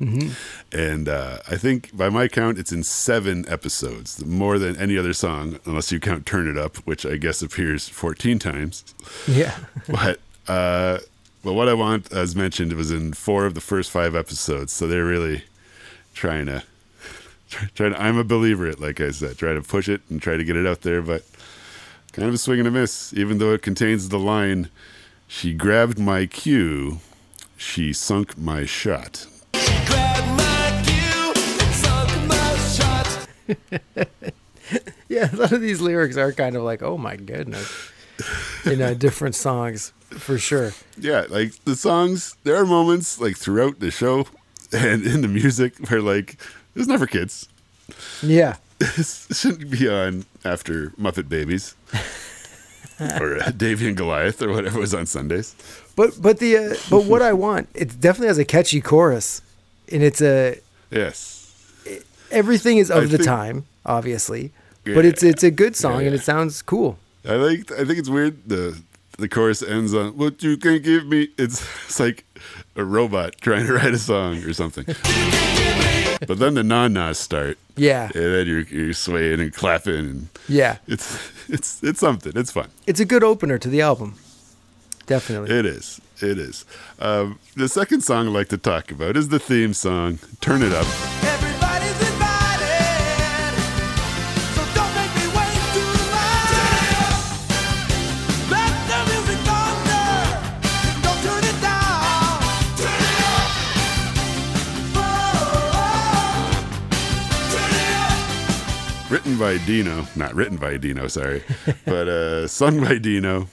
and 0.00 1.08
uh, 1.08 1.38
I 1.50 1.56
think 1.56 1.96
by 1.96 2.08
my 2.08 2.28
count 2.28 2.58
it's 2.58 2.70
in 2.72 2.82
seven 2.84 3.44
episodes, 3.48 4.24
more 4.24 4.58
than 4.58 4.76
any 4.76 4.96
other 4.96 5.12
song, 5.12 5.58
unless 5.64 5.90
you 5.90 5.98
count 6.00 6.24
"Turn 6.26 6.46
It 6.48 6.56
Up," 6.58 6.76
which 6.78 7.04
I 7.06 7.16
guess 7.16 7.42
appears 7.42 7.88
fourteen 7.88 8.38
times 8.38 8.84
Yeah. 9.26 9.56
but 9.88 10.20
uh 10.46 10.98
but 11.44 11.52
what 11.54 11.68
I 11.68 11.74
want, 11.74 12.12
as 12.12 12.34
mentioned, 12.36 12.72
was 12.74 12.90
in 12.90 13.12
four 13.12 13.46
of 13.46 13.54
the 13.54 13.60
first 13.60 13.90
five 13.90 14.14
episodes. 14.16 14.72
So 14.72 14.86
they're 14.88 15.04
really 15.04 15.44
trying 16.14 16.46
to 16.46 16.62
try- 17.48 17.68
trying 17.74 17.92
to. 17.94 18.02
I'm 18.02 18.18
a 18.18 18.24
believer 18.24 18.66
it, 18.68 18.80
like 18.80 19.00
I 19.00 19.10
said, 19.12 19.38
try 19.38 19.54
to 19.54 19.62
push 19.62 19.88
it 19.88 20.02
and 20.10 20.20
try 20.20 20.36
to 20.36 20.44
get 20.44 20.56
it 20.56 20.66
out 20.66 20.82
there, 20.82 21.00
but 21.02 21.22
kind 22.18 22.28
of 22.28 22.34
a 22.34 22.38
swing 22.38 22.58
and 22.58 22.66
a 22.66 22.70
miss. 22.72 23.14
Even 23.14 23.38
though 23.38 23.52
it 23.52 23.62
contains 23.62 24.08
the 24.08 24.18
line, 24.18 24.70
"She 25.28 25.52
grabbed 25.52 26.00
my 26.00 26.26
cue, 26.26 26.98
she 27.56 27.92
sunk 27.92 28.36
my 28.36 28.64
shot." 28.64 29.26
My 29.54 30.82
cue 30.84 31.34
sunk 31.72 32.10
my 32.26 32.56
shot. 32.74 33.28
Yeah, 35.08 35.32
a 35.32 35.36
lot 35.36 35.52
of 35.52 35.60
these 35.60 35.80
lyrics 35.80 36.16
are 36.16 36.32
kind 36.32 36.56
of 36.56 36.62
like, 36.62 36.82
oh 36.82 36.98
my 36.98 37.16
goodness. 37.16 37.72
You 38.66 38.76
know, 38.76 38.94
different 39.06 39.36
songs 39.36 39.92
for 40.10 40.38
sure. 40.38 40.72
Yeah, 40.98 41.24
like 41.28 41.52
the 41.64 41.76
songs. 41.76 42.36
There 42.42 42.56
are 42.56 42.66
moments 42.66 43.20
like 43.20 43.36
throughout 43.36 43.78
the 43.78 43.90
show 43.90 44.26
and 44.72 45.06
in 45.06 45.22
the 45.22 45.28
music 45.28 45.78
where 45.88 46.02
like 46.02 46.36
it's 46.74 46.88
not 46.88 46.98
for 46.98 47.06
kids. 47.06 47.48
Yeah. 48.22 48.56
this 48.78 49.26
shouldn't 49.32 49.70
be 49.70 49.88
on 49.88 50.26
after 50.44 50.90
Muppet 50.90 51.28
Babies 51.28 51.74
or 53.20 53.36
uh, 53.42 53.50
Davey 53.56 53.88
and 53.88 53.96
Goliath 53.96 54.42
or 54.42 54.50
whatever 54.52 54.78
was 54.80 54.94
on 54.94 55.06
Sundays. 55.06 55.54
But 55.96 56.20
but 56.20 56.38
the 56.38 56.56
uh, 56.56 56.74
but 56.90 57.04
what 57.04 57.22
I 57.22 57.32
want, 57.32 57.68
it 57.74 58.00
definitely 58.00 58.28
has 58.28 58.38
a 58.38 58.44
catchy 58.44 58.80
chorus, 58.80 59.42
and 59.92 60.02
it's 60.02 60.20
a 60.20 60.58
Yes. 60.90 61.52
everything 62.30 62.78
is 62.78 62.90
of 62.90 62.96
I 63.04 63.06
the 63.06 63.18
think- 63.18 63.24
time, 63.24 63.66
obviously, 63.84 64.52
but 64.84 65.04
it's 65.04 65.22
it's 65.22 65.42
a 65.42 65.50
good 65.50 65.76
song 65.76 66.00
and 66.02 66.10
Yeah. 66.10 66.20
it 66.20 66.22
sounds 66.22 66.62
cool. 66.62 66.98
I 67.28 67.34
like 67.34 67.70
I 67.72 67.84
think 67.84 67.98
it's 67.98 68.08
weird 68.08 68.48
the 68.48 68.76
the 69.18 69.28
chorus 69.28 69.62
ends 69.62 69.92
on 69.94 70.16
what 70.16 70.42
you 70.42 70.56
can 70.56 70.80
give 70.82 71.06
me. 71.06 71.28
It's 71.36 71.62
it's 71.86 72.00
like 72.00 72.24
a 72.76 72.84
robot 72.84 73.34
trying 73.40 73.66
to 73.66 73.72
write 73.74 73.92
a 73.94 73.98
song 73.98 74.42
or 74.44 74.52
something. 74.52 74.86
but 76.26 76.38
then 76.38 76.54
the 76.54 76.64
non-nas 76.64 77.18
start. 77.18 77.58
Yeah, 77.76 78.06
And 78.14 78.24
then 78.34 78.46
you're 78.46 78.62
you're 78.62 78.92
swaying 78.92 79.40
and 79.40 79.52
clapping 79.54 79.94
and 79.98 80.28
yeah, 80.48 80.78
it's 80.88 81.16
it's 81.48 81.82
it's 81.84 82.00
something. 82.00 82.32
It's 82.34 82.50
fun. 82.50 82.70
it's 82.86 82.98
a 83.00 83.04
good 83.04 83.22
opener 83.22 83.56
to 83.58 83.68
the 83.68 83.80
album, 83.82 84.16
definitely. 85.06 85.56
It 85.56 85.64
is. 85.64 86.00
It 86.20 86.38
is. 86.38 86.64
Um, 86.98 87.38
the 87.54 87.68
second 87.68 88.02
song 88.02 88.26
I'd 88.26 88.32
like 88.34 88.48
to 88.48 88.58
talk 88.58 88.90
about 88.90 89.16
is 89.16 89.28
the 89.28 89.38
theme 89.38 89.72
song, 89.74 90.18
Turn 90.40 90.62
It 90.62 90.72
Up. 90.72 90.86
Everybody's 91.22 91.47
written 109.28 109.58
by 109.58 109.66
Dino, 109.66 110.06
not 110.16 110.34
written 110.34 110.56
by 110.56 110.78
Dino, 110.78 111.06
sorry, 111.06 111.42
but 111.84 112.08
uh, 112.08 112.46
sung 112.48 112.80
by 112.80 112.96
Dino, 112.96 113.48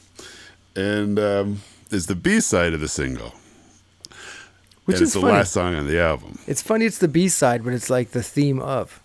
and 0.75 1.19
um, 1.19 1.61
is 1.91 2.07
the 2.07 2.15
B 2.15 2.39
side 2.39 2.73
of 2.73 2.79
the 2.79 2.87
single. 2.87 3.33
Which 4.85 4.97
and 4.97 5.03
is 5.03 5.13
the 5.13 5.21
funny. 5.21 5.33
last 5.33 5.51
song 5.51 5.73
on 5.75 5.87
the 5.87 5.99
album. 5.99 6.37
It's 6.47 6.61
funny. 6.61 6.85
It's 6.85 6.99
the 6.99 7.07
B 7.07 7.27
side, 7.27 7.63
but 7.63 7.73
it's 7.73 7.89
like 7.89 8.11
the 8.11 8.21
theme 8.21 8.61
of. 8.61 9.01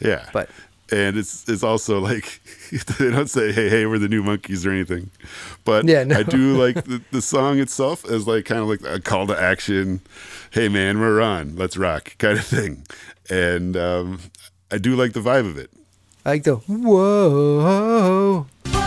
Yeah, 0.00 0.28
But 0.32 0.48
and 0.90 1.16
it's 1.16 1.48
it's 1.48 1.62
also 1.62 2.00
like 2.00 2.40
they 2.98 3.10
don't 3.10 3.28
say 3.28 3.52
hey 3.52 3.68
hey 3.68 3.84
we're 3.84 3.98
the 3.98 4.08
new 4.08 4.22
Monkees 4.22 4.66
or 4.66 4.70
anything, 4.70 5.10
but 5.64 5.84
Yeah, 5.84 6.04
no. 6.04 6.16
I 6.16 6.22
do 6.22 6.56
like 6.56 6.84
the, 6.86 7.02
the 7.12 7.20
song 7.22 7.58
itself 7.58 8.04
as 8.08 8.26
like 8.26 8.46
kind 8.46 8.60
of 8.62 8.68
like 8.68 8.82
a 8.82 9.00
call 9.00 9.26
to 9.26 9.38
action. 9.40 10.00
Hey 10.50 10.68
man, 10.68 10.98
we're 10.98 11.20
on, 11.20 11.54
let's 11.56 11.76
rock 11.76 12.16
kind 12.18 12.38
of 12.38 12.44
thing, 12.46 12.84
and 13.28 13.76
um, 13.76 14.20
I 14.70 14.78
do 14.78 14.96
like 14.96 15.12
the 15.12 15.20
vibe 15.20 15.48
of 15.48 15.56
it. 15.56 15.70
I 16.24 16.30
like 16.30 16.44
the 16.44 16.56
whoa. 16.56 18.46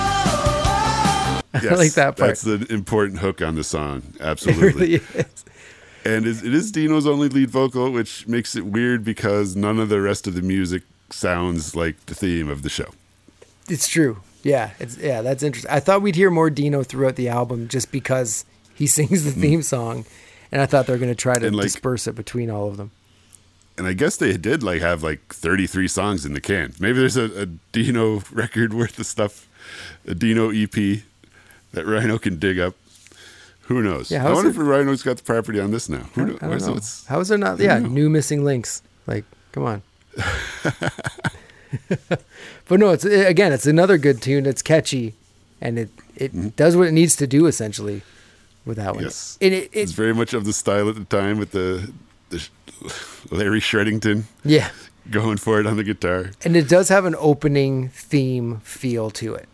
Yes, 1.53 1.77
like 1.77 1.93
that 1.93 2.15
part. 2.15 2.29
That's 2.29 2.45
an 2.45 2.65
important 2.69 3.19
hook 3.19 3.41
on 3.41 3.55
the 3.55 3.63
song. 3.63 4.03
It 4.15 4.21
Absolutely. 4.21 4.71
really 4.71 4.93
is. 4.95 5.45
And 6.05 6.25
it 6.25 6.43
it 6.43 6.53
is 6.53 6.71
Dino's 6.71 7.05
only 7.05 7.27
lead 7.27 7.49
vocal, 7.49 7.91
which 7.91 8.25
makes 8.25 8.55
it 8.55 8.65
weird 8.65 9.03
because 9.03 9.55
none 9.55 9.77
of 9.77 9.89
the 9.89 9.99
rest 10.01 10.27
of 10.27 10.34
the 10.34 10.41
music 10.41 10.84
sounds 11.09 11.75
like 11.75 12.05
the 12.05 12.15
theme 12.15 12.49
of 12.49 12.63
the 12.63 12.69
show. 12.69 12.89
It's 13.67 13.88
true. 13.88 14.21
Yeah, 14.43 14.71
it's 14.79 14.97
yeah, 14.97 15.21
that's 15.21 15.43
interesting. 15.43 15.71
I 15.71 15.82
thought 15.82 16.01
we'd 16.01 16.15
hear 16.15 16.32
more 16.32 16.49
Dino 16.49 16.84
throughout 16.84 17.17
the 17.17 17.27
album 17.27 17.67
just 17.67 17.91
because 17.91 18.45
he 18.73 18.88
sings 18.97 19.25
the 19.25 19.32
mm-hmm. 19.32 19.41
theme 19.41 19.61
song, 19.61 20.05
and 20.53 20.61
I 20.61 20.65
thought 20.65 20.88
they 20.88 20.93
were 20.93 20.99
going 20.99 21.11
to 21.11 21.15
try 21.15 21.36
to. 21.36 21.51
Like- 21.51 21.63
disperse 21.63 22.07
it 22.07 22.15
between 22.15 22.49
all 22.49 22.69
of 22.69 22.77
them. 22.77 22.91
And 23.78 23.88
I 23.88 23.93
guess 23.93 24.17
they 24.17 24.36
did 24.38 24.63
like 24.63 24.82
have 24.82 25.01
like 25.03 25.34
33 25.34 25.88
songs 25.88 26.26
in 26.26 26.34
the 26.34 26.41
can. 26.41 26.74
Maybe 26.80 26.99
there's 26.99 27.17
a, 27.17 27.41
a 27.41 27.45
Dino 27.45 28.22
record 28.32 28.74
worth 28.74 28.99
of 28.99 29.05
stuff, 29.05 29.47
a 30.05 30.13
Dino 30.13 30.49
EP 30.49 30.74
that 31.74 31.86
Rhino 31.86 32.17
can 32.17 32.38
dig 32.38 32.59
up. 32.59 32.76
Who 33.63 33.82
knows? 33.82 34.11
Yeah, 34.11 34.28
I 34.28 34.34
wonder 34.34 34.49
it- 34.49 34.55
if 34.55 34.57
Rhino's 34.57 35.03
got 35.03 35.17
the 35.17 35.24
property 35.24 35.59
on 35.59 35.72
this 35.72 35.88
now. 35.88 36.03
Who 36.15 36.38
knows? 36.38 36.67
know. 36.67 36.80
How 37.07 37.19
is 37.22 37.30
there 37.30 37.38
not? 37.38 37.59
Yeah, 37.59 37.80
new 37.80 38.09
missing 38.09 38.43
links. 38.43 38.82
Like, 39.07 39.24
come 39.51 39.63
on. 39.63 39.82
but 42.67 42.80
no, 42.80 42.89
it's 42.89 43.05
again, 43.05 43.53
it's 43.53 43.65
another 43.65 43.97
good 43.97 44.22
tune. 44.22 44.45
It's 44.45 44.61
catchy, 44.61 45.13
and 45.61 45.80
it 45.80 45.89
it 46.15 46.55
does 46.55 46.76
what 46.76 46.88
it 46.88 46.91
needs 46.91 47.15
to 47.17 47.28
do 47.28 47.45
essentially 47.45 48.01
with 48.65 48.78
that 48.78 48.88
one. 48.95 49.03
Mm-hmm. 49.03 49.03
Yes. 49.05 49.38
And 49.41 49.53
it, 49.53 49.69
it's 49.74 49.91
very 49.93 50.13
much 50.13 50.34
of 50.34 50.45
the 50.45 50.53
style 50.53 50.89
at 50.89 50.95
the 50.95 51.05
time 51.05 51.38
with 51.39 51.51
the, 51.51 51.91
the 52.30 52.47
Larry 53.29 53.59
Shreddington 53.61 54.23
yeah, 54.43 54.69
going 55.09 55.38
for 55.38 55.59
it 55.59 55.65
on 55.67 55.77
the 55.77 55.84
guitar. 55.84 56.32
and 56.43 56.55
it 56.55 56.67
does 56.67 56.89
have 56.89 57.05
an 57.05 57.15
opening 57.17 57.89
theme 57.89 58.59
feel 58.63 59.09
to 59.11 59.36
it. 59.36 59.47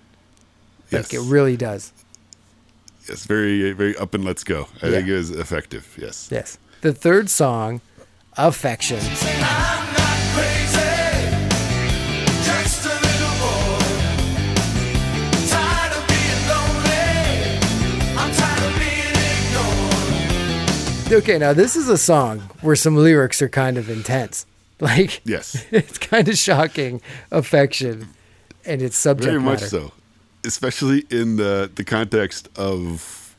Like 0.92 1.12
Yes. 1.12 1.14
it 1.14 1.30
really 1.32 1.58
does. 1.58 1.92
Yes, 3.10 3.26
very 3.26 3.72
very 3.74 3.96
up 3.98 4.14
and 4.14 4.24
let's 4.26 4.44
go. 4.44 4.68
I 4.82 4.88
Yeah. 4.88 4.92
think 4.94 5.08
it 5.10 5.16
was 5.16 5.32
effective. 5.32 5.98
Yes. 5.98 6.28
Yes. 6.32 6.58
The 6.82 6.94
third 6.94 7.30
song, 7.30 7.82
Affection. 8.38 9.00
Okay, 21.10 21.38
now 21.38 21.54
this 21.54 21.78
is 21.78 21.88
a 21.88 21.98
song 21.98 22.40
where 22.60 22.76
some 22.76 22.98
lyrics 22.98 23.42
are 23.42 23.48
kind 23.48 23.78
of 23.78 23.90
intense. 23.90 24.46
Like 24.80 25.22
Yes. 25.26 25.66
it's 25.72 25.98
kind 25.98 26.28
of 26.28 26.38
shocking 26.38 27.02
affection 27.32 28.10
and 28.64 28.80
its 28.80 28.96
subject 28.96 29.32
Very 29.32 29.40
much 29.40 29.62
matter. 29.62 29.70
so. 29.70 29.92
Especially 30.46 31.04
in 31.10 31.38
the 31.38 31.72
the 31.74 31.84
context 31.84 32.48
of 32.58 33.36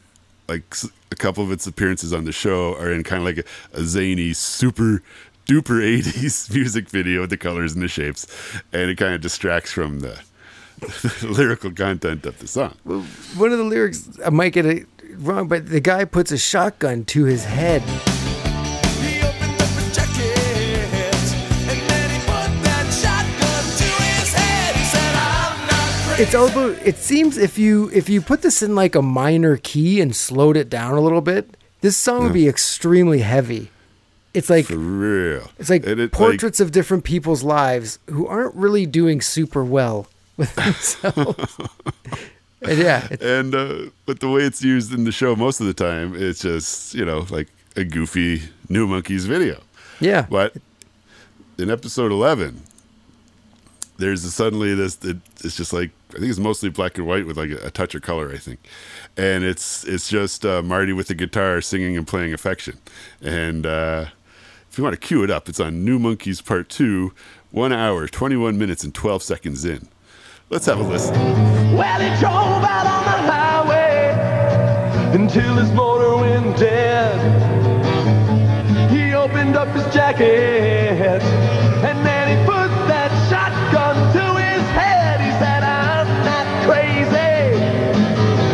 like 0.48 0.64
a 1.12 1.14
couple 1.14 1.44
of 1.44 1.52
its 1.52 1.64
appearances 1.64 2.12
on 2.12 2.24
the 2.24 2.32
show 2.32 2.74
are 2.74 2.90
in 2.90 3.04
kind 3.04 3.20
of 3.20 3.26
like 3.26 3.38
a, 3.38 3.78
a 3.78 3.84
zany, 3.84 4.32
super 4.32 5.00
duper 5.46 5.80
80s 5.80 6.52
music 6.54 6.88
video 6.88 7.20
with 7.20 7.30
the 7.30 7.36
colors 7.36 7.74
and 7.74 7.82
the 7.84 7.88
shapes. 7.88 8.26
And 8.72 8.90
it 8.90 8.96
kind 8.96 9.14
of 9.14 9.20
distracts 9.20 9.70
from 9.70 10.00
the, 10.00 10.18
lyrical 11.22 11.70
content 11.70 12.24
of 12.26 12.38
the 12.38 12.46
song. 12.46 12.74
One 12.84 13.52
of 13.52 13.58
the 13.58 13.64
lyrics, 13.64 14.08
I 14.24 14.30
might 14.30 14.52
get 14.52 14.66
it 14.66 14.86
wrong, 15.20 15.48
but 15.48 15.68
the 15.68 15.80
guy 15.80 16.04
puts 16.04 16.32
a 16.32 16.38
shotgun 16.38 17.04
to 17.06 17.24
his 17.24 17.44
head. 17.44 17.82
He 17.82 19.20
opened 19.20 19.60
up 19.60 19.68
his 19.68 19.94
jacket 19.94 20.38
and 21.68 21.90
then 21.90 22.10
he 22.10 22.18
put 22.20 22.50
that 22.64 22.86
shotgun 22.92 23.64
to 23.78 23.84
his 24.02 24.32
head. 24.32 24.74
He 24.76 24.84
said, 24.84 25.14
I'm 25.14 25.66
not 25.66 26.06
crazy. 26.08 26.22
It's 26.22 26.34
all 26.34 26.48
about. 26.48 26.86
It 26.86 26.96
seems 26.96 27.36
if 27.38 27.58
you 27.58 27.90
if 27.92 28.08
you 28.08 28.20
put 28.20 28.42
this 28.42 28.62
in 28.62 28.74
like 28.74 28.94
a 28.94 29.02
minor 29.02 29.56
key 29.56 30.00
and 30.00 30.14
slowed 30.14 30.56
it 30.56 30.68
down 30.70 30.94
a 30.94 31.00
little 31.00 31.20
bit, 31.22 31.56
this 31.80 31.96
song 31.96 32.24
would 32.24 32.32
be 32.32 32.48
extremely 32.48 33.20
heavy. 33.20 33.70
It's 34.34 34.50
like 34.50 34.66
For 34.66 34.76
real. 34.76 35.50
it's 35.58 35.70
like 35.70 35.84
it, 35.86 36.12
portraits 36.12 36.60
of 36.60 36.70
different 36.70 37.02
people's 37.04 37.42
lives 37.42 37.98
who 38.08 38.26
aren't 38.26 38.54
really 38.54 38.84
doing 38.86 39.20
super 39.20 39.64
well 39.64 40.06
with 40.36 40.54
themselves. 41.02 41.56
And 42.62 42.78
yeah, 42.78 43.08
and 43.20 43.54
uh, 43.54 43.90
but 44.04 44.20
the 44.20 44.28
way 44.28 44.42
it's 44.42 44.62
used 44.62 44.92
in 44.92 45.04
the 45.04 45.12
show 45.12 45.36
most 45.36 45.60
of 45.60 45.66
the 45.66 45.74
time, 45.74 46.14
it's 46.16 46.42
just 46.42 46.94
you 46.94 47.04
know 47.04 47.26
like 47.30 47.48
a 47.76 47.84
goofy 47.84 48.42
New 48.68 48.86
Monkees 48.86 49.26
video. 49.26 49.60
yeah. 50.00 50.26
But 50.28 50.56
in 51.56 51.70
episode 51.70 52.10
eleven, 52.10 52.62
there's 53.98 54.24
a, 54.24 54.30
suddenly 54.30 54.74
this. 54.74 54.98
It, 55.04 55.18
it's 55.44 55.56
just 55.56 55.72
like 55.72 55.90
I 56.10 56.14
think 56.14 56.30
it's 56.30 56.38
mostly 56.38 56.68
black 56.68 56.98
and 56.98 57.06
white 57.06 57.26
with 57.26 57.36
like 57.36 57.50
a, 57.50 57.66
a 57.66 57.70
touch 57.70 57.94
of 57.94 58.02
color. 58.02 58.32
I 58.32 58.38
think, 58.38 58.58
and 59.16 59.44
it's 59.44 59.84
it's 59.84 60.08
just 60.08 60.44
uh, 60.44 60.60
Marty 60.62 60.92
with 60.92 61.08
the 61.08 61.14
guitar 61.14 61.60
singing 61.60 61.96
and 61.96 62.06
playing 62.08 62.32
"Affection." 62.32 62.78
And 63.22 63.66
uh, 63.66 64.06
if 64.68 64.78
you 64.78 64.82
want 64.82 65.00
to 65.00 65.06
cue 65.06 65.22
it 65.22 65.30
up, 65.30 65.48
it's 65.48 65.60
on 65.60 65.84
New 65.84 66.00
Monkees 66.00 66.44
Part 66.44 66.68
Two, 66.68 67.12
one 67.52 67.72
hour, 67.72 68.08
twenty-one 68.08 68.58
minutes, 68.58 68.82
and 68.82 68.92
twelve 68.92 69.22
seconds 69.22 69.64
in. 69.64 69.88
Let's 70.50 70.64
have 70.64 70.80
a 70.80 70.82
listen. 70.82 71.14
Well, 71.76 72.00
he 72.00 72.08
drove 72.20 72.64
out 72.64 72.86
on 72.86 73.04
the 73.04 73.20
highway 73.30 74.14
until 75.14 75.56
his 75.56 75.70
motor 75.72 76.16
went 76.16 76.56
dead. 76.56 77.18
He 78.90 79.12
opened 79.12 79.56
up 79.56 79.68
his 79.76 79.84
jacket 79.92 81.22
and 81.22 82.06
then 82.06 82.28
he 82.30 82.36
put 82.46 82.68
that 82.88 83.10
shotgun 83.28 83.94
to 84.14 84.40
his 84.40 84.62
head. 84.70 85.20
He 85.20 85.30
said, 85.32 85.62
I'm 85.62 86.08
not 86.24 86.46
crazy. 86.64 87.52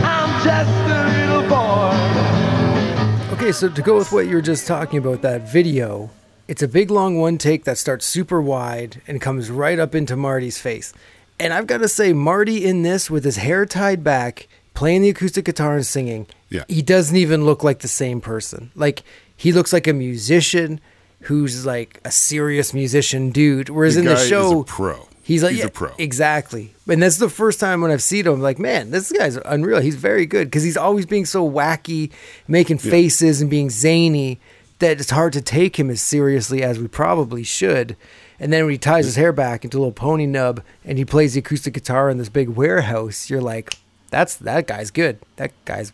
I'm 0.04 0.42
just 0.42 0.74
a 0.90 1.06
little 1.14 1.48
boy. 1.48 3.36
Okay, 3.36 3.52
so 3.52 3.68
to 3.68 3.82
go 3.82 3.96
with 3.98 4.10
what 4.10 4.26
you 4.26 4.34
were 4.34 4.42
just 4.42 4.66
talking 4.66 4.98
about, 4.98 5.22
that 5.22 5.48
video, 5.48 6.10
it's 6.48 6.62
a 6.62 6.68
big 6.68 6.90
long 6.90 7.20
one 7.20 7.38
take 7.38 7.62
that 7.64 7.78
starts 7.78 8.04
super 8.04 8.42
wide 8.42 9.00
and 9.06 9.20
comes 9.20 9.48
right 9.48 9.78
up 9.78 9.94
into 9.94 10.16
Marty's 10.16 10.58
face. 10.58 10.92
And 11.40 11.52
I've 11.52 11.66
got 11.66 11.78
to 11.78 11.88
say, 11.88 12.12
Marty 12.12 12.64
in 12.64 12.82
this 12.82 13.10
with 13.10 13.24
his 13.24 13.36
hair 13.36 13.66
tied 13.66 14.04
back, 14.04 14.46
playing 14.74 15.02
the 15.02 15.08
acoustic 15.10 15.44
guitar 15.44 15.74
and 15.76 15.86
singing, 15.86 16.26
Yeah. 16.48 16.64
he 16.68 16.82
doesn't 16.82 17.16
even 17.16 17.44
look 17.44 17.62
like 17.64 17.80
the 17.80 17.88
same 17.88 18.20
person. 18.20 18.70
Like 18.74 19.02
he 19.36 19.52
looks 19.52 19.72
like 19.72 19.86
a 19.86 19.92
musician 19.92 20.80
who's 21.22 21.64
like 21.66 22.00
a 22.04 22.10
serious 22.10 22.72
musician 22.74 23.30
dude. 23.30 23.68
Whereas 23.68 23.94
The 23.94 24.00
in 24.00 24.06
the 24.06 24.16
show, 24.16 24.60
a 24.60 24.64
pro. 24.64 25.08
He's 25.22 25.42
like 25.42 25.54
He's 25.54 25.64
a 25.64 25.70
pro. 25.70 25.90
Exactly. 25.98 26.74
And 26.86 27.02
that's 27.02 27.16
the 27.16 27.30
first 27.30 27.58
time 27.58 27.80
when 27.80 27.90
I've 27.90 28.02
seen 28.02 28.26
him, 28.26 28.40
like, 28.42 28.58
man, 28.58 28.90
this 28.90 29.10
guy's 29.10 29.36
unreal. 29.36 29.80
He's 29.80 29.94
very 29.96 30.26
good 30.26 30.48
because 30.48 30.62
he's 30.62 30.76
always 30.76 31.06
being 31.06 31.24
so 31.24 31.48
wacky, 31.48 32.10
making 32.46 32.76
faces 32.78 33.40
and 33.40 33.48
being 33.50 33.70
zany 33.70 34.38
that 34.80 35.00
it's 35.00 35.10
hard 35.10 35.32
to 35.32 35.40
take 35.40 35.78
him 35.78 35.88
as 35.88 36.02
seriously 36.02 36.62
as 36.62 36.78
we 36.78 36.88
probably 36.88 37.42
should. 37.42 37.96
And 38.40 38.52
then 38.52 38.64
when 38.64 38.72
he 38.72 38.78
ties 38.78 39.04
his 39.04 39.16
hair 39.16 39.32
back 39.32 39.64
into 39.64 39.76
a 39.76 39.80
little 39.80 39.92
pony 39.92 40.26
nub 40.26 40.62
and 40.84 40.98
he 40.98 41.04
plays 41.04 41.34
the 41.34 41.40
acoustic 41.40 41.74
guitar 41.74 42.10
in 42.10 42.18
this 42.18 42.28
big 42.28 42.48
warehouse, 42.50 43.30
you're 43.30 43.40
like, 43.40 43.74
that's 44.10 44.34
that 44.36 44.66
guy's 44.66 44.90
good. 44.90 45.18
That 45.36 45.52
guy's 45.64 45.92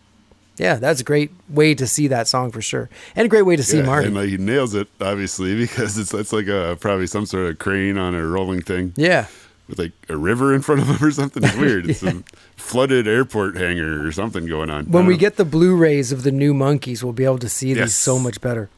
yeah, 0.56 0.74
that's 0.76 1.00
a 1.00 1.04
great 1.04 1.30
way 1.48 1.74
to 1.74 1.86
see 1.86 2.06
that 2.08 2.28
song 2.28 2.50
for 2.50 2.60
sure, 2.60 2.90
and 3.16 3.24
a 3.24 3.28
great 3.28 3.42
way 3.42 3.56
to 3.56 3.62
see 3.62 3.78
Yeah, 3.78 3.86
Marty. 3.86 4.06
and 4.08 4.16
like, 4.16 4.28
he 4.28 4.36
nails 4.36 4.74
it 4.74 4.88
obviously 5.00 5.56
because 5.64 5.96
it's 5.96 6.12
it's 6.12 6.32
like 6.34 6.48
a 6.48 6.76
probably 6.80 7.06
some 7.06 7.24
sort 7.24 7.46
of 7.50 7.58
crane 7.58 7.96
on 7.96 8.14
a 8.14 8.26
rolling 8.26 8.60
thing. 8.60 8.92
yeah, 8.96 9.26
with 9.68 9.78
like 9.78 9.92
a 10.10 10.16
river 10.18 10.54
in 10.54 10.60
front 10.60 10.82
of 10.82 10.88
him 10.88 11.06
or 11.06 11.10
something. 11.12 11.42
It's 11.44 11.56
weird. 11.56 11.88
It's 11.88 12.02
a 12.02 12.22
flooded 12.56 13.08
airport 13.08 13.56
hangar 13.56 14.06
or 14.06 14.12
something 14.12 14.44
going 14.46 14.68
on. 14.68 14.84
When 14.90 15.06
we 15.06 15.14
know. 15.14 15.20
get 15.20 15.36
the 15.36 15.44
Blu-rays 15.46 16.12
of 16.12 16.24
the 16.24 16.32
new 16.32 16.52
Monkees, 16.52 17.02
we'll 17.02 17.12
be 17.14 17.24
able 17.24 17.38
to 17.38 17.48
see 17.48 17.72
these 17.72 17.94
so 17.94 18.18
much 18.18 18.40
better. 18.42 18.68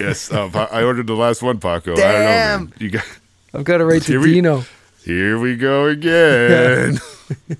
Yes, 0.00 0.32
uh, 0.32 0.48
I 0.70 0.82
ordered 0.84 1.06
the 1.06 1.14
last 1.16 1.42
one, 1.42 1.58
Paco. 1.58 1.92
I 1.92 1.96
Damn. 1.96 2.58
don't 2.66 2.70
know. 2.70 2.76
You 2.84 2.90
got 2.90 3.04
I've 3.54 3.64
got 3.64 3.78
to 3.78 3.84
write 3.84 4.02
to 4.02 4.12
Here 4.12 4.20
we- 4.20 4.32
Dino. 4.34 4.64
here 5.04 5.38
we 5.38 5.56
go 5.56 5.86
again. 5.88 6.98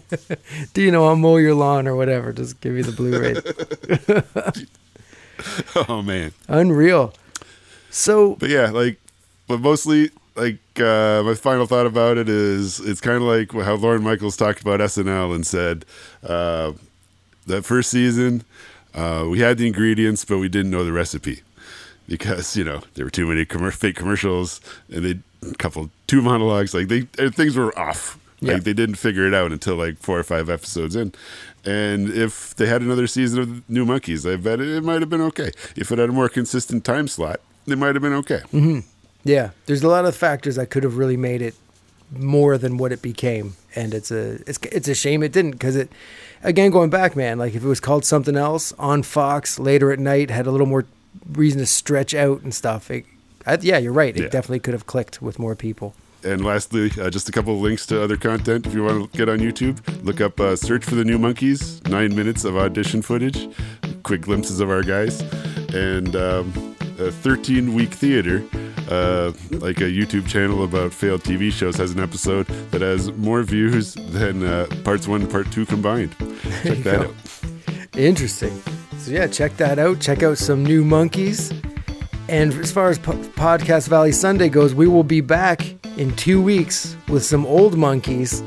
Dino, 0.74 1.04
I'll 1.06 1.16
mow 1.16 1.36
your 1.38 1.54
lawn 1.54 1.86
or 1.88 1.96
whatever. 1.96 2.32
Just 2.32 2.60
give 2.60 2.72
me 2.74 2.82
the 2.82 2.92
Blu-ray. 2.92 3.34
oh 5.88 6.02
man, 6.02 6.32
Unreal. 6.48 7.14
So 7.90 8.36
but 8.36 8.48
yeah, 8.50 8.70
like, 8.70 8.98
but 9.48 9.60
mostly 9.60 10.10
like 10.36 10.58
uh, 10.80 11.22
my 11.24 11.34
final 11.34 11.66
thought 11.66 11.86
about 11.86 12.16
it 12.16 12.28
is 12.28 12.80
it's 12.80 13.00
kind 13.00 13.16
of 13.16 13.22
like 13.22 13.52
how 13.52 13.74
Lorne 13.74 14.02
Michaels 14.02 14.36
talked 14.36 14.60
about 14.62 14.80
SNL 14.80 15.34
and 15.34 15.46
said 15.46 15.84
uh, 16.26 16.72
that 17.46 17.64
first 17.64 17.90
season 17.90 18.42
uh, 18.94 19.26
we 19.28 19.40
had 19.40 19.58
the 19.58 19.66
ingredients 19.66 20.24
but 20.24 20.38
we 20.38 20.48
didn't 20.48 20.70
know 20.70 20.84
the 20.84 20.92
recipe 20.92 21.42
because 22.08 22.56
you 22.56 22.64
know 22.64 22.82
there 22.94 23.04
were 23.04 23.10
too 23.10 23.26
many 23.26 23.44
commer- 23.44 23.72
fake 23.72 23.96
commercials 23.96 24.60
and 24.90 25.04
they 25.04 25.18
a 25.48 25.54
couple 25.54 25.90
two 26.06 26.22
monologues 26.22 26.74
like 26.74 26.88
they 26.88 27.06
uh, 27.18 27.30
things 27.30 27.56
were 27.56 27.76
off. 27.78 28.18
Yeah. 28.40 28.54
like 28.54 28.64
they 28.64 28.72
didn't 28.72 28.96
figure 28.96 29.24
it 29.24 29.34
out 29.34 29.52
until 29.52 29.76
like 29.76 29.98
four 29.98 30.18
or 30.18 30.24
five 30.24 30.50
episodes 30.50 30.96
in. 30.96 31.12
And 31.64 32.10
if 32.10 32.56
they 32.56 32.66
had 32.66 32.82
another 32.82 33.06
season 33.06 33.38
of 33.38 33.70
new 33.70 33.86
Monkees 33.86 34.28
i 34.28 34.34
bet 34.34 34.60
it, 34.60 34.68
it 34.68 34.82
might 34.82 35.00
have 35.00 35.08
been 35.08 35.20
okay. 35.20 35.52
If 35.76 35.92
it 35.92 35.98
had 35.98 36.08
a 36.08 36.12
more 36.12 36.28
consistent 36.28 36.84
time 36.84 37.06
slot 37.06 37.40
it 37.66 37.78
might 37.78 37.94
have 37.94 38.02
been 38.02 38.14
okay. 38.14 38.40
Yeah, 39.24 39.50
there's 39.66 39.82
a 39.82 39.88
lot 39.88 40.04
of 40.04 40.16
factors 40.16 40.56
that 40.56 40.70
could 40.70 40.82
have 40.82 40.96
really 40.96 41.16
made 41.16 41.42
it 41.42 41.54
more 42.10 42.58
than 42.58 42.76
what 42.76 42.92
it 42.92 43.00
became, 43.02 43.54
and 43.74 43.94
it's 43.94 44.10
a 44.10 44.40
it's 44.46 44.58
it's 44.70 44.88
a 44.88 44.94
shame 44.94 45.22
it 45.22 45.32
didn't 45.32 45.52
because 45.52 45.76
it. 45.76 45.90
Again, 46.42 46.72
going 46.72 46.90
back, 46.90 47.14
man, 47.14 47.38
like 47.38 47.54
if 47.54 47.62
it 47.62 47.68
was 47.68 47.78
called 47.78 48.04
something 48.04 48.36
else 48.36 48.72
on 48.72 49.04
Fox 49.04 49.60
later 49.60 49.92
at 49.92 50.00
night, 50.00 50.28
had 50.30 50.48
a 50.48 50.50
little 50.50 50.66
more 50.66 50.86
reason 51.32 51.60
to 51.60 51.66
stretch 51.66 52.14
out 52.14 52.42
and 52.42 52.54
stuff. 52.54 52.90
It, 52.90 53.04
I, 53.46 53.58
yeah, 53.60 53.78
you're 53.78 53.92
right. 53.92 54.16
It 54.16 54.22
Yeah. 54.22 54.28
definitely 54.28 54.60
could 54.60 54.74
have 54.74 54.86
clicked 54.86 55.20
with 55.22 55.38
more 55.38 55.54
people. 55.56 55.94
And 56.24 56.44
lastly, 56.44 56.92
uh, 57.00 57.10
just 57.10 57.28
a 57.28 57.32
couple 57.32 57.54
of 57.56 57.60
links 57.60 57.84
to 57.86 58.00
other 58.00 58.16
content. 58.16 58.64
If 58.66 58.74
you 58.74 58.84
want 58.84 59.10
to 59.10 59.18
get 59.18 59.28
on 59.28 59.38
YouTube, 59.40 59.80
look 60.04 60.20
up 60.20 60.38
uh, 60.38 60.54
Search 60.54 60.84
for 60.84 60.94
the 60.94 61.04
New 61.04 61.18
Monkees, 61.18 61.84
nine 61.88 62.14
minutes 62.14 62.44
of 62.44 62.56
audition 62.56 63.02
footage, 63.02 63.48
quick 64.04 64.20
glimpses 64.20 64.60
of 64.60 64.70
our 64.70 64.82
guys, 64.82 65.20
and 65.74 66.14
um, 66.14 66.76
a 67.00 67.10
13 67.10 67.74
week 67.74 67.92
theater, 67.92 68.44
uh, 68.88 69.32
like 69.50 69.78
a 69.80 69.90
YouTube 69.90 70.28
channel 70.28 70.62
about 70.62 70.92
failed 70.92 71.24
TV 71.24 71.50
shows, 71.50 71.76
has 71.76 71.90
an 71.90 71.98
episode 71.98 72.46
that 72.70 72.82
has 72.82 73.10
more 73.14 73.42
views 73.42 73.94
than 73.94 74.44
uh, 74.44 74.66
parts 74.84 75.08
one 75.08 75.22
and 75.22 75.30
part 75.30 75.50
two 75.50 75.66
combined. 75.66 76.14
Check 76.62 76.78
that 76.78 76.84
go. 76.84 77.00
out. 77.02 77.14
Interesting. 77.98 78.62
So 79.02 79.10
yeah, 79.10 79.26
check 79.26 79.56
that 79.56 79.78
out. 79.78 80.00
Check 80.00 80.22
out 80.22 80.38
some 80.38 80.64
new 80.64 80.84
Monkees. 80.84 81.52
And 82.28 82.52
as 82.54 82.70
far 82.70 82.88
as 82.88 82.98
po- 82.98 83.12
Podcast 83.14 83.88
Valley 83.88 84.12
Sunday 84.12 84.48
goes, 84.48 84.74
we 84.74 84.86
will 84.86 85.02
be 85.04 85.20
back 85.20 85.74
in 85.98 86.14
two 86.16 86.40
weeks 86.40 86.96
with 87.08 87.24
some 87.24 87.44
old 87.44 87.74
Monkees. 87.74 88.42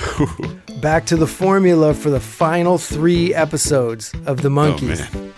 back 0.80 1.06
to 1.06 1.16
the 1.16 1.26
formula 1.26 1.92
for 1.92 2.08
the 2.08 2.20
final 2.20 2.78
three 2.78 3.34
episodes 3.34 4.12
of 4.26 4.42
the 4.42 4.48
Oh, 4.48 4.52
Monkees. 4.52 5.12
man. 5.12 5.34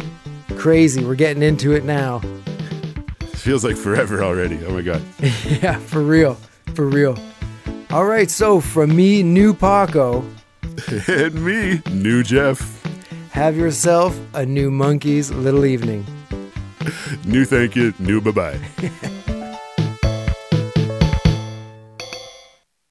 Crazy. 0.58 1.02
We're 1.04 1.14
getting 1.14 1.42
into 1.42 1.72
it 1.72 1.84
now. 1.84 2.20
Feels 3.34 3.64
like 3.64 3.76
forever 3.76 4.22
already. 4.22 4.60
Oh, 4.66 4.72
my 4.72 4.82
God. 4.82 5.02
yeah, 5.46 5.78
for 5.78 6.02
real. 6.02 6.34
For 6.74 6.86
real. 6.86 7.18
All 7.90 8.04
right. 8.04 8.30
So 8.30 8.60
from 8.60 8.94
me, 8.94 9.22
new 9.22 9.54
Paco, 9.54 10.24
and 11.08 11.34
me, 11.44 11.80
New 11.90 12.22
Jeff. 12.22 12.81
Have 13.32 13.56
yourself 13.56 14.14
a 14.34 14.44
new 14.44 14.70
Monkees 14.70 15.34
little 15.34 15.64
evening. 15.64 16.04
New 17.24 17.46
thank 17.46 17.74
you. 17.74 17.94
New 17.98 18.20
bye 18.20 18.30
bye. 18.30 18.60